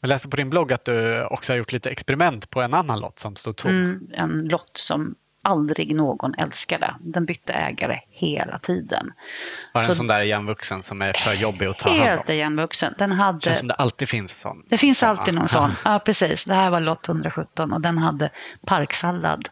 [0.00, 3.00] Jag läste på din blogg att du också har gjort lite experiment på en annan
[3.00, 3.70] lott som stod tom.
[3.70, 6.94] Mm, en lott som aldrig någon älskade.
[7.00, 9.12] Den bytte ägare hela tiden.
[9.74, 12.28] Var det Så- en sån där igenvuxen som är för jobbig att ta hand Helt
[12.28, 12.34] om?
[12.34, 12.94] igenvuxen.
[12.98, 13.40] Den Det hade...
[13.40, 14.62] känns som det alltid finns en sån.
[14.68, 15.70] Det finns alltid någon sån.
[15.84, 16.44] Ja, precis.
[16.44, 18.30] Det här var lott 117 och den hade
[18.66, 19.48] parksallad.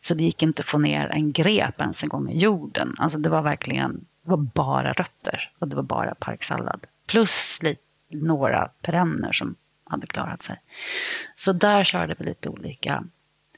[0.00, 2.94] Så det gick inte att få ner en grep ens en gång i jorden.
[2.98, 3.92] Alltså det var verkligen,
[4.24, 6.80] det var bara rötter och det var bara parksallad.
[7.06, 9.54] Plus lite, några perenner som
[9.84, 10.60] hade klarat sig.
[11.34, 13.04] Så där körde vi lite olika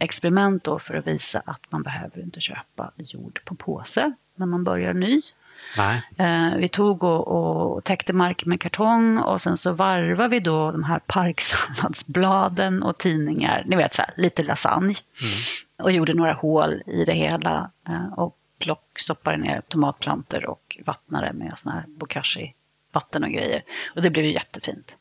[0.00, 4.64] experiment då för att visa att man behöver inte köpa jord på påse när man
[4.64, 5.22] börjar ny.
[5.76, 6.02] Nej.
[6.16, 10.70] Eh, vi tog och, och täckte mark med kartong och sen så varvade vi då
[10.70, 14.94] de här parksalladsbladen och tidningar, ni vet så här, lite lasagne.
[15.82, 21.32] Och gjorde några hål i det hela eh, och plock, stoppade ner tomatplantor och vattnade
[21.32, 21.84] med såna här
[22.98, 23.62] bokashi-vatten och grejer.
[23.96, 24.96] Och det blev ju jättefint.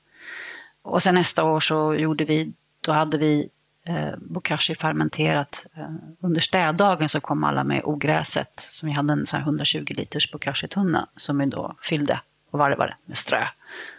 [0.81, 3.49] Och sen nästa år så gjorde vi, då hade vi
[3.85, 5.67] eh, bokashi fermenterat.
[5.75, 5.89] Eh,
[6.21, 8.59] under städdagen så kom alla med ogräset.
[8.59, 12.19] Som vi hade en sån här 120 liters bokashi-tunna som vi då fyllde
[12.51, 13.47] och varvade med strö.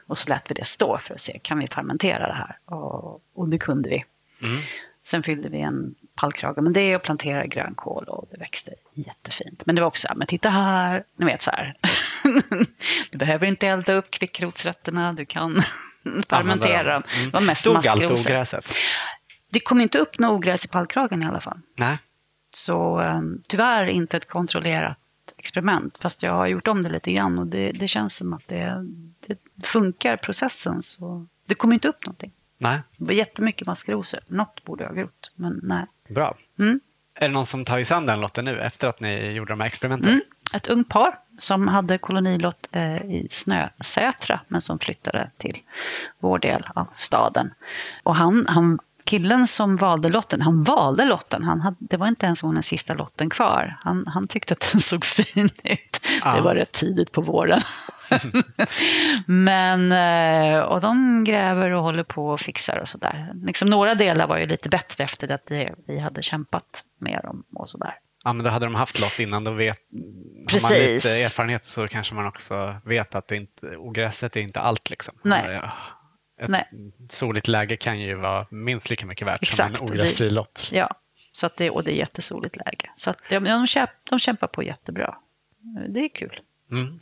[0.08, 2.58] Och så lät vi det stå för att se, kan vi fermentera det här?
[2.64, 4.04] Och, och det kunde vi.
[5.02, 9.66] Sen fyllde vi en pallkrage med det och planterade grönkål och det växte jättefint.
[9.66, 11.74] Men det var också så här, men titta här, ni vet så här.
[13.10, 15.60] du behöver inte elda upp kvickrotsrötterna, du kan
[16.28, 17.02] fermentera dem.
[17.24, 18.74] Det var mest Dog allt ogräset?
[19.50, 21.60] Det kom inte upp något ogräs i pallkragen i alla fall.
[21.76, 21.98] Nej.
[22.50, 24.98] Så eh, tyvärr inte ett kontrollerat
[25.36, 25.98] experiment.
[26.00, 28.84] Fast jag har gjort om det lite grann och det, det känns som att det,
[29.26, 30.82] det funkar processen.
[30.82, 32.32] Så det kom inte upp någonting.
[32.58, 32.80] Nej.
[32.96, 34.20] Det var jättemycket maskrosor.
[34.26, 35.86] Något borde jag ha gjort, men nej.
[36.08, 36.36] Bra.
[36.58, 36.80] Mm.
[37.14, 39.60] Är det någon som tar sig an den lotten nu efter att ni gjorde de
[39.60, 40.12] här experimenten?
[40.12, 40.22] Mm.
[40.52, 45.58] Ett ungt par som hade kolonilott eh, i Snösätra men som flyttade till
[46.18, 47.54] vår del av staden.
[48.02, 48.78] Och han, han,
[49.08, 51.44] killen som valde lotten, han valde lotten.
[51.44, 53.78] Han hade, det var inte ens den sista lotten kvar.
[53.80, 56.06] Han, han tyckte att den såg fin ut.
[56.24, 56.36] Ja.
[56.36, 57.60] Det var rätt tidigt på våren.
[59.26, 63.32] Men, eh, och de gräver och håller på och fixar och sådär.
[63.34, 65.52] Liksom några delar var ju lite bättre efter att
[65.86, 67.94] vi hade kämpat med dem och sådär.
[68.24, 69.44] Ja, men då hade de haft lott innan.
[69.44, 69.78] Då vet,
[70.52, 74.60] Har man lite erfarenhet så kanske man också vet att det inte, ogräset är inte
[74.60, 74.90] allt.
[74.90, 75.14] Liksom.
[75.22, 75.60] Nej.
[75.62, 75.72] Ja,
[76.38, 76.92] Ett Nej.
[77.08, 79.76] soligt läge kan ju vara minst lika mycket värt Exakt.
[79.76, 80.68] som en ogräsfri lott.
[80.72, 80.90] Ja,
[81.32, 82.90] så att det, och det är jättesoligt läge.
[82.96, 85.14] Så att, ja, de, kämp, de kämpar på jättebra.
[85.88, 86.40] det är kul.
[86.72, 87.00] Mm.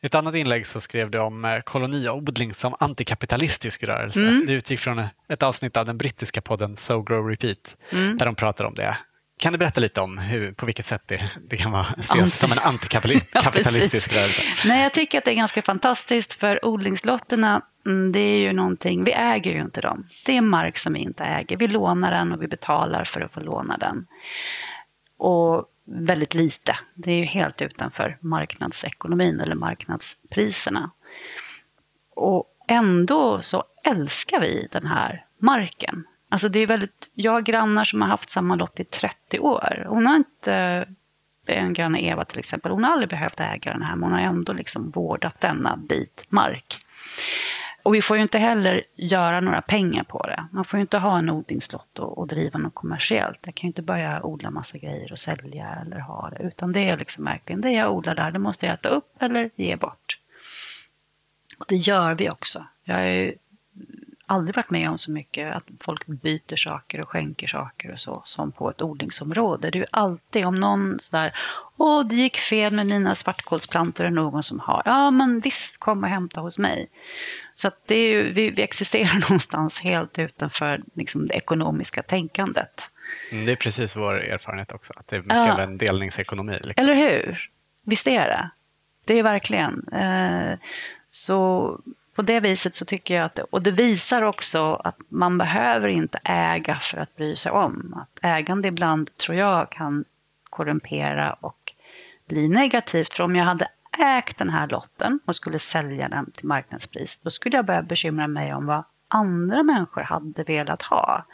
[0.00, 4.20] I ett annat inlägg så skrev du om eh, koloniodling som antikapitalistisk rörelse.
[4.20, 4.44] Mm.
[4.46, 8.16] Det utgick från ett avsnitt av den brittiska podden So Grow Repeat Mm.
[8.16, 8.98] där de pratar om det.
[9.38, 12.26] Kan du berätta lite om hur, på vilket sätt det, det kan vara, ses Anti-
[12.26, 14.42] som en Ja, antikapitalistisk rörelse?
[14.68, 19.04] Nej, jag tycker att det är ganska fantastiskt för odlingslotterna, mm, det är ju någonting,
[19.04, 20.06] vi äger ju inte dem.
[20.26, 21.56] Det är mark som vi inte äger.
[21.56, 24.06] Vi lånar den och vi betalar för att få låna den.
[25.18, 26.78] Och väldigt lite.
[26.94, 30.90] Det är ju helt utanför marknadsekonomin eller marknadspriserna.
[32.16, 36.04] Och ändå så älskar vi den här marken.
[36.28, 39.84] Alltså det är väldigt, jag har grannar som har haft samma lott i 30 år.
[39.88, 40.86] Hon har inte,
[41.46, 44.26] en granne Eva till exempel, hon har aldrig behövt äga den här, men hon har
[44.26, 46.78] ändå liksom vårdat denna bit mark.
[47.82, 50.44] Och vi får ju inte heller göra några pengar på det.
[50.52, 53.38] Man får ju inte ha en odlingslott och, och driva något kommersiellt.
[53.42, 56.42] Jag kan ju inte börja odla massa grejer och sälja eller ha det.
[56.42, 59.50] Utan det är liksom verkligen det jag odlar där, det måste jag äta upp eller
[59.56, 60.18] ge bort.
[61.58, 62.64] Och det gör vi också.
[62.84, 63.34] Jag är ju
[64.28, 68.22] aldrig varit med om så mycket att folk byter saker och skänker saker och så
[68.24, 69.70] som på ett odlingsområde.
[69.70, 71.34] Det är ju alltid om någon sådär,
[71.76, 75.78] åh det gick fel med mina svartkålsplantor, är det någon som har, ja men visst
[75.80, 76.86] kom och hämta hos mig.
[77.54, 82.90] Så att det är ju, vi, vi existerar någonstans helt utanför liksom, det ekonomiska tänkandet.
[83.32, 85.52] Mm, Det är precis vår erfarenhet också, att det är mycket Ja.
[85.52, 86.56] av en delningsekonomi.
[86.62, 86.84] Liksom.
[86.90, 87.50] Eller hur?
[87.84, 88.50] Visst är det?
[89.04, 89.88] Det är verkligen.
[89.92, 90.58] Eh,
[91.10, 91.80] så
[92.18, 95.88] på det viset så tycker jag att, det, och det visar också att man behöver
[95.88, 97.94] inte äga för att bry sig om.
[98.02, 100.04] Att ägande ibland tror jag kan
[100.50, 101.72] korrumpera och
[102.28, 103.14] bli negativt.
[103.14, 107.30] För om jag hade ägt den här lotten och skulle sälja den till marknadspris, då
[107.30, 111.26] skulle jag börja bekymra mig om vad andra människor hade velat ha.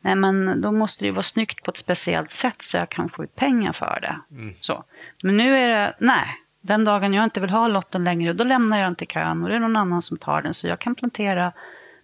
[0.00, 3.08] Nej, men då måste det ju vara snyggt på ett speciellt sätt så jag kan
[3.08, 4.20] få ut pengar för det.
[4.60, 4.84] Så.
[5.22, 6.26] Men nu är det, nej,
[6.62, 9.48] den dagen jag inte vill ha lotten längre, då lämnar jag den till kön och
[9.48, 10.54] det är någon annan som tar den.
[10.54, 11.52] Så jag kan plantera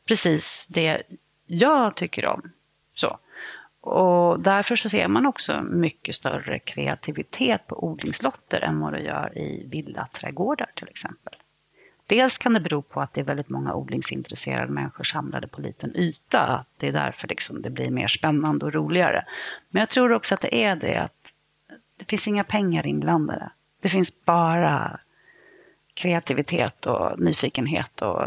[0.09, 1.03] precis det
[1.47, 2.43] jag tycker om.
[2.95, 3.19] Så.
[3.81, 9.39] Och därför så ser man också mycket större kreativitet på odlingslotter än vad det gör
[9.39, 11.35] i villaträdgårdar till exempel.
[12.07, 15.97] Dels kan det bero på att det är väldigt många odlingsintresserade människor samlade på liten
[15.97, 16.41] yta.
[16.41, 19.25] Att det är därför liksom det blir mer spännande och roligare.
[19.71, 21.35] Men jag tror också att det är det att
[21.97, 23.51] det finns inga pengar inblandade.
[23.83, 25.01] Det finns bara
[25.95, 28.23] kreativitet och nyfikenhet och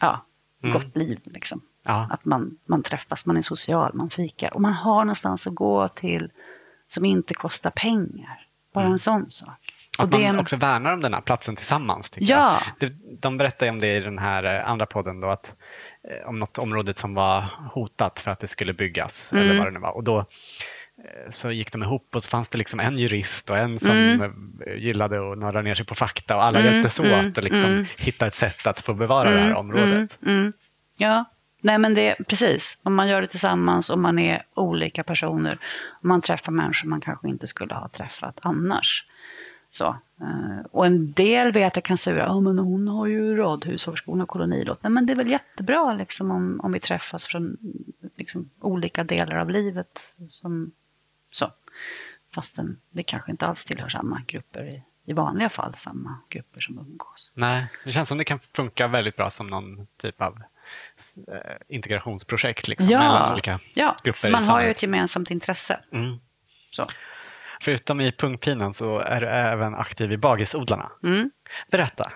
[0.00, 0.24] ja,
[0.72, 1.20] gott liv.
[1.24, 1.60] Liksom.
[1.84, 2.08] Ja.
[2.10, 4.54] Att man, man träffas, man är social, man fikar.
[4.54, 6.30] Och man har någonstans att gå till
[6.86, 8.46] som inte kostar pengar.
[8.74, 9.74] Bara en sån sak.
[9.98, 12.10] Att man en- också värnar om den här platsen tillsammans.
[12.10, 12.60] Tycker Ja.
[12.80, 12.92] jag.
[13.20, 15.54] De berättade om det i den här eh, andra podden, då, att,
[16.10, 19.32] eh, om något område som var hotat för att det skulle byggas.
[19.32, 19.44] Mm.
[19.44, 19.90] Eller vad det nu var.
[19.96, 20.26] Och då
[21.28, 24.20] så gick de ihop och så fanns det liksom en jurist och en som Mm.
[24.66, 28.26] eh, gillade att nörda ner sig på fakta och alla hjälptes åt att liksom hitta
[28.26, 30.18] ett sätt att få bevara det här området.
[30.22, 30.52] Mm, mm.
[30.96, 31.24] Ja,
[31.60, 32.78] nej men det precis.
[32.82, 35.58] Om man gör det tillsammans och man är olika personer.
[35.90, 39.04] Och man träffar människor man kanske inte skulle ha träffat annars.
[39.70, 39.86] Så.
[40.20, 44.20] eh, Och en del vet jag kan säga, ja men hon har ju radhus hon
[44.20, 44.82] har kolonilott.
[44.82, 47.56] Nej, men det är väl jättebra liksom om, om vi träffas från
[48.16, 50.14] liksom, olika delar av livet.
[50.28, 50.70] Som,
[51.34, 51.50] så.
[52.34, 56.78] Fastän det kanske inte alls tillhör samma grupper i, i vanliga fall, samma grupper som
[56.78, 57.32] umgås.
[57.34, 60.42] Nej, det känns som det kan funka väldigt bra som någon typ av
[61.28, 65.80] eh, integrationsprojekt liksom, mellan olika ja, grupper man har ju ett gemensamt intresse.
[65.92, 66.18] Mm.
[66.70, 66.86] Så.
[67.60, 70.90] Förutom i pungpinan så är du även aktiv i Bagisodlarna.
[71.02, 71.30] Mm.
[71.70, 72.12] Berätta.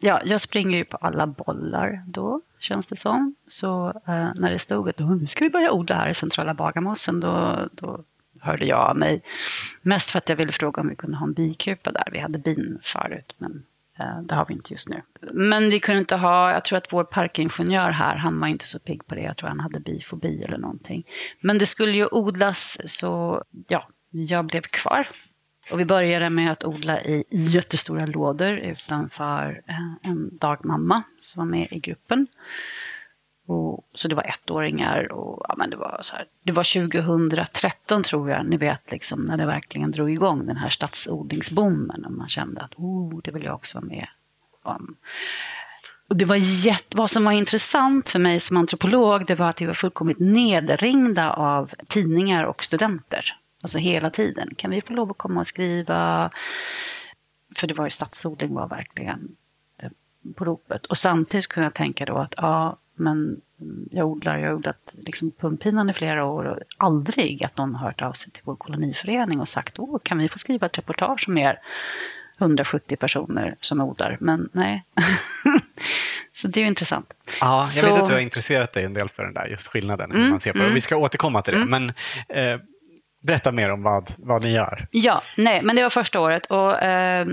[0.00, 3.34] Ja, jag springer ju på alla bollar då, känns det som.
[3.46, 6.54] Så eh, när det stod att "Åh, nu ska vi börja odla här i centrala
[6.54, 8.04] Bagarmossen, då, då
[8.42, 9.22] hörde jag av mig.
[9.82, 12.08] Mest för att jag ville fråga om vi kunde ha en bikupa där.
[12.12, 13.62] Vi hade bin förut, men
[13.98, 15.02] eh, det har vi inte just nu.
[15.32, 18.78] Men vi kunde inte ha, jag tror att vår parkingenjör här, han var inte så
[18.78, 19.20] pigg på det.
[19.20, 21.06] Jag tror han hade bifobi eller någonting.
[21.40, 25.08] Men det skulle ju odlas, så ja, jag blev kvar.
[25.70, 31.50] Och vi började med att odla i jättestora lådor utanför eh, en dagmamma som var
[31.50, 32.26] med i gruppen.
[33.52, 36.24] Och, så det var ettåringar och ja, men det var så här.
[36.42, 40.68] Det var 2013 tror jag, ni vet liksom när det verkligen drog igång den här
[40.68, 44.06] stadsodlingsboomen och man kände att oh, det vill jag också vara med
[44.62, 44.96] om.
[46.08, 49.60] Och det var jätte, vad som var intressant för mig som antropolog, det var att
[49.60, 53.36] vi var fullkomligt nedringda av tidningar och studenter.
[53.62, 54.54] Alltså hela tiden.
[54.56, 56.30] Kan vi få lov att komma och skriva?
[57.56, 59.36] För det var ju stadsodling var verkligen
[59.78, 59.90] eh,
[60.34, 60.86] på ropet.
[60.86, 63.40] Och samtidigt kunde jag tänka då att ja, men
[63.90, 67.86] jag odlar, jag har odlat liksom pumppinan i flera år och aldrig att någon har
[67.86, 71.28] hört av sig till vår koloniförening och sagt Åh, kan vi få skriva ett reportage
[71.28, 71.58] om er
[72.38, 74.16] 170 personer som odlar?
[74.20, 74.84] Men nej.
[76.32, 77.14] Så det är ju intressant.
[77.40, 79.68] Ja, jag Så- vet att du har intresserat dig en del för den där just
[79.68, 80.10] skillnaden.
[80.10, 80.74] Hur Mm, man ser på mm.
[80.74, 81.88] Vi ska återkomma till det, men
[82.28, 82.60] eh,
[83.22, 84.86] berätta mer om vad, vad ni gör.
[84.90, 87.26] Ja, nej, men det var första året och eh,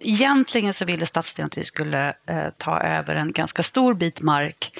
[0.00, 4.78] egentligen så ville stadsdelen att vi skulle eh, ta över en ganska stor bit mark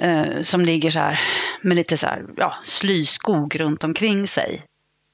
[0.00, 1.20] eh, som ligger så här
[1.62, 4.62] med lite så här, ja, slyskog runt omkring sig.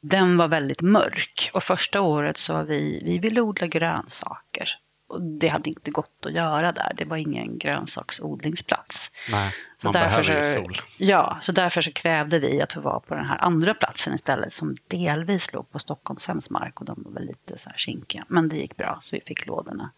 [0.03, 4.69] Den var väldigt mörk och första året så var vi, vi ville odla grönsaker.
[5.09, 9.11] Och det hade inte gått att göra där, det var ingen grönsaksodlingsplats.
[9.31, 10.81] Nej, Så man därför behöver ju så, sol.
[10.97, 14.53] Ja, så därför så krävde vi att få vara på den här andra platsen istället
[14.53, 18.25] som delvis låg på Stockholmshems mark och de var väl lite så här kinkiga.
[18.29, 19.91] Men det gick bra så vi fick lådorna.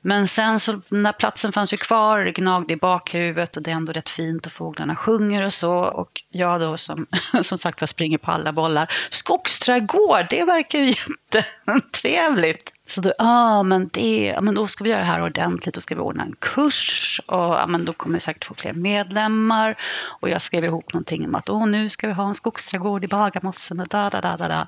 [0.00, 3.70] Men sen så, den här platsen fanns ju kvar, det gnagde i bakhuvudet och det
[3.70, 5.74] är ändå rätt fint och fåglarna sjunger och så.
[5.74, 7.06] Och jag då som,
[7.42, 8.92] som sagt var springer på alla bollar.
[9.10, 10.94] Skogsträdgård, det verkar ju
[11.32, 12.72] jättetrevligt.
[12.86, 15.80] Så då, ja men det, ja, men då ska vi göra det här ordentligt, då
[15.80, 19.78] ska vi ordna en kurs och ja, men då kommer vi säkert få fler medlemmar.
[20.20, 23.08] Och jag skrev ihop någonting om att Åh, nu ska vi ha en skogsträdgård i
[23.08, 24.66] Bagarmossen och da, da, da, da, da.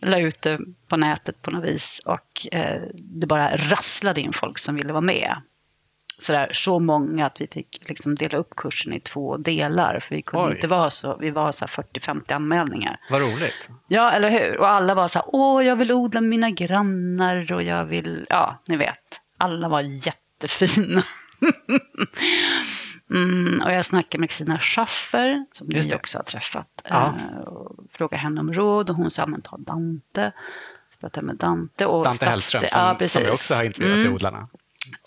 [0.00, 4.58] La ut det på nätet på något vis och eh, det bara rasslade in folk
[4.58, 5.36] som ville vara med.
[6.18, 10.00] Så, där, så många att vi fick liksom dela upp kursen i två delar.
[10.00, 10.54] För vi kunde Oj.
[10.54, 13.00] inte vara så, vi var så här 40-50 anmälningar.
[13.10, 13.70] Vad roligt.
[13.88, 14.58] Ja, eller hur?
[14.58, 18.26] Och alla var så här, åh, jag vill odla med mina grannar och jag vill,
[18.28, 18.98] ja, ni vet.
[19.38, 21.02] Alla var jättefina.
[23.10, 25.96] mm, och jag snackade med Kristina Schaffer, som Just ni det.
[25.96, 26.68] också har träffat.
[26.90, 27.14] Ja.
[27.32, 30.32] eh, Och frågade henne om råd och hon sa, men ta Dante.
[30.92, 31.86] Så pratade jag med Dante.
[31.86, 34.14] Och Dante Hellström som, ja, som vi också har intervjuat i Mm.
[34.14, 34.48] Odlarna.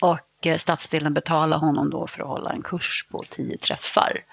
[0.02, 0.18] Och
[0.56, 4.24] stadsdelen betalade honom då för att hålla en kurs på tio träffar.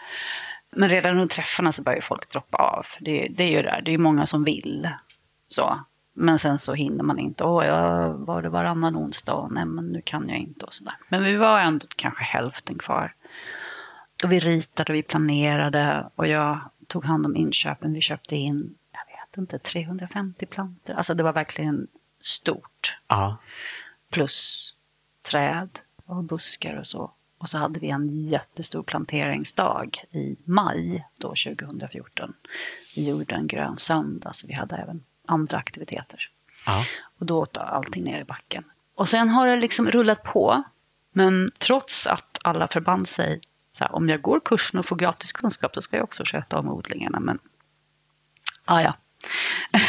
[0.71, 2.85] Men redan under träffarna så börjar folk droppa av.
[2.99, 4.89] Det, det är ju där, det är många som vill.
[5.47, 5.79] Så.
[6.13, 7.43] Men sen så hinner man inte.
[7.43, 9.47] Åh, jag var det varannan onsdag.
[9.51, 10.93] Nej, men nu kan jag inte och sådär.
[11.09, 13.13] Men vi var ändå kanske hälften kvar.
[14.23, 17.93] Och vi ritade och vi planerade och jag tog hand om inköpen.
[17.93, 20.93] Vi köpte in, jag vet inte, 350 plantor.
[20.93, 21.87] Alltså det var verkligen
[22.21, 23.37] stort Ja.
[24.11, 24.69] plus
[25.31, 25.69] träd
[26.07, 27.11] och buskar och så.
[27.37, 32.33] Och så hade vi en jättestor planteringsdag i maj då 2014.
[32.95, 36.29] Vi gjorde en grön söndag så vi hade även andra aktiviteter.
[36.65, 36.85] Ja.
[37.19, 38.63] Och då åt allting ner i backen.
[38.95, 40.63] Och sen har det liksom rullat på.
[41.11, 43.41] Men trots att alla förband sig,
[43.71, 46.59] så här, om jag går kursen och får gratis kunskap då ska jag också sköta
[46.59, 47.19] om odlingarna.
[47.19, 47.39] Men,
[48.65, 48.93] ah, ja.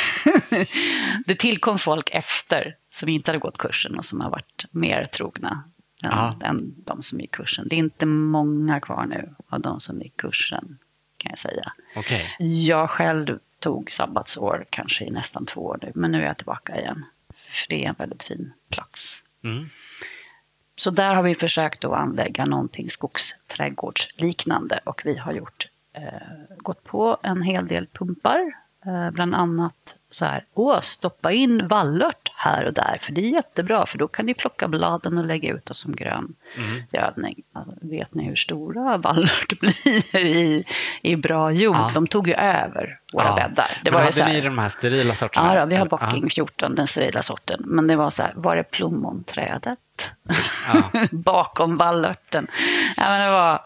[1.26, 5.64] det tillkom folk efter som inte hade gått kursen och som har varit mer trogna
[6.04, 6.34] än, Ja.
[6.44, 7.68] än de som gick kursen.
[7.68, 10.78] Det är inte många kvar nu av de som gick kursen,
[11.16, 11.72] kan jag säga.
[11.96, 12.36] Okej.
[12.38, 16.80] Jag själv tog sabbatsår kanske i nästan två år nu, men nu är jag tillbaka
[16.80, 17.04] igen.
[17.34, 19.24] För det är en väldigt fin plats.
[19.44, 19.68] Mm.
[20.76, 26.02] Så där har vi försökt att anlägga någonting skogsträdgårdsliknande och vi har gjort, eh,
[26.58, 28.52] gått på en hel del pumpar.
[28.86, 29.74] Eh, bland annat
[30.10, 34.08] så här, åh, stoppa in vallört här och där, för det är jättebra, för då
[34.08, 36.82] kan ni plocka bladen och lägga ut oss som grön Mm.
[36.92, 37.34] gödning.
[37.54, 40.64] Alltså, vet ni hur stora vallört blir i,
[41.02, 41.76] i bra jord?
[41.76, 41.90] Ja.
[41.94, 43.34] De tog ju över våra Ja.
[43.36, 43.80] bäddar.
[43.84, 45.54] Det Men var hade så här, ni de här sterila sorterna?
[45.54, 47.60] Ja, då, vi har Bocking 14, den sterila sorten.
[47.64, 49.78] Men det var så här, var är plommonträdet?
[50.74, 51.00] Ja.
[51.10, 52.46] Bakom vallörten.
[52.96, 53.60] Ja, men det var,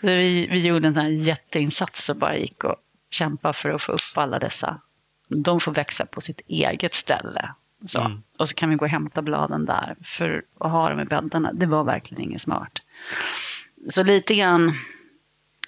[0.00, 2.76] vi, vi gjorde en sån här jätteinsats och bara gick och
[3.12, 4.80] kämpade för att få upp alla dessa.
[5.28, 7.54] De får växa på sitt eget ställe.
[7.86, 8.00] Så.
[8.00, 8.22] Mm.
[8.38, 9.96] Och så kan vi gå och hämta bladen där.
[10.04, 12.82] För att ha dem i bäddarna, det var verkligen inget smart.
[13.88, 14.72] Så lite grann,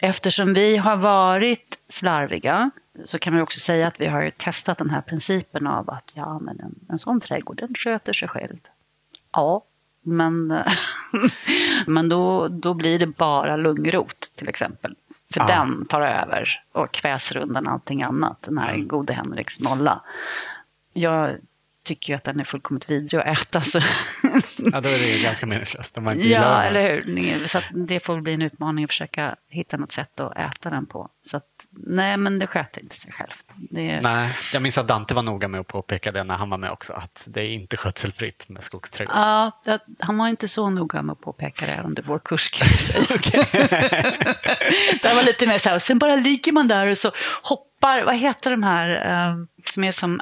[0.00, 2.70] eftersom vi har varit slarviga
[3.04, 6.38] så kan man också säga att vi har testat den här principen av att ja,
[6.38, 8.58] men en, en sån trädgård, den sköter sig själv.
[9.32, 9.64] Ja,
[10.02, 10.46] men,
[11.86, 14.96] men då, då blir det bara lungrot till exempel.
[15.34, 15.46] För Ja.
[15.46, 20.00] den tar över och kväser undan allting annat, den här gode Henriks molla.
[20.92, 21.36] Jag
[21.84, 23.60] tycker ju att den är fullkomligt vidrig att äta.
[23.60, 23.78] Så
[24.56, 25.98] ja, då är det ju ganska meningslöst.
[25.98, 27.46] Om man inte Ja, eller hur?
[27.46, 31.08] Så det får bli en utmaning att försöka hitta något sätt att äta den på.
[31.22, 31.44] Så att,
[31.86, 33.44] nej, men det sköter inte sig självt.
[33.70, 36.58] Det, Nej, jag minns att Dante var noga med att påpeka det när han var
[36.58, 39.16] med också, att det är inte skötselfritt med skogsträdgård.
[39.16, 39.60] Ja,
[40.00, 43.04] han var inte så noga med att påpeka det under vår kurs kan jag säga.
[45.02, 47.10] det var lite mer så här, sen bara ligger man där och så
[47.42, 50.20] hoppar, vad heter de här eh, som är som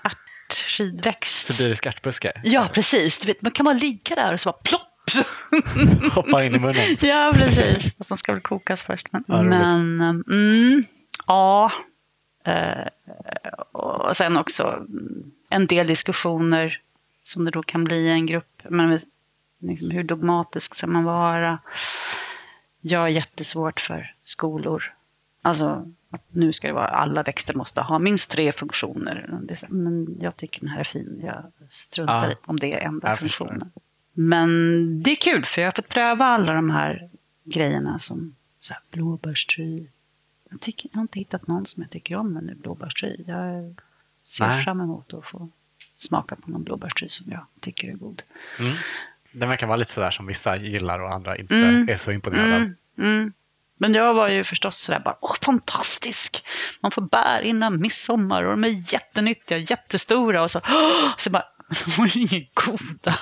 [0.53, 1.47] ärtskidväxt?
[1.55, 2.33] Sibirisk ärtbuske.
[2.45, 3.19] Ja, precis.
[3.19, 4.89] Du vet, man kan bara ligga där och så bara plopp
[6.15, 6.97] Hoppar in i munnen.
[7.01, 7.95] ja, precis.
[7.99, 9.13] Fast de ska väl kokas först.
[9.13, 10.85] Men, Ja, men mm,
[11.27, 11.73] ja.
[12.45, 12.87] Eh,
[13.73, 14.87] och sen också
[15.51, 16.81] en del diskussioner
[17.25, 18.63] som det då kan bli i en grupp.
[18.71, 19.01] Men
[19.61, 21.59] liksom, hur dogmatisk ska man vara?
[22.81, 24.93] Jag har jättesvårt för skolor.
[25.43, 29.41] Alltså, att nu ska det vara alla växter måste ha minst tre funktioner.
[29.69, 31.21] Men jag tycker den här är fin.
[31.25, 32.33] Jag struntar Ja.
[32.33, 33.71] i om det är enda funktionen.
[34.13, 34.49] Men
[35.03, 37.11] det är kul för jag har fått pröva alla de här
[37.45, 39.87] grejerna som så här, blåbärstry.
[40.51, 43.25] Jag, tycker, jag har inte hittat någon som jag tycker om ännu, blåbärstry.
[43.27, 43.75] Jag
[44.23, 44.65] ser Nej.
[44.65, 45.49] fram emot att få
[45.97, 48.23] smaka på någon blåbärstry som jag tycker är god.
[48.61, 48.73] Mm.
[49.33, 51.89] Den verkar vara lite sådär som vissa gillar och andra inte Mm.
[51.89, 52.61] är så imponerade av.
[52.63, 53.33] Mm, mm.
[53.83, 56.47] Men jag var ju förstås sådär bara, åh fantastisk!
[56.81, 61.15] Man får bär innan midsommar och de är jättenyttiga, jättestora och så, åh!
[61.19, 62.79] så bara, de var ju inget goda.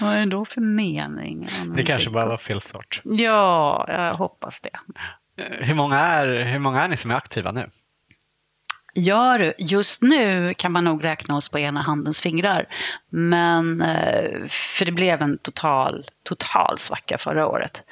[0.00, 1.48] Vad är det då för mening?
[1.76, 3.00] Det kanske bara var fel sort.
[3.04, 4.78] Ja, jag hoppas det.
[5.60, 7.66] Hur många, är, hur många är ni som är aktiva nu?
[8.94, 12.66] Du, just nu kan man nog räkna oss på ena handens fingrar.
[13.10, 17.82] Men, eh, för det blev en total, total svacka förra året.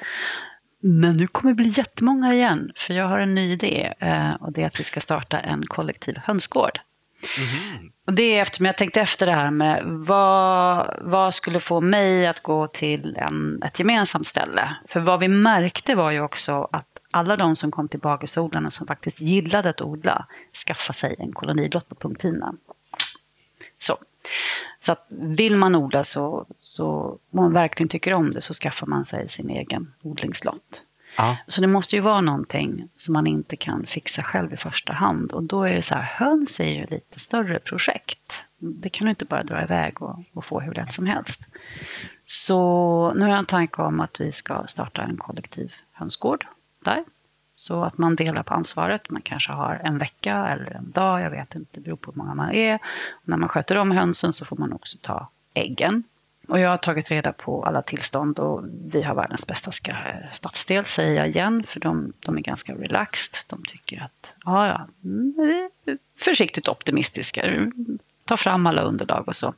[0.81, 3.93] Men nu kommer det bli jättemånga igen, för jag har en ny idé.
[3.99, 6.79] eh, Och det är att vi ska starta en kollektiv hönsgård.
[8.07, 12.27] Och det är eftersom jag tänkte efter det här med vad, vad skulle få mig
[12.27, 14.75] att gå till en, ett gemensamt ställe.
[14.87, 18.87] För vad vi märkte var ju också att alla de som kom till bagisodlarna som
[18.87, 20.25] faktiskt gillade att odla
[20.67, 22.55] skaffade sig en kolonilott på punkttina.
[23.77, 23.97] Så,
[24.79, 26.87] så vill man odla så, så
[27.31, 30.83] om man verkligen tycker om det så skaffar man sig sin egen odlingslott.
[31.17, 31.37] Ja.
[31.47, 35.31] Så det måste ju vara någonting som man inte kan fixa själv i första hand.
[35.31, 38.45] Och då är det så här, höns är ju lite större projekt.
[38.57, 41.41] Det kan du inte bara dra iväg och, och få hur lätt som helst.
[42.25, 46.45] Så nu har jag en tanke om att vi ska starta en kollektiv hönsgård
[46.79, 47.03] där.
[47.55, 49.09] Så att man delar på ansvaret.
[49.09, 52.17] Man kanske har en vecka eller en dag, jag vet inte, det beror på hur
[52.17, 52.75] många man är.
[53.09, 56.03] Och när man sköter om hönsen så får man också ta äggen.
[56.47, 59.71] Och jag har tagit reda på alla tillstånd och vi har världens bästa
[60.31, 63.33] stadsdel, säger jag igen, för de, de är ganska relaxed.
[63.47, 67.71] De tycker att, ja, ja, vi är försiktigt optimistiska,
[68.25, 69.53] ta fram alla underlag och så.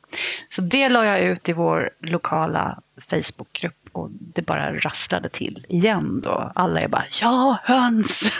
[0.48, 6.20] Så det la jag ut i vår lokala Facebookgrupp och det bara rasslade till igen
[6.24, 6.52] då.
[6.54, 8.24] Alla är bara, ja, höns!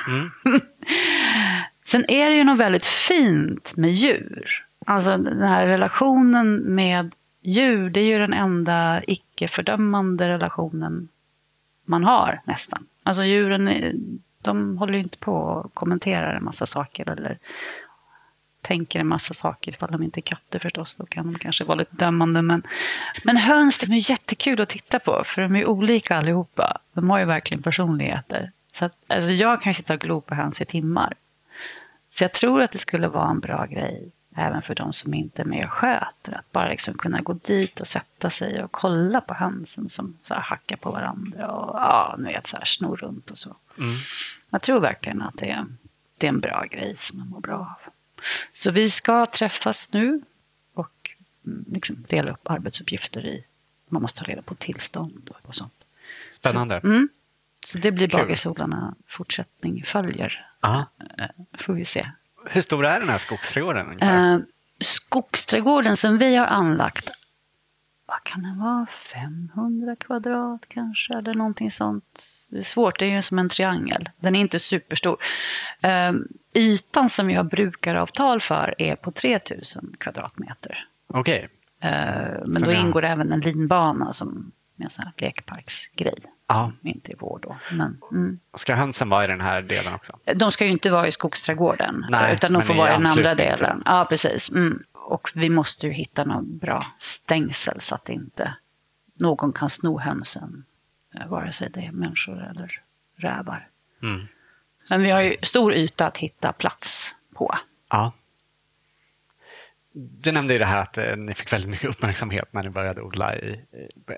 [1.85, 4.65] Sen är det ju något väldigt fint med djur.
[4.87, 11.09] Alltså den här relationen med djur, det är ju den enda icke-fördömande relationen
[11.85, 12.87] man har nästan.
[13.03, 13.93] Alltså djuren, är-
[14.43, 17.39] de håller ju inte på och kommenterar en massa saker eller
[18.63, 21.79] tänker en massa saker, ifall de inte är katter förstås, då kan de kanske vara
[21.79, 22.43] lite dömande.
[22.43, 22.63] Men,
[23.25, 26.79] men höns, de är jättekul att titta på, för de är olika allihopa.
[26.93, 28.53] De har ju verkligen personligheter.
[28.73, 31.15] Så att, alltså jag kan sitta och glo på höns i timmar.
[32.09, 35.43] Så jag tror att det skulle vara en bra grej även för de som inte
[35.43, 36.33] är med och sköter.
[36.39, 40.35] Att bara liksom kunna gå dit och sätta sig och kolla på hönsen som så
[40.35, 43.57] hackar på varandra och ja, ni vet, så här snor runt och så.
[44.51, 45.67] Jag tror verkligen att det är,
[46.19, 47.82] det är en bra grej som man mår bra av.
[48.53, 50.21] Så vi ska träffas nu
[50.75, 51.11] och
[51.47, 53.45] mm, liksom dela upp arbetsuppgifter i.
[53.89, 55.85] Man måste ta reda på tillstånd och, sånt.
[56.31, 56.77] Spännande.
[56.85, 57.09] Mm.
[57.67, 58.21] Så det blir Kul.
[58.21, 60.47] bagisodlarna fortsättning följer.
[60.61, 60.87] Ja.
[61.19, 61.27] Eh,
[61.59, 62.11] Får vi se.
[62.47, 64.35] Hur stor är den här skogsträdgården ungefär?
[64.35, 64.41] Eh,
[64.81, 67.11] skogsträdgården som vi har anlagt,
[68.13, 68.87] vad kan den vara?
[68.87, 72.25] 500 kvadrat kanske, eller någonting sånt.
[72.51, 74.09] Det är svårt, det är ju som en triangel.
[74.21, 75.17] Den är inte superstor.
[75.81, 76.13] Eh,
[76.55, 80.85] ytan som vi har brukaravtal för är på 3000 kvadratmeter.
[81.07, 81.49] Okej.
[81.81, 81.91] Eh,
[82.47, 86.19] men Så då har- ingår även en linbana som med en sån här lekparksgrej.
[86.49, 86.73] Ja.
[86.83, 87.57] Inte i vår då.
[87.71, 88.39] Men, mm.
[88.55, 90.19] Ska hönsen vara i den här delen också?
[90.35, 93.35] De ska ju inte vara i skogsträdgården, Nej, utan de får vara i den andra
[93.35, 93.83] delen.
[93.87, 94.51] Ja, precis.
[94.53, 94.83] Mm.
[95.13, 98.55] Och vi måste ju hitta något bra stängsel så att inte
[99.15, 100.65] någon kan sno hönsen,
[101.15, 102.83] eh, vare sig det är människor eller
[103.17, 103.69] rävar.
[104.03, 104.27] Mm.
[104.91, 107.59] Men vi har ju stor yta att hitta plats på.
[107.91, 108.13] Ja.
[109.95, 113.03] Du nämnde ju det här att eh, ni fick väldigt mycket uppmärksamhet när ni började
[113.03, 113.65] odla i,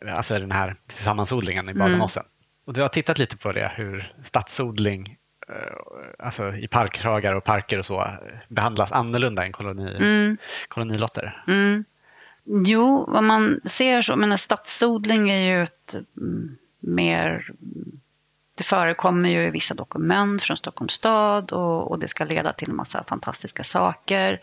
[0.03, 2.25] i- alltså den här tillsammansodlingen i Bagarmossen.
[2.65, 5.17] Och du har tittat lite på det, hur stadsodling eh,
[6.19, 8.13] alltså i parkhagar och parker och så eh,
[8.49, 10.37] behandlas annorlunda än koloni,
[10.69, 11.43] kolonilotter.
[11.47, 11.85] Mm.
[12.45, 17.51] Jo, vad man ser så, men en stadsodling är ju ett mm, mer...
[18.57, 22.71] Det förekommer ju i vissa dokument från Stockholms stad och, och det ska leda till
[22.71, 24.41] en massa fantastiska saker.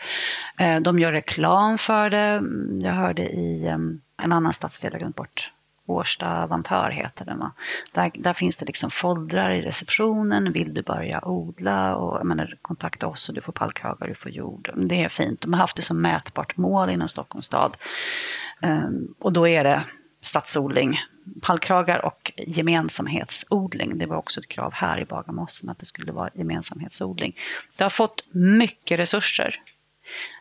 [0.57, 2.17] Eh, de gör reklam för det.
[2.17, 5.51] Mm, Jag hörde i en annan stadsdel, jag glömt bort.
[5.93, 7.39] Årsta Vantör heter den.
[7.39, 7.51] Va?
[7.91, 10.51] Där, där finns det liksom foldrar i receptionen.
[10.53, 11.95] Vill du börja odla?
[11.95, 14.69] Och, jag menar, kontakta oss och du får palkhögar, du får jord.
[14.75, 15.41] Det är fint.
[15.41, 17.77] De har haft det som mätbart mål inom Stockholms stad.
[18.61, 19.83] Um, och då är det
[20.21, 20.99] stadsodling,
[21.41, 23.97] pallkragar och gemensamhetsodling.
[23.97, 27.35] Det var också ett krav här i Bagarmossen att det skulle vara gemensamhetsodling.
[27.77, 29.61] Det har fått mycket resurser.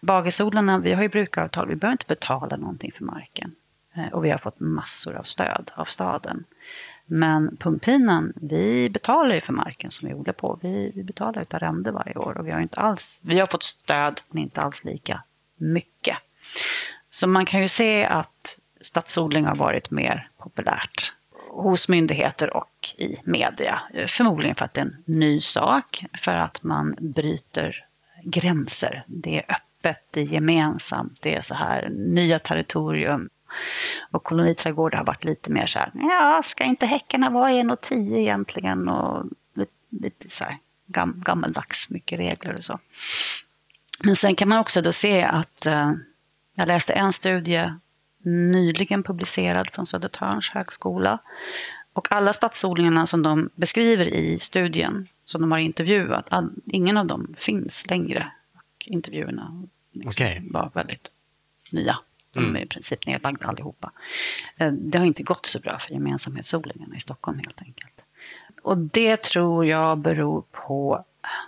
[0.03, 3.55] Bagisodlarna, vi har ju brukaravtal, vi behöver inte betala någonting för marken.
[3.95, 6.45] Eh, och vi har fått massor av stöd av staden.
[7.07, 10.59] Men pumppinan, vi betalar ju för marken som vi odlar på.
[10.62, 13.62] Vi, vi betalar ett arrende varje år och vi har, inte alls, vi har fått
[13.62, 15.22] stöd, men inte alls lika
[15.57, 16.16] mycket.
[17.11, 21.12] Så man kan ju se att stadsodling har varit mer populärt
[21.51, 23.82] hos myndigheter och i media.
[23.95, 27.84] Eh, förmodligen för att det är en ny sak, för att man bryter
[28.24, 29.05] gränser.
[29.07, 33.28] Det är öppet, det är gemensamt, det är så här nya territorium.
[34.11, 38.89] Och koloniträdgårdar har varit lite mer så här, ja, ska inte häckarna vara 1,10 egentligen?
[38.89, 39.27] Och
[39.91, 42.79] lite så här gam, gammaldags, mycket regler och så.
[44.05, 45.93] Men sen kan man också då se att, eh,
[46.55, 47.73] jag läste en studie
[48.25, 51.19] nyligen publicerad från Södertörns högskola.
[51.93, 57.07] Och alla stadsodlingarna som de beskriver i studien, som de har intervjuat, all, ingen av
[57.07, 58.33] dem finns längre.
[58.55, 60.41] Och intervjuerna liksom okay.
[60.51, 61.13] var väldigt
[61.71, 61.99] nya.
[62.35, 62.57] De mm.
[62.57, 63.93] är i princip nedlagda allihopa.
[64.57, 68.05] Eh, det har inte gått så bra för gemensamhetsodlingarna i Stockholm helt enkelt.
[68.62, 71.05] Och det tror jag beror på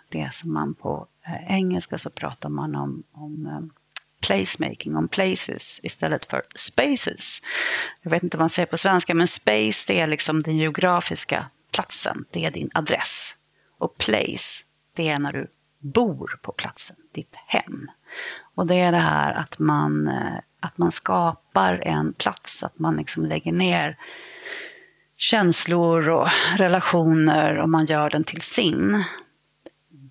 [0.09, 3.83] det som man på eh, engelska så pratar man om, om eh,
[4.20, 7.39] placemaking, om places istället för spaces.
[8.03, 11.47] Jag vet inte vad man säger på svenska, men space det är liksom den geografiska
[11.72, 13.37] platsen, det är din adress.
[13.78, 14.64] Och place,
[14.97, 17.91] det är när du bor på platsen, ditt hem.
[18.55, 20.11] Och det är det här att man,
[20.63, 23.97] att man skapar en plats, att man liksom lägger ner
[25.17, 29.05] känslor och relationer och man gör den till sin.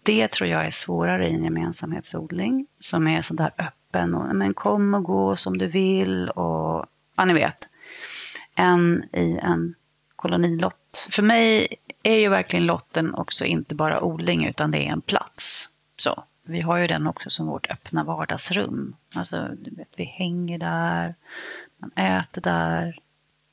[0.03, 4.53] Det tror jag är svårare i en gemensamhetsodling som är sådär öppen öppen och men
[4.53, 6.85] kom och gå som du vill och
[7.17, 7.69] ja, ni vet.
[8.55, 9.75] Än i en
[10.15, 11.07] kolonilott.
[11.11, 11.67] För mig
[12.03, 15.69] är ju verkligen lotten också inte bara odling utan det är en plats.
[15.97, 16.23] Så.
[16.51, 18.95] Vi har ju den också som vårt öppna vardagsrum.
[19.13, 21.15] Alltså, vet, vi hänger där,
[21.77, 22.99] man äter där.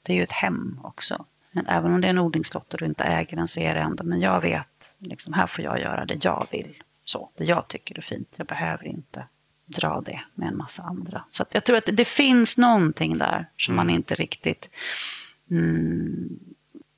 [0.03, 1.25] Det är ju ett hem också.
[1.51, 3.81] Men även om det är en odlingslott och du inte äger den så är det
[3.81, 6.83] ändå, men jag vet, liksom, här får jag göra det jag vill.
[7.05, 8.35] Så, det jag tycker är fint.
[8.39, 9.25] Jag behöver inte
[9.67, 11.25] dra det med en massa andra.
[11.31, 13.87] Så jag tror att det finns någonting där som mm.
[13.87, 14.71] man inte riktigt
[15.51, 16.39] mm,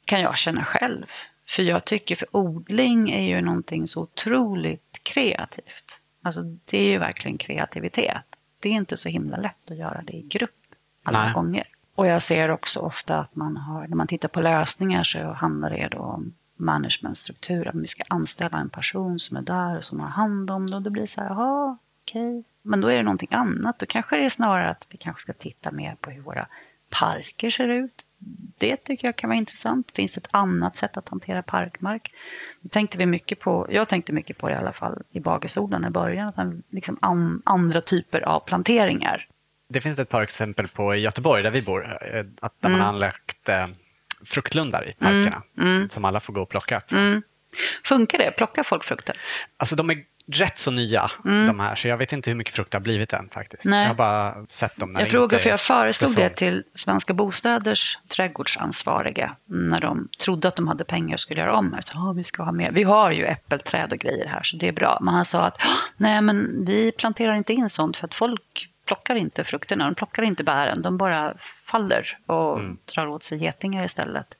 [0.04, 1.06] kan jag känna själv.
[1.50, 6.02] För jag tycker, för odling är ju någonting så otroligt kreativt.
[6.22, 8.24] Alltså det är ju verkligen kreativitet.
[8.60, 11.34] Det är inte så himla lätt att göra det i grupp alla Nej.
[11.34, 11.68] gånger.
[11.94, 15.70] Och jag ser också ofta att man har, när man tittar på lösningar så handlar
[15.70, 17.68] det då om managementstruktur.
[17.68, 20.76] Att vi ska anställa en person som är där och som har hand om det.
[20.76, 22.38] Och det blir så här, jaha, okej.
[22.38, 22.42] Okay.
[22.62, 23.78] Men då är det någonting annat.
[23.78, 26.44] Då kanske det är snarare att vi kanske ska titta mer på hur våra
[26.90, 28.06] parker ser ut.
[28.58, 29.90] Det tycker jag kan vara intressant.
[29.94, 32.12] Finns det ett annat sätt att hantera parkmark?
[32.60, 35.84] Det tänkte vi mycket på, jag tänkte mycket på det i alla fall i Bagesoden
[35.84, 36.28] i början.
[36.28, 39.26] Att man, liksom an, andra typer av planteringar.
[39.68, 41.98] Det finns ett par exempel på i Göteborg där vi bor.
[42.02, 42.78] Eh, att där mm.
[42.78, 43.66] man har anlagt eh,
[44.24, 45.42] fruktlundar i parkerna.
[45.58, 45.76] Mm.
[45.76, 45.88] Mm.
[45.88, 46.82] Som alla får gå och plocka.
[46.90, 47.22] Mm.
[47.84, 48.30] Funkar det?
[48.30, 49.16] Plockar folk frukter?
[49.56, 51.46] Alltså de är rätt så nya, mm.
[51.46, 53.64] de här, så jag vet inte hur mycket frukt det har blivit än faktiskt.
[53.64, 53.80] Nej.
[53.80, 57.98] Jag har bara sett dem när Jag frågade, för jag föreslog det till Svenska Bostaders
[58.08, 61.72] trädgårdsansvariga när de trodde att de hade pengar och skulle göra om.
[61.74, 62.70] Jag sa, vi ska ha mer.
[62.70, 64.98] Vi har ju äppelträd och grejer här, så det är bra.
[65.00, 65.58] Men han sa att,
[65.96, 70.22] nej men vi planterar inte in sånt för att folk plockar inte frukterna, de plockar
[70.22, 71.34] inte bären, de bara
[71.66, 72.78] faller och mm.
[72.94, 74.36] drar åt sig getingar istället.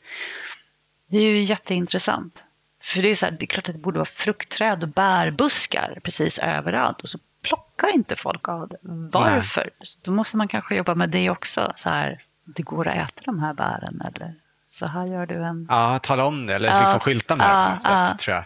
[1.11, 2.45] Det är ju jätteintressant.
[2.83, 5.99] För det är, så här, det är klart att det borde vara fruktträd och bärbuskar
[6.03, 7.01] precis överallt.
[7.01, 8.77] Och så plockar inte folk av det.
[8.83, 9.71] Varför?
[10.05, 11.73] Då måste man kanske jobba med det också.
[11.77, 14.35] Så här, det går att äta de här bären eller
[14.71, 15.67] så här gör du en...
[15.69, 18.07] Ja, tala om det eller ja, liksom skylta med ja, det på något ja.
[18.07, 18.45] sätt tror jag.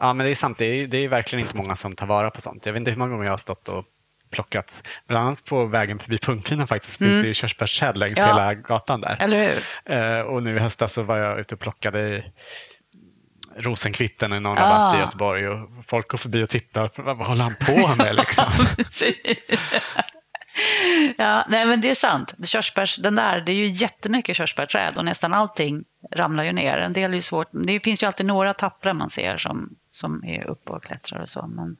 [0.00, 0.58] Ja, men det är sant.
[0.58, 2.66] Det är, det är verkligen inte många som tar vara på sånt.
[2.66, 3.84] Jag vet inte hur många gånger jag har stått och
[4.30, 7.12] plockat, bland annat på vägen förbi Pungpinan faktiskt, mm.
[7.12, 8.26] finns det ju körsbärsträd längs ja.
[8.26, 9.16] hela gatan där.
[9.20, 9.96] Eller hur?
[9.96, 12.24] Uh, och nu i höstas så var jag ute och plockade
[13.60, 14.96] Rosenkvitten i någon rabatt ah.
[14.96, 16.90] i Göteborg och folk går förbi och tittar.
[16.96, 18.46] Vad, vad håller han på med liksom?
[21.16, 22.34] ja, nej men det är sant.
[22.44, 26.76] Körsbärs, den där, det är ju jättemycket körsbärsträd och nästan allting ramlar ju ner.
[26.76, 27.48] En del är ju svårt.
[27.52, 31.28] Det finns ju alltid några tappra man ser som, som är uppe och klättrar och
[31.28, 31.46] så.
[31.46, 31.76] Men,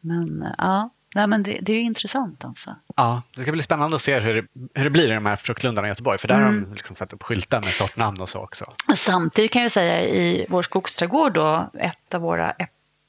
[0.00, 2.76] men ja, Nej, men det, det är intressant alltså.
[2.96, 5.36] Ja, det ska bli spännande att se hur det, hur det blir i de här
[5.36, 8.38] fruktlundarna i Göteborg, för där har de liksom satt upp skyltar med sortnamn och så
[8.38, 8.64] också.
[8.94, 12.54] Samtidigt kan jag säga i vår skogsträdgård då, ett av våra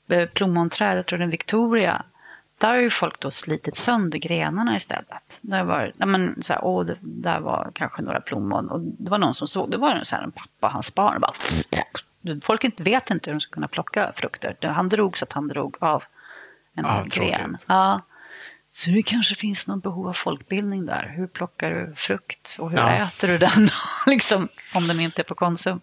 [0.10, 2.06] eh, plommonträd, jag tror det är en Victoria,
[2.58, 5.39] där har ju folk då slitit sönder grenarna istället.
[5.41, 9.12] Där var, ja, men, så här, åh, det, där var kanske några plommon och det
[9.12, 11.16] var någon som såg, det var en, så här, en pappa och hans barn.
[11.16, 11.34] och Bara,
[12.41, 14.68] folk inte, vet inte hur de ska kunna plocka frukter.
[14.68, 16.04] Han drog så att han drog av
[16.76, 17.10] en Ja, gren.
[17.10, 17.66] tråkigt.
[17.68, 18.06] Ja.
[18.72, 21.14] Så det kanske finns någon behov av folkbildning där.
[21.18, 22.90] Hur plockar du frukt och hur Ja.
[23.08, 23.70] äter du den?
[24.08, 25.80] liksom, om den inte är på Konsum.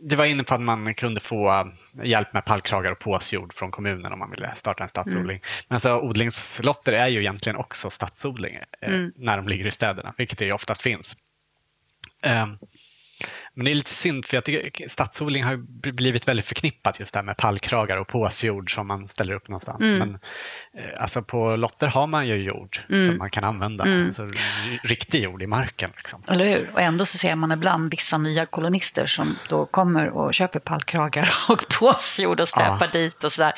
[0.00, 1.66] Du var inne på att man kunde få äh,
[2.06, 5.40] hjälp med pallkragar och påsjord från kommunen om man ville starta en stadsodling.
[5.68, 10.38] Men alltså, odlingslotter är ju egentligen också stadsodling eh, när de ligger i städerna, vilket
[10.38, 11.16] det ju oftast finns.
[13.58, 15.56] Men det är lite synd, för jag tycker stadsodling har
[15.92, 19.80] blivit väldigt förknippat just det här med pallkragar och påsjord som man ställer upp någonstans.
[19.80, 20.14] Men
[20.78, 25.22] eh, alltså på lotter har man ju jord som man kan använda, alltså r- riktig
[25.22, 25.90] jord i marken.
[25.96, 26.22] Liksom.
[26.28, 26.70] Eller hur?
[26.74, 31.28] Och ändå så ser man ibland vissa nya kolonister som då kommer och köper pallkragar
[31.48, 33.00] och påsjord och släpar Ja.
[33.00, 33.52] dit och sådär.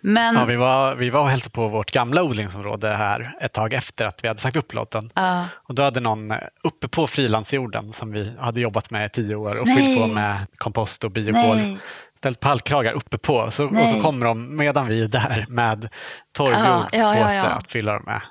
[0.00, 3.72] Men Ja, vi, var, vi var och hälsade på vårt gamla odlingsområde här ett tag
[3.72, 5.10] efter att vi hade sagt upp lotten.
[5.14, 5.46] Ja.
[5.68, 9.34] Och då hade någon eh, uppe på frilandsjorden som vi hade jobbat med i tio
[9.34, 9.76] år och Nej.
[9.76, 11.56] fyllt på med kompost och biokol.
[11.56, 11.78] Nej.
[12.18, 15.88] Ställt pallkragar uppe på så, och så kommer de medan vi är där med
[16.32, 17.44] torrjord Ja, ja, ja, på sig ja.
[17.44, 18.22] att fylla dem med.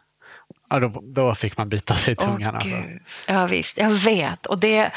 [0.69, 2.55] Ja, då, då fick man bita sig i tungan.
[2.55, 2.75] Åh, alltså.
[3.27, 3.77] Ja, visst.
[3.77, 4.45] Jag vet.
[4.45, 4.91] Och det...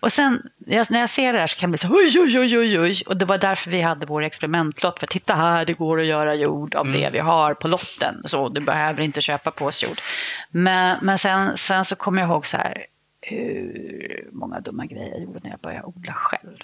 [0.00, 2.58] Och sen när jag ser det här så kan jag bli så oj, oj, oj,
[2.58, 3.02] oj, oj.
[3.06, 4.98] Och det var därför vi hade vår experimentlott.
[4.98, 7.00] För titta här, det går att göra jord av Mm.
[7.00, 8.22] det vi har på lotten.
[8.24, 10.00] Så du behöver inte köpa påsjord.
[10.50, 12.86] Men, men sen, sen så kommer jag ihåg så här
[13.28, 16.58] hur många dumma grejer jag gjorde när jag började odla själv.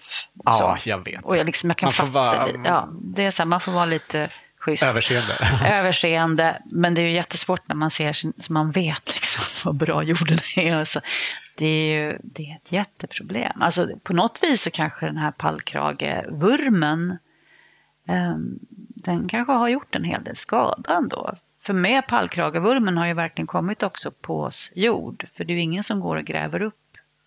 [0.44, 0.88] Ja, så.
[0.88, 1.24] jag vet.
[1.24, 2.48] Och jag, liksom, jag kan Man får fatta vara-.
[2.64, 5.38] Ja, det är så här, man får vara lite schysst Överseende.
[5.66, 6.62] överseende.
[6.64, 10.02] Men det är ju jättesvårt när man ser sin, så man vet liksom vad bra
[10.02, 10.76] jorden är.
[10.76, 11.00] Alltså,
[11.56, 13.62] det är ju det är ett jätteproblem.
[13.62, 17.18] Alltså, på något vis så kanske den här pallkragevurmen
[18.08, 18.58] ehm,
[19.04, 21.34] den kanske har gjort en hel del skada ändå.
[21.62, 25.26] För med pallkragevurmen har ju verkligen kommit också påsjord.
[25.36, 26.74] För det är ju ingen som går och gräver upp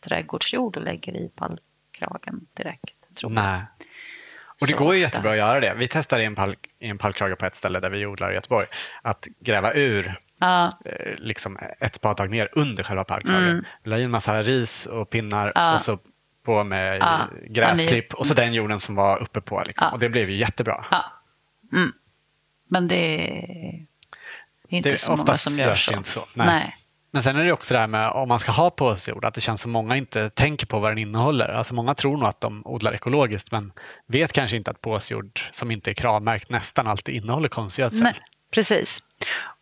[0.01, 2.95] trädgårdsjord och lägger i pallkragen direkt.
[3.19, 3.43] Tror jag.
[3.43, 3.61] Nej.
[4.61, 5.15] Och det Så går ju ofta.
[5.15, 5.73] jättebra att göra det.
[5.77, 8.33] Vi testade i en, pall, i en pallkrage på ett ställe där vi odlar i
[8.33, 8.67] Göteborg
[9.01, 13.49] att gräva ur Ja, eh, liksom ett spadtag ner under själva pallkragen.
[13.49, 13.65] Mm.
[13.83, 15.73] La i en massa ris och pinnar Ja.
[15.75, 15.99] och så
[16.45, 17.29] på med Ja.
[17.47, 19.63] gräsklipp och så den jorden som var uppe på.
[19.65, 19.85] Liksom.
[19.87, 19.93] Ja.
[19.93, 20.85] Och det blev ju jättebra.
[20.91, 21.05] Ja.
[21.73, 21.91] Mm.
[22.67, 23.85] Men det
[24.69, 25.91] är inte Det- så många som gör så.
[25.91, 26.21] det inte så.
[26.35, 26.75] Nej.
[27.11, 29.41] Men sen är det också det här med om man ska ha påsjord, att det
[29.41, 31.49] känns som många inte tänker på vad den innehåller.
[31.49, 33.71] Alltså många tror nog att de odlar ekologiskt men
[34.07, 38.03] vet kanske inte att påsjord som inte är kravmärkt nästan alltid innehåller konstgödsel.
[38.03, 38.13] Nej,
[38.53, 38.99] precis.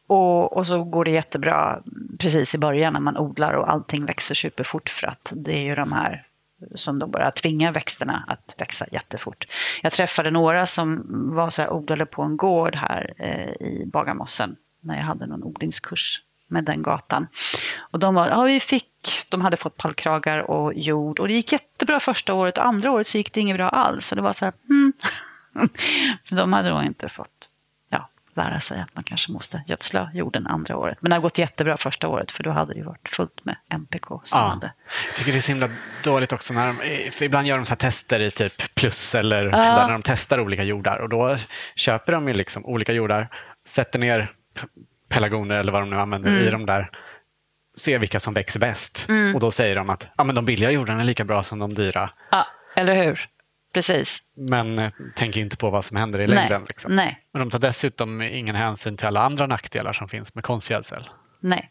[0.08, 1.80] Och, och så går det jättebra
[2.20, 5.76] precis i början när man odlar och allting växer superfort för att det är ju
[5.76, 6.26] de här
[6.76, 9.46] som då bara tvingar växterna att växa jättefort.
[9.82, 11.04] Jag träffade några som
[11.36, 15.44] var så här, odlade på en gård här eh, i Bagarmossen när jag hade någon
[15.44, 17.28] odlingskurs med den gatan.
[17.80, 21.52] Och de var, ja vi fick, de hade fått pallkragar och jord och det gick
[21.52, 24.12] jättebra första året och andra året så gick det inget bra alls.
[24.12, 24.54] Och det var så här.
[26.30, 27.50] För de hade då inte fått
[27.90, 30.98] ja, lära sig att man kanske måste gödsla jorden andra året.
[31.02, 34.08] Men det har gått jättebra första året för då hade det varit fullt med MPK
[34.08, 34.48] som Ja.
[34.48, 34.74] hade.
[35.08, 35.70] Jag tycker det är så himla
[36.04, 39.44] dåligt också när de, för ibland gör de så här tester i typ plus eller
[39.46, 39.52] Ja.
[39.58, 41.38] där när de testar olika jordar och då
[41.76, 43.30] köper de ju liksom olika jordar,
[43.68, 44.32] sätter ner
[45.10, 46.44] pelargoner eller vad de nu använder Mm.
[46.44, 46.90] i de där,
[47.78, 51.02] ser vilka som växer bäst och då säger de att ja, men de billiga jordarna
[51.02, 53.30] är lika bra som de dyra Ja, eller hur?
[53.74, 54.20] Precis.
[54.38, 56.36] men eh, tänker inte på vad som händer i Nej.
[56.36, 56.66] längden.
[56.68, 56.96] Liksom.
[56.96, 57.20] Nej.
[57.34, 61.10] Men de tar dessutom ingen hänsyn till alla andra nackdelar som finns med konstgödsel.
[61.40, 61.70] Nej.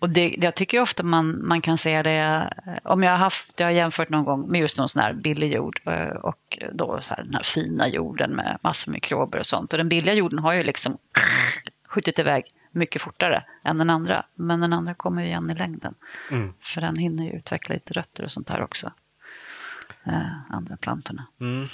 [0.00, 3.60] Och det, jag tycker ofta man, man kan se det, eh, om jag har haft,
[3.60, 6.98] jag har jämfört någon gång med just någon sån här billig jord eh, och då
[7.00, 9.72] så här, den här fina jorden med massor med mikrober och sånt.
[9.72, 10.98] Och den billiga jorden har ju liksom
[11.90, 14.24] skjutit iväg mycket fortare än den andra.
[14.34, 15.94] Men den andra kommer ju igen i längden.
[16.30, 16.52] Mm.
[16.60, 18.92] För den hinner ju utveckla lite rötter och sånt här också.
[20.06, 21.26] Eh, andra plantorna.
[21.40, 21.66] Mm.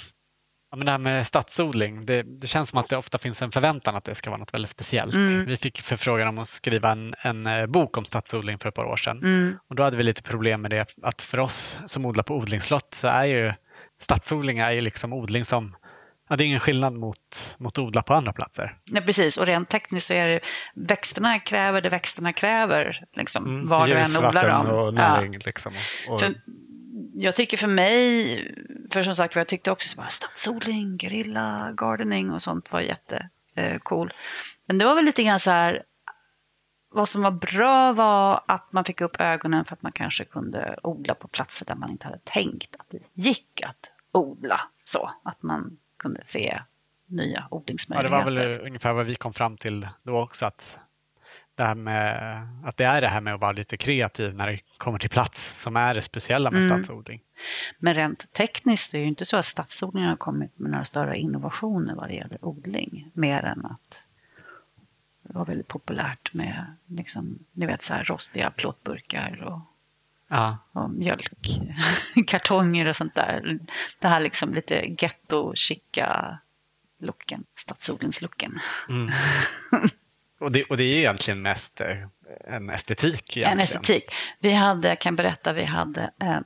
[0.71, 3.51] Ja, men det här med stadsodling, det, det känns som att det ofta finns en
[3.51, 5.15] förväntan att det ska vara något väldigt speciellt.
[5.15, 5.45] Mm.
[5.45, 8.85] Vi fick förfrågan om att skriva en, en eh, bok om stadsodling för ett par
[8.85, 9.17] år sedan.
[9.17, 9.57] Mm.
[9.69, 12.93] Och då hade vi lite problem med det att för oss som odlar på odlingslott
[12.93, 13.53] så är ju
[13.99, 15.75] stadsodling är ju liksom odling som,
[16.27, 18.77] ja, det är ingen skillnad mot, mot odla på andra platser.
[18.85, 19.37] Nej, precis.
[19.37, 20.39] Och rent tekniskt så är det
[20.75, 23.05] växterna kräver det växterna kräver.
[23.13, 24.65] Liksom, Mm, var du än ljus, odlar dem.
[24.67, 25.37] och näring.
[25.37, 25.73] Liksom,
[26.09, 26.33] och, För,
[27.13, 28.55] jag tycker för mig,
[28.91, 34.13] för som sagt jag tyckte också att stadsodling, guerilla gardening och sånt var jättecool.
[34.67, 35.83] Men det var väl lite grann så här,
[36.89, 40.79] vad som var bra var att man fick upp ögonen för att man kanske kunde
[40.83, 45.11] odla på platser där man inte hade tänkt att det gick att odla så.
[45.23, 45.77] Att man
[46.07, 46.61] kunde se
[47.05, 48.15] nya odlingsmöjligheter.
[48.15, 50.45] Ja, det var väl ungefär vad vi kom fram till då också.
[50.45, 50.79] Att
[51.55, 54.59] det, här med, att det är det här med att vara lite kreativ när det
[54.77, 56.69] kommer till plats som är det speciella med mm.
[56.69, 57.21] stadsodling.
[57.79, 61.17] Men rent tekniskt är det ju inte så att stadsodlingen har kommit med några större
[61.17, 63.11] innovationer vad det gäller odling.
[63.13, 64.07] Mer än att
[65.23, 69.59] det var väldigt populärt med liksom, ni vet, så här rostiga plåtburkar och,
[70.27, 70.57] ja.
[70.71, 73.59] och mjölkkartonger och sånt där.
[73.99, 76.37] Det här liksom lite getto-chica
[76.99, 78.59] looken, stadsodlingslooken.
[78.89, 79.11] Mm.
[80.39, 82.07] och, det, och det är egentligen mest eh,
[82.47, 83.37] en estetik.
[83.37, 83.51] Egentligen.
[83.51, 84.11] En estetik.
[84.39, 86.41] Vi hade, jag kan berätta, vi hade eh, eh,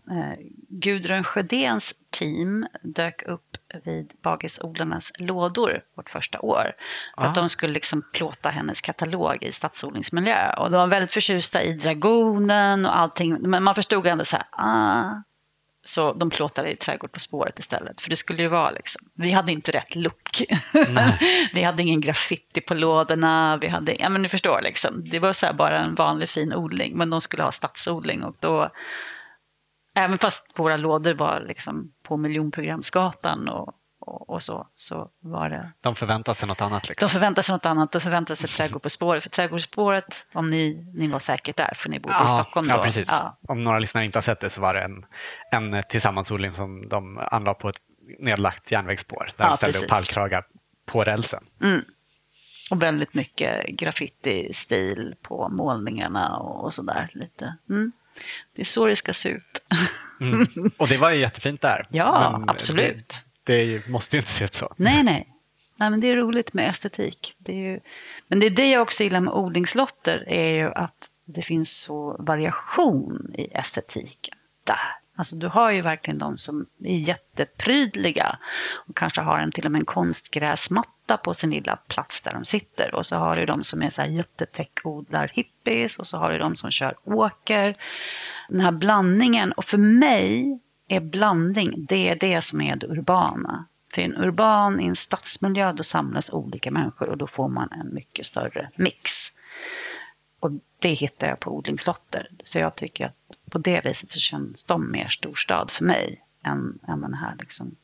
[0.70, 6.72] Gudrun Sjödéns team dök upp vid Bagisodlarnas lådor vårt första år.
[7.18, 10.54] För att de skulle liksom plåta hennes katalog i stadsodlingsmiljö.
[10.54, 13.38] Och de var väldigt förtjusta i dragonen och allting.
[13.42, 15.24] Men man förstod ändå så här, ah,
[15.84, 18.02] så de plåtade i Trädgård på spåret istället.
[18.02, 20.44] För det skulle ju vara liksom, vi hade inte rätt look.
[21.54, 23.58] vi hade ingen graffiti på lådorna.
[23.62, 25.10] Vi hade, ja men ni förstår liksom.
[25.10, 26.98] Det var så bara en vanlig fin odling.
[26.98, 28.70] Men de skulle ha stadsodling och då,
[29.96, 35.72] även fast våra lådor var liksom på miljonprogramsgatan och och, och, så, så var det...
[35.82, 36.90] De förväntar sig något annat?
[36.90, 37.08] Liksom.
[37.08, 37.92] De förväntar sig något annat.
[37.92, 39.24] De förväntar sig Trädgård på spåret.
[39.24, 42.30] För Trädgård på spåret, om ni, ni var säkert där, för ni bodde ja, i
[42.30, 42.74] Stockholm då.
[42.74, 43.08] Ja, precis.
[43.12, 43.38] Ja.
[43.48, 45.06] Om några lyssnare inte har sett det så var det en,
[45.52, 47.80] en tillsammansodling som de anlade på ett
[48.20, 49.30] nedlagt järnvägsspår.
[49.38, 49.84] Där ja, de ställde precis.
[49.84, 50.44] upp pallkragar
[50.86, 51.44] på rälsen.
[51.64, 51.82] Mm.
[52.72, 57.10] Och väldigt mycket graffiti-stil på målningarna och, och sådär.
[57.14, 57.56] Lite.
[57.70, 57.92] Mm.
[58.56, 59.66] Det är så det ska se ut.
[60.22, 60.48] Mm.
[60.78, 61.88] Och det var ju jättefint där.
[61.92, 63.08] Ja, absolut.
[63.08, 64.74] Det det måste ju inte se ut så.
[64.78, 65.28] Nej, nej.
[65.76, 67.36] nej men det är roligt med estetik.
[67.38, 67.80] Det är ju...
[68.28, 72.16] Men det är det jag också gillar med odlingslotter, är ju att det finns så
[72.20, 74.96] variation i estetiken där.
[75.16, 78.38] Alltså du har ju verkligen de som är jätteprydliga
[78.88, 82.46] och kanske har en till och med en konstgräsmatta på sin lilla plats där de
[82.46, 82.96] sitter.
[82.96, 86.38] Och så har du de som är så här jättetäckodlar hippies och så har du
[86.38, 87.76] de som kör åker.
[88.50, 89.52] Den här blandningen.
[89.52, 90.60] Och för mig
[90.96, 93.66] är blandning, det är det som är det urbana.
[93.94, 97.72] För i en urban, i en stadsmiljö, då samlas olika människor och då får man
[97.72, 99.12] en mycket större mix.
[100.40, 102.28] Och det hittar jag på odlingslotter.
[102.44, 103.16] Så jag tycker att
[103.52, 107.76] på det viset så känns de mer storstad för mig än, än den här liksom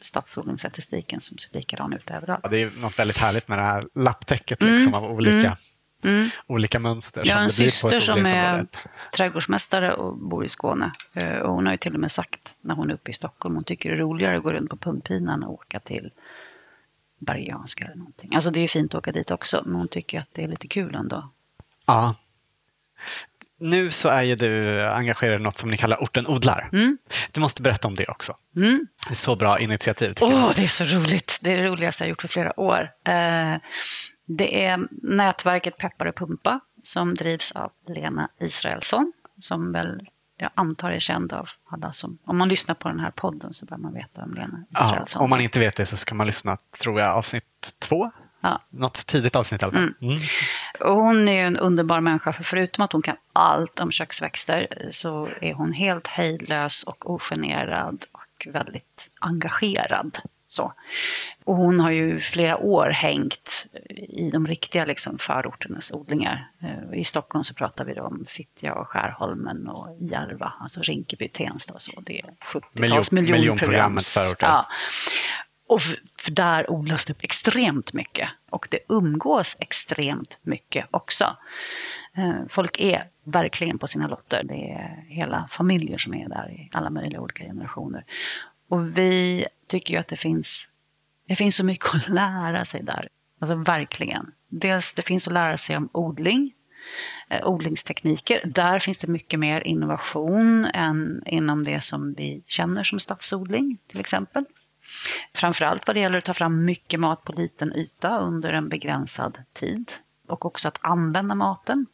[0.00, 2.40] stadsodlingsstatistiken som ser likadan ut överallt.
[2.42, 5.04] Ja, det är något väldigt härligt med det här lapptäcket liksom, mm.
[5.04, 5.56] av olika mm
[6.04, 6.28] mm.
[6.46, 7.22] olika mönster.
[7.26, 8.66] Jag har en syster som är
[9.16, 10.92] trädgårdsmästare och bor i Skåne.
[11.12, 13.54] Eh, och hon har ju till och med sagt när hon är uppe i Stockholm,
[13.54, 16.10] hon tycker det är roligare att gå runt på pungpinan och åka till
[17.18, 18.34] Bergianska eller någonting.
[18.34, 20.48] Alltså det är ju fint att åka dit också, men hon tycker att det är
[20.48, 21.28] lite kul ändå.
[21.86, 22.14] Ja.
[23.58, 26.68] Nu så är ju du engagerad i något som ni kallar Orten odlar.
[26.72, 26.98] Mm.
[27.32, 28.36] Du måste berätta om det också.
[28.56, 28.86] Mm.
[29.08, 30.14] Det är så bra initiativ.
[30.20, 31.38] Åh, oh, det är så roligt.
[31.40, 32.90] Det är det roligaste jag gjort för flera år.
[33.04, 33.56] Eh,
[34.26, 40.90] det är nätverket Peppar och Pumpa som drivs av Lena Israelsson som väl jag antar
[40.90, 42.18] är känd av alla som...
[42.24, 45.24] Om man lyssnar på den här podden så bör man veta om Lena Israelsson ja,
[45.24, 47.44] Om man inte vet det så ska man lyssna, tror jag, avsnitt
[47.78, 48.10] två.
[48.46, 48.62] Ja.
[48.70, 49.82] Något tidigt avsnitt i alla fall.
[49.82, 49.94] Mm.
[50.00, 50.22] Mm.
[50.80, 55.54] hon är en underbar människa, för förutom att hon kan allt om köksväxter så är
[55.54, 60.18] hon helt hejdlös och ogenerad och väldigt engagerad.
[60.48, 60.72] Så.
[61.44, 63.66] Och hon har ju flera år hängt
[64.08, 66.50] i de riktiga liksom, förorternas odlingar.
[66.62, 71.74] Eh, I Stockholm så pratar vi om Fittja och Skärholmen och Järva, alltså Rinkeby, Tensta
[71.74, 72.00] och så.
[72.00, 74.46] Det är 70-tals Miljon, miljonprogrammets förorter.
[74.46, 74.66] Ja.
[75.68, 81.36] Och för, där odlas det extremt mycket och det umgås extremt mycket också.
[82.16, 84.42] Eh, folk är verkligen på sina lotter.
[84.44, 88.04] Det är hela familjer som är där i alla möjliga olika generationer.
[88.68, 90.70] Och vi tycker ju att det finns,
[91.28, 93.08] det finns så mycket att lära sig där.
[93.40, 94.32] Alltså verkligen.
[94.48, 96.52] Dels det finns att lära sig om odling,
[97.28, 98.40] eh, odlingstekniker.
[98.44, 104.00] Där finns det mycket mer innovation än inom det som vi känner som stadsodling till
[104.00, 104.44] exempel.
[105.34, 109.38] Framförallt vad det gäller att ta fram mycket mat på liten yta under en begränsad
[109.52, 109.92] tid.
[110.28, 111.86] Och också att använda maten.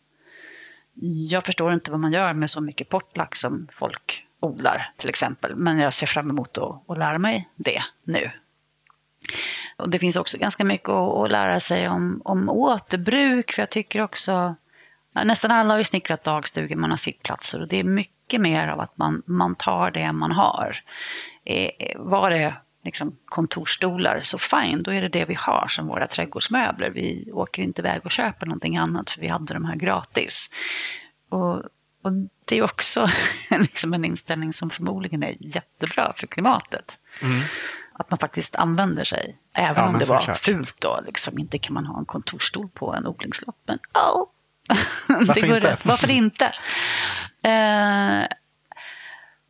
[1.28, 5.56] Jag förstår inte vad man gör med så mycket portlax som folk odlar till exempel.
[5.56, 8.30] Men jag ser fram emot att, att lära mig det nu.
[9.76, 13.52] Och det finns också ganska mycket att, att lära sig om, om återbruk.
[13.52, 14.54] För jag tycker också,
[15.24, 18.80] nästan alla har ju snickrat dagstugor, man har sittplatser och det är mycket mer av
[18.80, 20.76] att man, man tar det man har.
[21.44, 26.06] Eh, var det liksom kontorsstolar, så fine, då är det det vi har som våra
[26.06, 26.90] trädgårdsmöbler.
[26.90, 30.50] Vi åker inte iväg och köper någonting annat för vi hade de här gratis.
[31.28, 31.56] Och,
[32.02, 32.12] och
[32.44, 33.08] det är också
[33.50, 36.98] liksom en inställning som förmodligen är jättebra för klimatet.
[37.22, 37.40] Mm.
[37.92, 40.38] Att man faktiskt använder sig, även ja, om det var klart.
[40.38, 41.00] fult då.
[41.06, 44.28] Liksom, inte kan man ha en kontorsstol på en odlingslott, men oh,
[45.26, 45.72] Varför inte?
[45.72, 45.84] Rätt.
[45.86, 46.50] Varför inte?
[47.44, 48.26] Eh,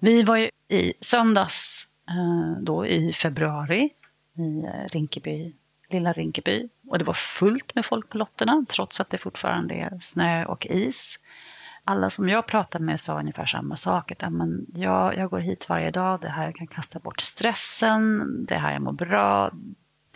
[0.00, 3.90] vi var ju i söndags Eh, då i februari
[4.38, 5.52] i eh, Rinkeby,
[5.90, 6.68] lilla Rinkeby.
[6.88, 10.66] Och det var fullt med folk på lotterna trots att det fortfarande är snö och
[10.66, 11.20] is.
[11.84, 14.12] Alla som jag pratade med sa ungefär samma sak.
[14.12, 18.54] Att, men jag, jag går hit varje dag, det här kan kasta bort stressen, det
[18.54, 19.50] här jag mår bra,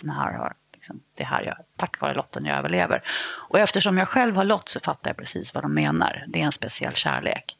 [0.01, 3.03] den här har, liksom, det här jag, tack vare lotten jag överlever.
[3.49, 6.25] Och eftersom jag själv har lott så fattar jag precis vad de menar.
[6.29, 7.57] Det är en speciell kärlek.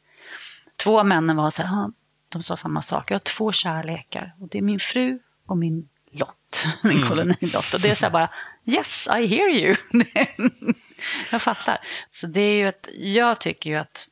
[0.75, 1.91] Två av männen var så här, ah,
[2.29, 3.11] de sa samma sak.
[3.11, 7.07] Jag har två kärlekar och det är min fru och min lott, min mm.
[7.09, 7.73] kolonilott.
[7.73, 8.29] Och det är så här bara,
[8.65, 9.75] yes, I hear you.
[11.31, 11.77] jag fattar.
[12.11, 14.07] Så det är ju ett, jag tycker ju att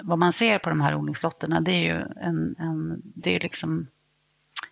[0.00, 3.86] vad man ser på de här odlingslotterna, det är ju en, en, det är liksom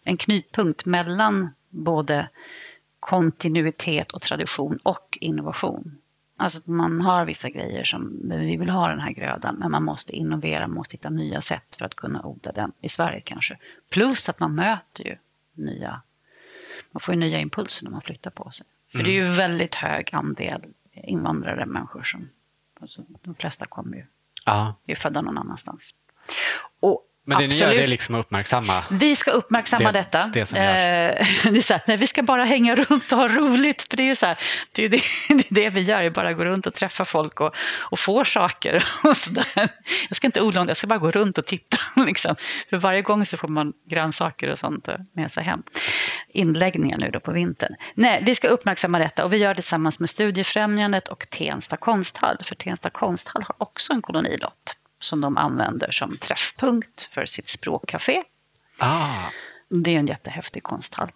[0.05, 2.29] en knutpunkt mellan både
[3.01, 5.99] kontinuitet och tradition och innovation.
[6.45, 9.85] Alltså att man har vissa grejer som vi vill ha den här grödan, men man
[9.85, 13.59] måste innovera, man måste hitta nya sätt för att kunna odla den i Sverige kanske.
[13.89, 15.17] Plus att man möter ju
[15.53, 16.01] nya,
[16.91, 18.67] man får ju nya impulser när man flyttar på sig.
[18.89, 19.05] För mm.
[19.05, 19.37] det är ju mm.
[19.37, 20.61] väldigt hög andel
[20.93, 22.29] invandrare människor som,
[22.81, 24.05] alltså de flesta kommer ju,
[24.47, 24.75] ja.
[24.87, 25.95] är födda någon annanstans.
[26.81, 27.69] Och men det Absolut.
[27.69, 30.31] ni gör det är liksom att uppmärksamma Vi ska uppmärksamma det, detta.
[30.33, 33.29] Det som eh, det är så här, nej, vi ska bara hänga runt och ha
[33.29, 33.83] roligt.
[33.83, 34.39] För det är ju så här,
[34.73, 37.55] det, är det, det, är det vi gör, bara gå runt och träffa folk och,
[37.79, 38.85] och få saker.
[39.05, 39.69] Och så där.
[40.09, 41.77] Jag ska inte odla, jag ska bara gå runt och titta.
[42.07, 42.37] Liksom.
[42.71, 45.63] För varje gång så får man grönsaker och sånt med sig hem.
[46.29, 47.75] Inläggningar nu då på vintern.
[47.95, 52.37] Nej, vi ska uppmärksamma detta och vi gör det tillsammans med Studiefrämjandet och Tensta konsthall.
[52.45, 58.23] För Tensta konsthall har också en kolonilott som de använder som träffpunkt för sitt språkcafé.
[58.79, 59.31] Ah.
[59.69, 61.13] Det är en jättehäftig konsthall.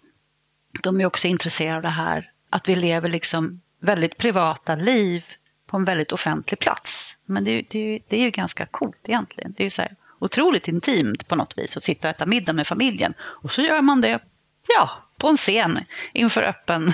[0.83, 5.25] De är också intresserade av det här att vi lever liksom väldigt privata liv
[5.67, 7.17] på en väldigt offentlig plats.
[7.25, 9.53] Men det, det, det är ju ganska coolt egentligen.
[9.57, 12.53] Det är ju så här otroligt intimt på något vis att sitta och äta middag
[12.53, 13.13] med familjen.
[13.19, 14.19] Och så gör man det,
[14.67, 15.79] ja, på en scen
[16.13, 16.93] inför öppen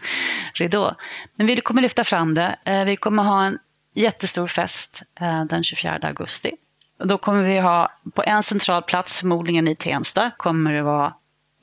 [0.54, 0.94] ridå.
[1.34, 2.56] Men vi kommer lyfta fram det.
[2.64, 3.58] Eh, vi kommer ha en
[3.94, 6.52] jättestor fest eh, den 24 augusti.
[6.98, 11.14] Då kommer vi ha, på en central plats, förmodligen i Tensta, kommer det vara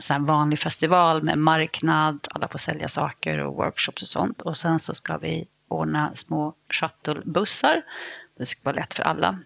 [0.09, 4.41] en vanlig festival med marknad, alla får sälja saker och workshops och sånt.
[4.41, 7.81] Och sen så ska vi ordna små shuttlebussar.
[8.37, 9.39] Det ska vara lätt för alla.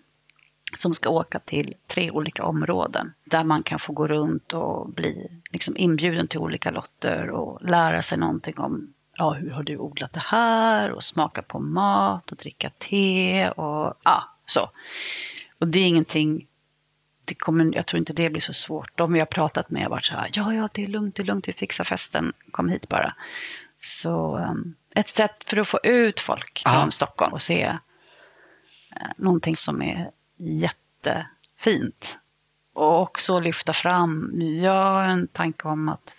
[0.78, 5.42] Som ska åka till tre olika områden där man kan få gå runt och bli
[5.52, 10.14] liksom inbjuden till olika lotter och lära sig någonting om ja, hur har du odlat
[10.14, 10.92] det här?
[10.92, 14.70] Och smaka på mat och dricka te och ja, så.
[15.60, 16.48] Och det är ingenting,
[17.26, 18.98] det kommer, jag tror inte det blir så svårt.
[18.98, 21.24] De vi har pratat med har varit så här, ja, ja, det är lugnt, det
[21.24, 23.16] är lugnt, vi fixar festen, kom hit bara.
[23.80, 26.72] Så um, ett sätt för att få ut folk ja.
[26.72, 27.78] från Stockholm och se uh,
[29.18, 32.18] någonting som är jättefint.
[32.76, 34.32] Och också lyfta fram,
[34.62, 36.16] jag har en tanke om att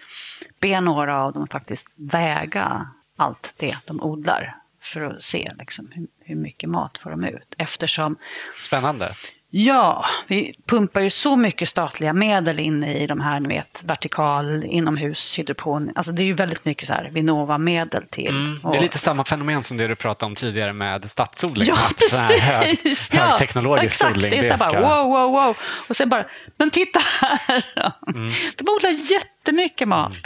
[0.61, 6.07] be några av dem faktiskt väga allt det de odlar för att se liksom, hur,
[6.21, 7.55] hur mycket mat får de ut.
[7.59, 8.17] Eftersom...
[8.61, 9.13] Spännande.
[9.59, 14.65] Ja, vi pumpar ju så mycket statliga medel in i de här, ni vet, vertikal,
[14.65, 15.93] inomhus, hydropon.
[15.95, 18.29] Alltså det är ju väldigt mycket så här Vinnova-medel till.
[18.29, 21.69] Mm, det är lite samma fenomen som det du pratade om tidigare med stadsodling.
[21.69, 23.11] Ja, precis!
[23.11, 24.17] Hög, högteknologisk ja, exakt.
[24.17, 24.31] odling.
[24.31, 24.81] Det är så här ska...
[24.81, 25.57] bara wow, wow, wow.
[25.89, 26.27] Och sen bara,
[26.57, 27.65] men titta här!
[28.09, 28.31] Mm.
[28.57, 30.11] De odlar jättemycket mat.
[30.11, 30.23] Mm.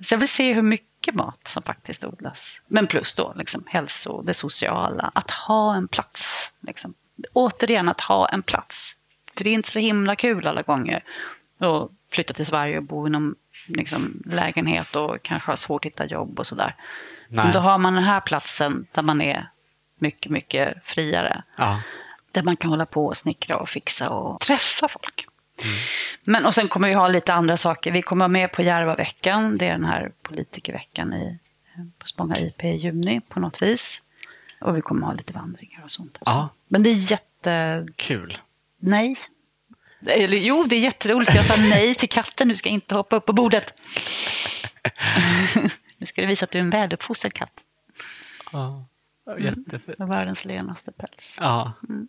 [0.00, 2.60] Så jag vill se hur mycket mat som faktiskt odlas.
[2.68, 6.52] Men plus då liksom, hälso, det sociala, att ha en plats.
[6.66, 6.94] Liksom.
[7.32, 8.96] Återigen, att ha en plats.
[9.36, 11.04] För det är inte så himla kul alla gånger
[11.58, 13.34] att flytta till Sverige och bo i någon
[13.66, 16.76] liksom, lägenhet och kanske ha svårt att hitta jobb och sådär.
[17.28, 19.50] Men då har man den här platsen där man är
[19.98, 21.42] mycket, mycket friare.
[21.56, 21.82] Ja.
[22.32, 25.26] Där man kan hålla på och snickra och fixa och träffa folk.
[25.64, 25.74] Mm.
[26.24, 27.92] Men och sen kommer vi ha lite andra saker.
[27.92, 29.58] Vi kommer vara med på Järvaveckan.
[29.58, 31.38] Det är den här politikerveckan i,
[31.98, 34.02] på Spånga IP i juni på något vis.
[34.62, 36.18] Och vi kommer ha lite vandringar och sånt.
[36.24, 36.48] Ja.
[36.68, 37.86] Men det är jätte...
[37.96, 38.38] Kul.
[38.78, 39.16] Nej.
[40.06, 41.34] Eller, jo, det är jätteroligt.
[41.34, 42.48] Jag sa nej till katten.
[42.48, 43.74] Du ska inte hoppa upp på bordet.
[45.98, 47.60] nu ska du visa att du är en väluppfostrad katt.
[48.52, 48.86] Ja,
[49.38, 49.98] jättefint.
[49.98, 50.10] Mm.
[50.10, 51.38] Världens lenaste päls.
[51.40, 51.72] Ja.
[51.88, 52.08] Mm.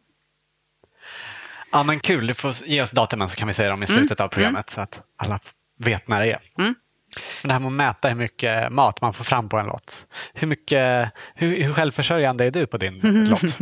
[1.71, 2.27] Ja, men kul.
[2.27, 4.81] Du får ge oss datumen så kan vi säga dem i slutet av programmet så
[4.81, 5.39] att alla
[5.79, 6.39] vet när det är.
[6.57, 6.75] Mm.
[7.41, 10.07] Men det här med att mäta hur mycket mat man får fram på en lott.
[10.33, 12.99] Hur, mycket, hur, hur självförsörjande är du på din
[13.29, 13.57] lott?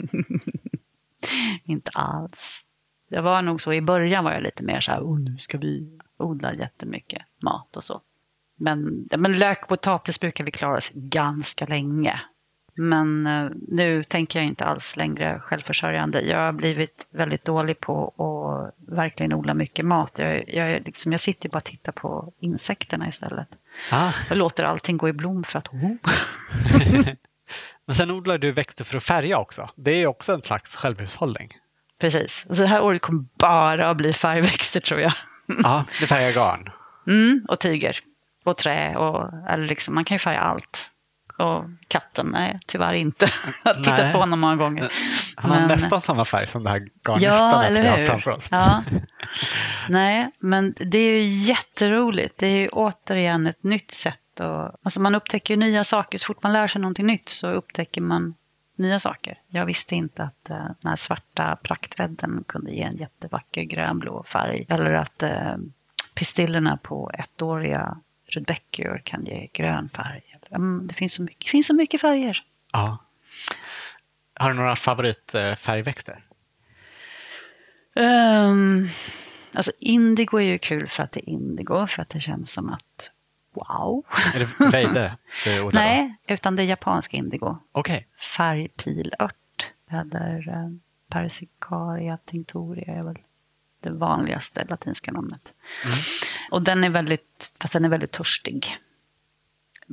[1.63, 2.61] Inte alls.
[3.09, 5.57] Jag var nog så, i början var jag lite mer så här, oh, nu ska
[5.57, 8.01] vi odla jättemycket mat och så.
[8.57, 12.21] Men, men lök och potatis brukar vi klara oss ganska länge.
[12.81, 16.21] Men eh, nu tänker jag inte alls längre självförsörjande.
[16.21, 20.11] Jag har blivit väldigt dålig på att verkligen odla mycket mat.
[20.15, 23.47] Jag, jag, liksom, jag sitter ju bara och tittar på insekterna istället.
[23.91, 24.11] Ah.
[24.29, 25.67] Jag låter allting gå i blom för att...
[25.67, 25.91] Oh.
[27.85, 29.69] Men sen odlar du växter för att färga också.
[29.75, 31.49] Det är också en slags självhushållning.
[31.99, 32.45] Precis.
[32.49, 35.13] Så det här året kommer bara att bli färgväxter tror jag.
[35.63, 36.69] Ja, du färgar garn.
[37.07, 37.99] Mm, och tyger.
[38.43, 38.95] Och trä.
[38.95, 40.90] Och, eller liksom, man kan ju färga allt.
[41.41, 43.27] Och katten, nej tyvärr inte.
[43.63, 44.91] Jag har tittat på honom många gånger.
[45.35, 48.31] Han har Men- nästan samma färg som det här Ja, garnistanet vi eller har framför
[48.31, 48.47] oss.
[48.51, 48.83] Ja.
[49.89, 52.37] Nej, men det är ju jätteroligt.
[52.37, 54.39] Det är ju återigen ett nytt sätt.
[54.39, 56.17] Och, alltså man upptäcker ju nya saker.
[56.17, 58.35] Så fort man lär sig någonting nytt så upptäcker man
[58.77, 59.37] nya saker.
[59.47, 64.65] Jag visste inte att eh, den här svarta praktvädden kunde ge en jättevacker grönblå färg.
[64.69, 65.55] Eller att eh,
[66.15, 67.97] pistillerna på ettåriga
[68.27, 70.21] rudbeckior kan ge grön färg.
[70.55, 72.43] Mm, det finns så mycket, det finns så mycket färger.
[72.71, 72.97] Ja.
[74.35, 76.25] Har du några favoritfärgväxter?
[77.95, 78.89] Um,
[79.53, 82.69] alltså indigo är ju kul för att det är indigo, för att det känns som
[82.69, 83.11] att
[83.53, 84.05] wow.
[84.35, 84.39] Är
[84.93, 85.17] det
[85.61, 85.69] då?
[85.73, 87.57] Nej, utan det är japansk indigo.
[87.71, 88.07] Okej.
[88.37, 89.35] Färgpilört
[89.91, 90.69] eller eh,
[91.09, 93.17] Persicaria tinctoria är väl
[93.79, 95.53] det vanligaste latinska namnet.
[96.51, 98.77] Och den är väldigt, fast den är väldigt törstig.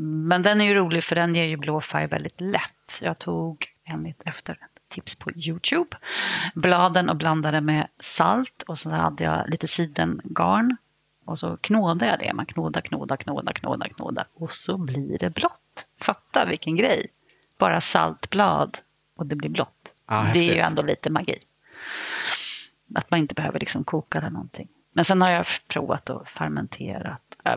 [0.00, 3.00] Men den är ju rolig för den ger ju blå färg väldigt lätt.
[3.02, 5.96] Jag tog enligt efter ett tips på Youtube
[6.54, 10.76] bladen och blandade med salt och så hade jag lite sidengarn
[11.24, 12.32] och så knådade jag det.
[12.34, 15.86] Man knådar, knådar, knådar, knådar, knådar och så blir det blått.
[16.00, 17.06] Fatta vilken grej!
[17.58, 18.78] Bara saltblad
[19.16, 19.92] och det blir blått.
[20.06, 21.38] Ja, det är ju ändå lite magi.
[22.94, 24.68] Att man inte behöver liksom koka eller någonting.
[24.92, 27.54] Men sen har jag provat och fermenterat äh,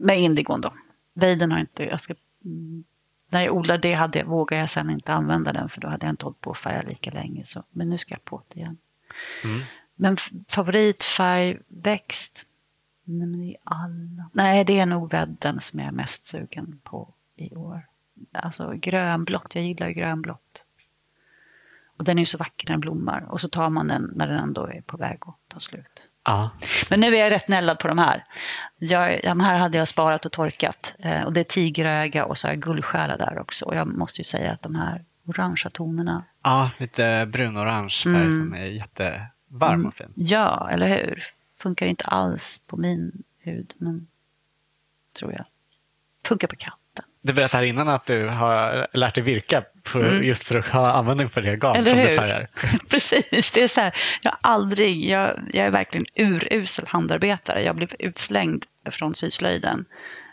[0.00, 0.72] med indigon då.
[1.20, 2.14] Vejden har inte, jag ska,
[3.28, 6.12] när jag odlade det hade, vågade jag sen inte använda den för då hade jag
[6.12, 7.44] inte hållit på att färga lika länge.
[7.44, 8.78] Så, men nu ska jag på det igen.
[9.44, 9.60] Mm.
[9.94, 12.46] Men f- favoritfärgväxt?
[13.04, 14.30] Nej, men alla.
[14.32, 17.86] Nej, det är nog vädden som jag är mest sugen på i år.
[18.32, 20.64] Alltså grönblått, jag gillar ju grönblått.
[21.96, 23.20] Och den är ju så vacker när den blommar.
[23.28, 26.08] Och så tar man den när den ändå är på väg att ta slut.
[26.24, 26.50] Ja.
[26.90, 28.24] Men nu är jag rätt nällad på de här.
[28.78, 30.94] Jag, de här hade jag sparat och torkat.
[30.98, 33.64] Eh, och det är tigeröga och så har jag guldstjära där också.
[33.64, 36.24] Och jag måste ju säga att de här orangea tonerna.
[36.44, 38.32] ja, lite brunorange färg Mm.
[38.32, 40.12] som är jättevarm och fin.
[40.16, 41.24] Ja, eller hur?
[41.58, 44.06] Funkar inte alls på min hud, men
[45.18, 45.44] tror jag.
[46.24, 46.79] Funkar på katten.
[47.22, 50.92] Du berättade här innan att du har lärt dig virka för, just för att ha
[50.92, 51.86] användning för det garn Mm.
[51.86, 52.48] Eller som du färgar.
[52.90, 53.94] Precis, det är så här.
[54.22, 57.62] Jag aldrig, jag, jag är verkligen urusel handarbetare.
[57.62, 59.84] Jag blev utslängd från syslöjden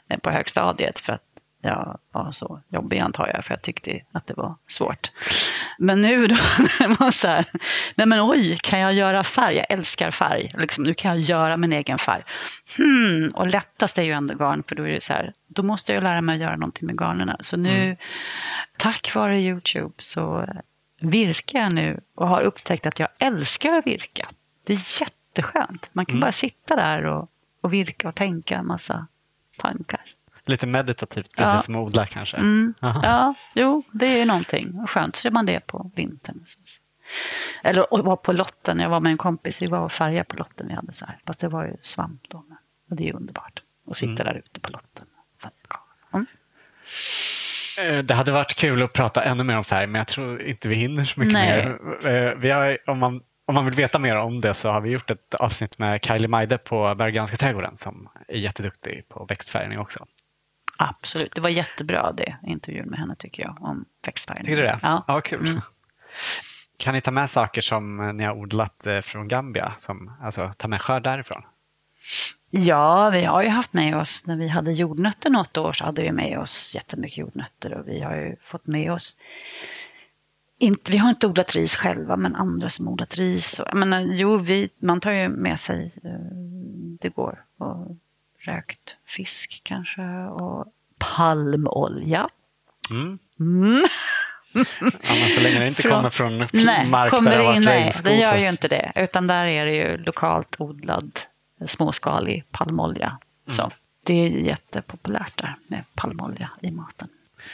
[0.09, 1.21] eh, på högstadiet för att
[1.67, 5.11] jag var så jobbig antar jag, för jag tyckte att det var svårt.
[5.79, 6.35] Men nu då,
[6.79, 7.45] när man så här,
[7.95, 9.55] nej men oj, kan jag göra färg?
[9.55, 10.53] Jag älskar färg.
[10.57, 12.23] Liksom, nu kan jag göra min egen färg.
[12.77, 15.93] Hmm, och lättast är ju ändå garn, för då är det så här, då måste
[15.93, 17.37] jag lära mig att göra någonting med garnerna.
[17.39, 17.97] Så nu,
[18.77, 20.47] tack vare Youtube, så
[20.99, 24.29] virkar jag nu och har upptäckt att jag älskar att virka.
[24.65, 25.89] Det är jätteskönt.
[25.93, 27.29] Man kan bara sitta där och,
[27.61, 29.07] och virka och tänka en massa
[29.57, 30.16] tankar.
[30.47, 31.59] Lite meditativt, precis Ja.
[31.59, 32.37] som att odla kanske.
[32.37, 32.73] Mm.
[32.81, 34.79] Ja, jo, det är någonting.
[34.79, 36.43] Och Skönt, så gör man det på vintern.
[37.63, 38.79] Eller vara på lotten.
[38.79, 41.19] Jag var med en kompis, vi var och färgade på lotten vi hade så här.
[41.27, 42.43] Fast det var ju svamp då.
[42.87, 43.61] Men, det är underbart
[43.91, 45.07] att sitta där ute på lotten.
[46.13, 46.25] Mm.
[47.81, 50.67] Eh, Det hade varit kul att prata ännu mer om färg, men jag tror inte
[50.69, 51.65] vi hinner så mycket Nej.
[52.03, 52.07] mer.
[52.07, 54.89] Eh, Vi har, om, man, om man vill veta mer om det så har vi
[54.89, 60.05] gjort ett avsnitt med Kylie Maide på Bergianska trädgården som är jätteduktig på växtfärgning också.
[60.77, 63.57] Absolut, det var jättebra det intervjun med henne tycker jag.
[63.61, 64.43] Om växtfärgning.
[64.43, 64.79] Tycker du det?
[64.81, 65.03] Ja.
[65.07, 65.49] ja kul.
[65.49, 65.61] Mm.
[66.77, 69.73] Kan ni ta med saker som ni har odlat eh, från Gambia?
[69.77, 71.41] Som, alltså ta med skörd därifrån?
[72.49, 76.01] Ja, vi har ju haft med oss, när vi hade jordnötter något år så hade
[76.01, 79.17] vi med oss jättemycket jordnötter och vi har ju fått med oss
[80.59, 83.59] inte, vi har inte odlat ris själva, men andra som odlat ris.
[83.59, 86.37] Och, jag menar, jo, vi, man tar ju med sig, eh,
[87.01, 87.97] det går, och
[88.47, 90.65] rökt fisk kanske och
[90.97, 92.29] palmolja.
[92.91, 93.19] Mm.
[93.39, 93.83] Mm.
[95.01, 97.61] Men så länge det inte Från- kommer från Nej, mark kommer där det har in,
[97.61, 98.05] varit nej, regnskog.
[98.11, 98.91] det gör ju inte det.
[98.95, 101.19] Utan där är det ju lokalt odlad
[101.65, 103.17] småskalig palmolja.
[103.47, 103.71] Så
[104.03, 107.07] det är jättepopulärt där med palmolja i maten.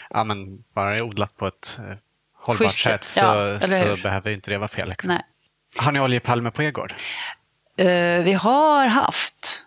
[0.10, 1.98] Ja, men bara det är odlat på ett eh,
[2.34, 4.90] hållbart Schysst, sätt så, ja, så behöver inte det vara fel.
[4.90, 5.14] Liksom.
[5.14, 5.24] Nej.
[5.78, 6.94] Har ni oljepalmer på er gård?
[7.78, 9.63] Eh, vi har haft,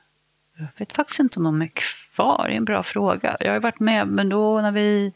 [0.59, 3.37] jag vet faktiskt inte om de är kvar, det är en bra fråga.
[3.41, 5.13] Jag har varit med, men då när vi,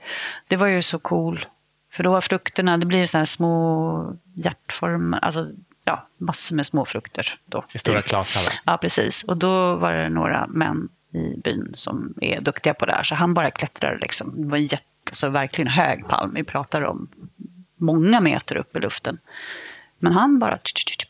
[0.48, 1.46] det var ju så cool.
[1.92, 5.48] För då var frukterna, det blir sådana här små hjärtformer, alltså
[5.84, 7.64] ja, massor med små frukter då.
[7.72, 8.60] I stora klasar?
[8.64, 9.22] Ja, precis.
[9.22, 13.02] Och då var det några män i byn som är duktiga på det här.
[13.02, 14.32] Så han bara klättrar liksom.
[14.36, 16.34] Det var en jätte, alltså verkligen hög palm.
[16.34, 17.08] Vi pratar om
[17.76, 19.18] många meter upp i luften.
[19.98, 21.06] Men han bara tch, tch, tch, tch,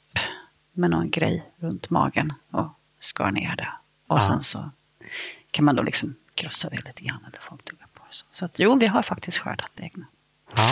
[0.73, 3.69] med någon grej runt magen och skar ner det.
[4.11, 4.23] Och Ja.
[4.27, 4.71] sen så
[5.51, 8.03] kan man då liksom krossa det lite grann eller folk tugga på.
[8.11, 10.07] det Så, så att, jo, vi har faktiskt skördat egna.
[10.57, 10.69] Ja,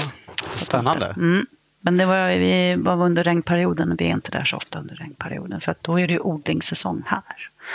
[0.57, 1.07] spännande.
[1.07, 1.47] Mm.
[1.81, 4.97] Men det var, vi var under regnperioden och vi är inte där så ofta under
[4.97, 5.61] regnperioden.
[5.61, 7.23] För att då är det ju odlingssäsong här.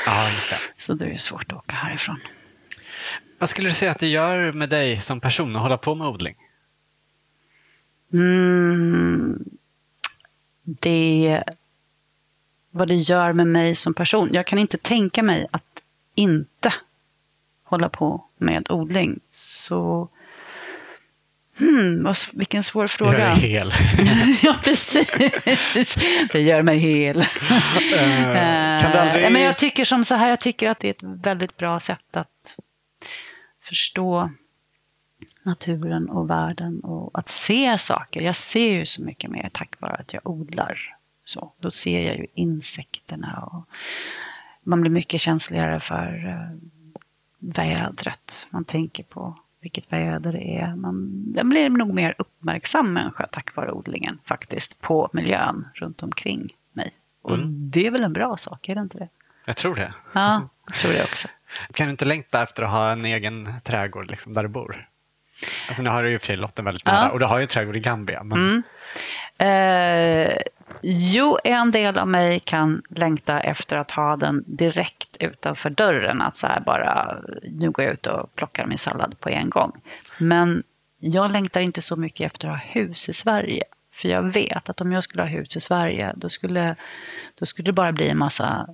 [0.05, 0.57] Ja, just det.
[0.83, 2.19] Så det är ju svårt att åka härifrån.
[3.39, 6.07] Vad skulle du säga att det gör med dig som person att hålla på med
[6.07, 6.35] odling?
[8.13, 9.43] Mm,
[10.63, 11.43] det,
[12.73, 14.29] vad det gör med mig som person.
[14.33, 15.63] Jag kan inte tänka mig att
[16.15, 16.73] inte
[17.63, 19.19] hålla på med odling.
[19.31, 20.09] Så,
[21.57, 23.17] hmm, vad, vilken svår Gör fråga.
[23.17, 23.71] dig hel.
[24.43, 25.95] ja, precis.
[26.31, 27.19] Det gör mig hel.
[27.19, 27.25] Eh,
[28.81, 29.25] kan aldrig...
[29.25, 31.79] Eh, Men jag tycker som så här, jag tycker att det är ett väldigt bra
[31.79, 32.57] sätt att
[33.63, 34.31] förstå
[35.43, 38.21] naturen och världen och att se saker.
[38.21, 40.79] Jag ser ju så mycket mer tack vare att jag odlar.
[41.25, 43.69] Så, då ser jag ju insekterna och
[44.63, 46.57] man blir mycket känsligare för eh,
[47.39, 48.47] vädret.
[48.49, 50.75] Man tänker på vilket väder det är.
[50.75, 56.53] Man, jag blir nog mer uppmärksam människa tack vare odlingen faktiskt på miljön runt omkring
[56.73, 56.91] mig.
[57.21, 59.07] Och det är väl en bra sak, är det inte det?
[59.45, 59.93] Jag tror det.
[60.13, 61.27] Ja, jag tror det också.
[61.73, 64.89] Kan du inte längta efter att ha en egen trädgård liksom, där du bor?
[65.67, 67.09] Alltså nu har du ju i och för sig Lotten väldigt nära Ja.
[67.09, 68.23] och du har ju en trädgård i Gambia.
[68.23, 68.37] Men...
[68.37, 68.63] Mm.
[69.43, 70.37] Eh,
[70.81, 76.21] jo, en del av mig kan längta efter att ha den direkt utanför dörren.
[76.21, 79.71] Att så här bara, nu går jag ut och plockar min sallad på en gång.
[80.17, 80.63] Men
[80.99, 83.63] jag längtar inte så mycket efter att ha hus i Sverige.
[83.93, 86.75] För jag vet att om jag skulle ha hus i Sverige, då skulle,
[87.39, 88.67] då skulle det bara bli en massa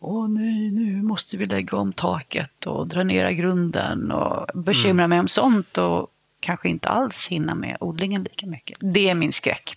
[0.00, 5.28] Åh nej, nu måste vi lägga om taket och dränera grunden och bekymra mig om
[5.28, 8.78] sånt och kanske inte alls hinna med odlingen lika mycket.
[8.80, 9.76] Det är min skräck.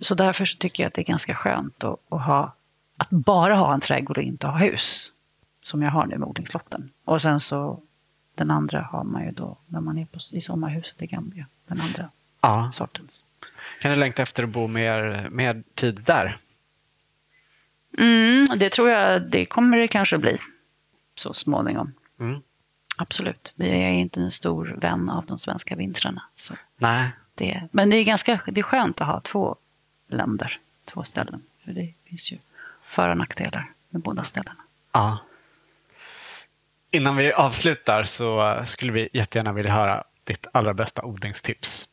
[0.00, 2.54] Så därför så tycker jag att det är ganska skönt att, att, ha,
[2.96, 5.12] att bara ha en trädgård och inte ha hus.
[5.62, 6.90] Som jag har nu med odlingslotten.
[7.04, 7.80] Och sen så
[8.34, 11.46] den andra har man ju då när man är på, i sommarhuset i Gambia.
[11.66, 12.10] Den andra
[12.40, 12.70] Ja.
[12.72, 13.24] sortens.
[13.80, 16.38] Kan du längta efter att bo mer, mer tid där?
[17.98, 20.38] Mm, det tror jag, det kommer det kanske bli
[21.14, 21.92] så småningom.
[22.20, 22.40] Mm.
[22.96, 23.52] Absolut.
[23.56, 26.22] Jag är inte en stor vän av de svenska vintrarna.
[26.36, 27.10] Så Nej.
[27.34, 29.56] Det, men det är ganska det är skönt att ha två
[30.08, 31.42] länder, två ställen.
[31.64, 32.38] För det finns ju
[32.82, 34.56] för och nackdelar med båda ställena.
[34.92, 35.18] Ja.
[36.90, 41.88] Innan vi avslutar så eh, skulle vi jättegärna vilja höra ditt allra bästa odlingstips.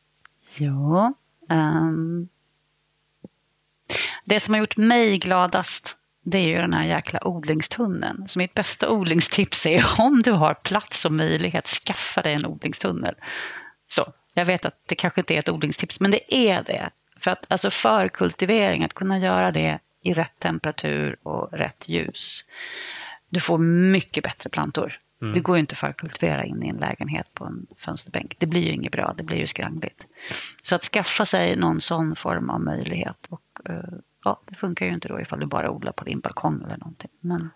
[0.57, 1.13] Ja.
[1.49, 2.29] ehm,
[4.25, 8.27] det som har gjort mig gladast det är ju den här jäkla odlingstunneln.
[8.27, 13.15] Så mitt bästa odlingstips är om du har plats och möjlighet, skaffa dig en odlingstunnel.
[13.87, 16.89] Så, jag vet att det kanske inte är ett odlingstips, men det är det.
[17.19, 22.45] För att alltså förkultivering, att kunna göra det i rätt temperatur och rätt ljus.
[23.29, 23.57] Du får
[23.91, 24.99] mycket bättre plantor.
[25.33, 28.35] Det går ju inte att förkultivera in i en lägenhet på en fönsterbänk.
[28.37, 30.05] Det blir ju inget bra, det blir ju skrangligt.
[30.61, 33.27] Så att skaffa sig någon sån form av möjlighet.
[33.29, 33.75] Och, eh,
[34.23, 37.09] ja, det funkar ju inte då ifall du bara odlar på din balkong eller någonting.
[37.19, 37.49] Men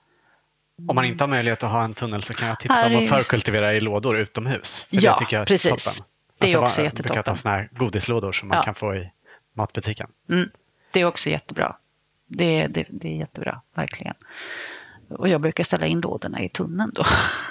[0.88, 3.10] Om man inte har möjlighet att ha en tunnel så kan jag tipsa om att
[3.10, 4.88] förkultivera i lådor utomhus.
[4.90, 6.04] För Ja, precis.
[6.48, 7.08] Det är Alltså, också jättetoppen.
[7.10, 8.64] brukar ta såna här godislådor som man Ja.
[8.64, 9.10] kan få i
[9.56, 10.10] matbutiken.
[10.30, 10.50] Mm,
[10.92, 11.76] det är också jättebra.
[12.28, 14.14] Det, det, det är jättebra, verkligen.
[15.10, 17.04] Och jag brukar ställa in lådorna i tunneln då.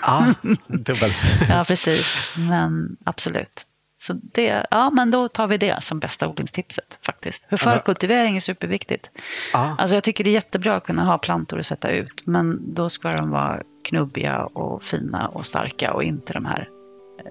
[0.02, 0.26] Ja,
[0.66, 1.10] dubbel.
[1.48, 2.34] ja, precis.
[2.36, 3.66] Men absolut.
[3.98, 7.44] Så det, ja, men då tar vi det som bästa odlingstipset faktiskt.
[7.48, 9.10] För förkultivering är superviktigt.
[9.52, 9.74] Ja.
[9.78, 12.26] Alltså jag tycker det är jättebra att kunna ha plantor att sätta ut.
[12.26, 16.68] Men då ska de vara knubbiga och fina och starka och inte de här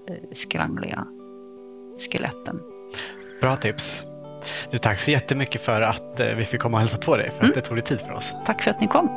[0.07, 1.05] eh, skrangliga
[2.01, 2.59] skeletten.
[3.41, 4.05] Bra tips.
[4.71, 7.37] Du, tack så jättemycket för att eh, vi fick komma och hälsa på dig, för
[7.37, 7.49] Mm.
[7.49, 8.35] att det tog dig tid för oss.
[8.45, 9.07] Tack för att ni kom.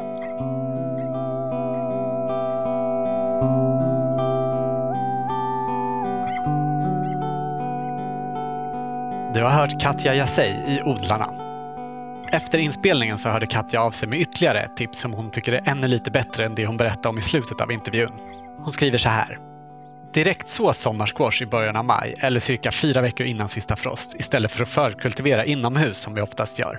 [9.35, 11.35] Du har hört Katja Jassej i Odlarna.
[12.33, 15.69] Efter inspelningen så hörde Katja av sig med ytterligare ett tips som hon tycker är
[15.69, 18.11] ännu lite bättre än det hon berättade om i slutet av intervjun.
[18.59, 19.39] Hon skriver så här.
[20.15, 24.53] Direkt så sommarsquash i början av maj eller cirka fyra veckor innan sista frost istället
[24.53, 26.79] för att förkultivera inomhus som vi oftast gör.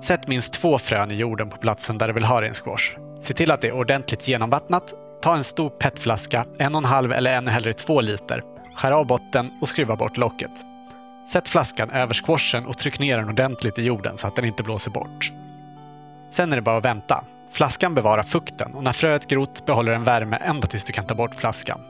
[0.00, 2.96] Sätt minst två frön i jorden på platsen där du vill ha din squash.
[3.20, 4.94] Se till att det är ordentligt genomvattnat.
[5.22, 8.42] Ta en stor petflaska, en och en halv eller ännu hellre två liter.
[8.76, 10.52] Skär av botten och skruva bort locket.
[11.26, 14.62] Sätt flaskan över squashen och tryck ner den ordentligt i jorden så att den inte
[14.62, 15.32] blåser bort.
[16.28, 17.24] Sen är det bara att vänta.
[17.50, 21.14] Flaskan bevarar fukten och när fröet grott behåller den värme ända tills du kan ta
[21.14, 21.80] bort flaskan.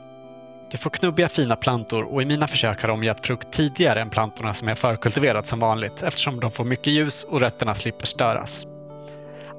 [0.71, 4.09] Du får knubbiga fina plantor och i mina försök har de gett frukt tidigare än
[4.09, 8.65] plantorna som är förkultiverat som vanligt eftersom de får mycket ljus och rötterna slipper störas.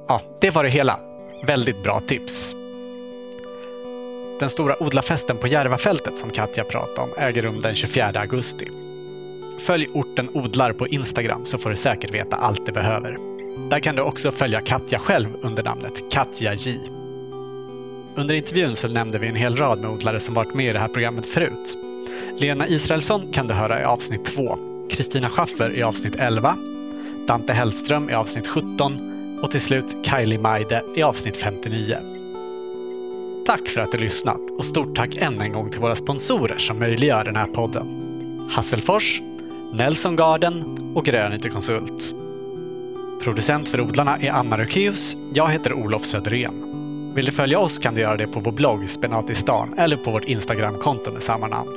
[0.08, 1.00] Ja, det var det hela.
[1.46, 2.54] Väldigt bra tips.
[4.40, 8.68] Den stora odlarfesten på Järvafältet som Katja pratade om äger rum den 24 augusti.
[9.66, 13.18] Följ orten Odlar på Instagram så får du säkert veta allt du behöver.
[13.70, 16.97] Där kan du också följa Katja själv under namnet Katja J.
[18.18, 20.78] Under intervjun så nämnde vi en hel rad med odlare som varit med i det
[20.78, 21.78] här programmet förut.
[22.38, 24.58] Lena Israelsson kan du höra i avsnitt 2,
[24.90, 26.56] Kristina Schaffer i avsnitt 11,
[27.26, 31.96] Dante Hellström i avsnitt 17 och till slut Kylie Maide i avsnitt 59.
[33.46, 36.78] Tack för att du lyssnat och stort tack än en gång till våra sponsorer som
[36.78, 37.86] möjliggör den här podden.
[38.50, 39.22] Hasselfors,
[39.72, 42.14] Nelson Garden och Grönyte Konsult.
[43.22, 45.16] Producent för odlarna är Anna Rökeus.
[45.34, 46.67] Jag heter Olof Söderén.
[47.14, 50.24] Vill du följa oss kan du göra det på vår blogg Spenatistan eller på vårt
[50.24, 51.70] Instagramkonto med samma namn.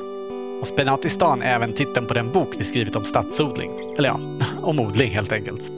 [0.61, 3.71] Och Spenatistan är även titeln på den bok vi skrivit om stadsodling.
[3.97, 4.19] Eller ja,
[4.61, 5.71] om odling helt enkelt.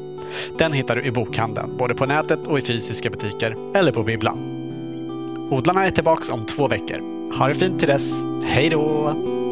[0.58, 4.38] Den hittar du i bokhandeln, både på nätet och i fysiska butiker, eller på bibblan.
[5.52, 7.14] Odlarna är tillbaks om två veckor.
[7.38, 8.18] Ha det fint till dess.
[8.44, 9.43] Hej då!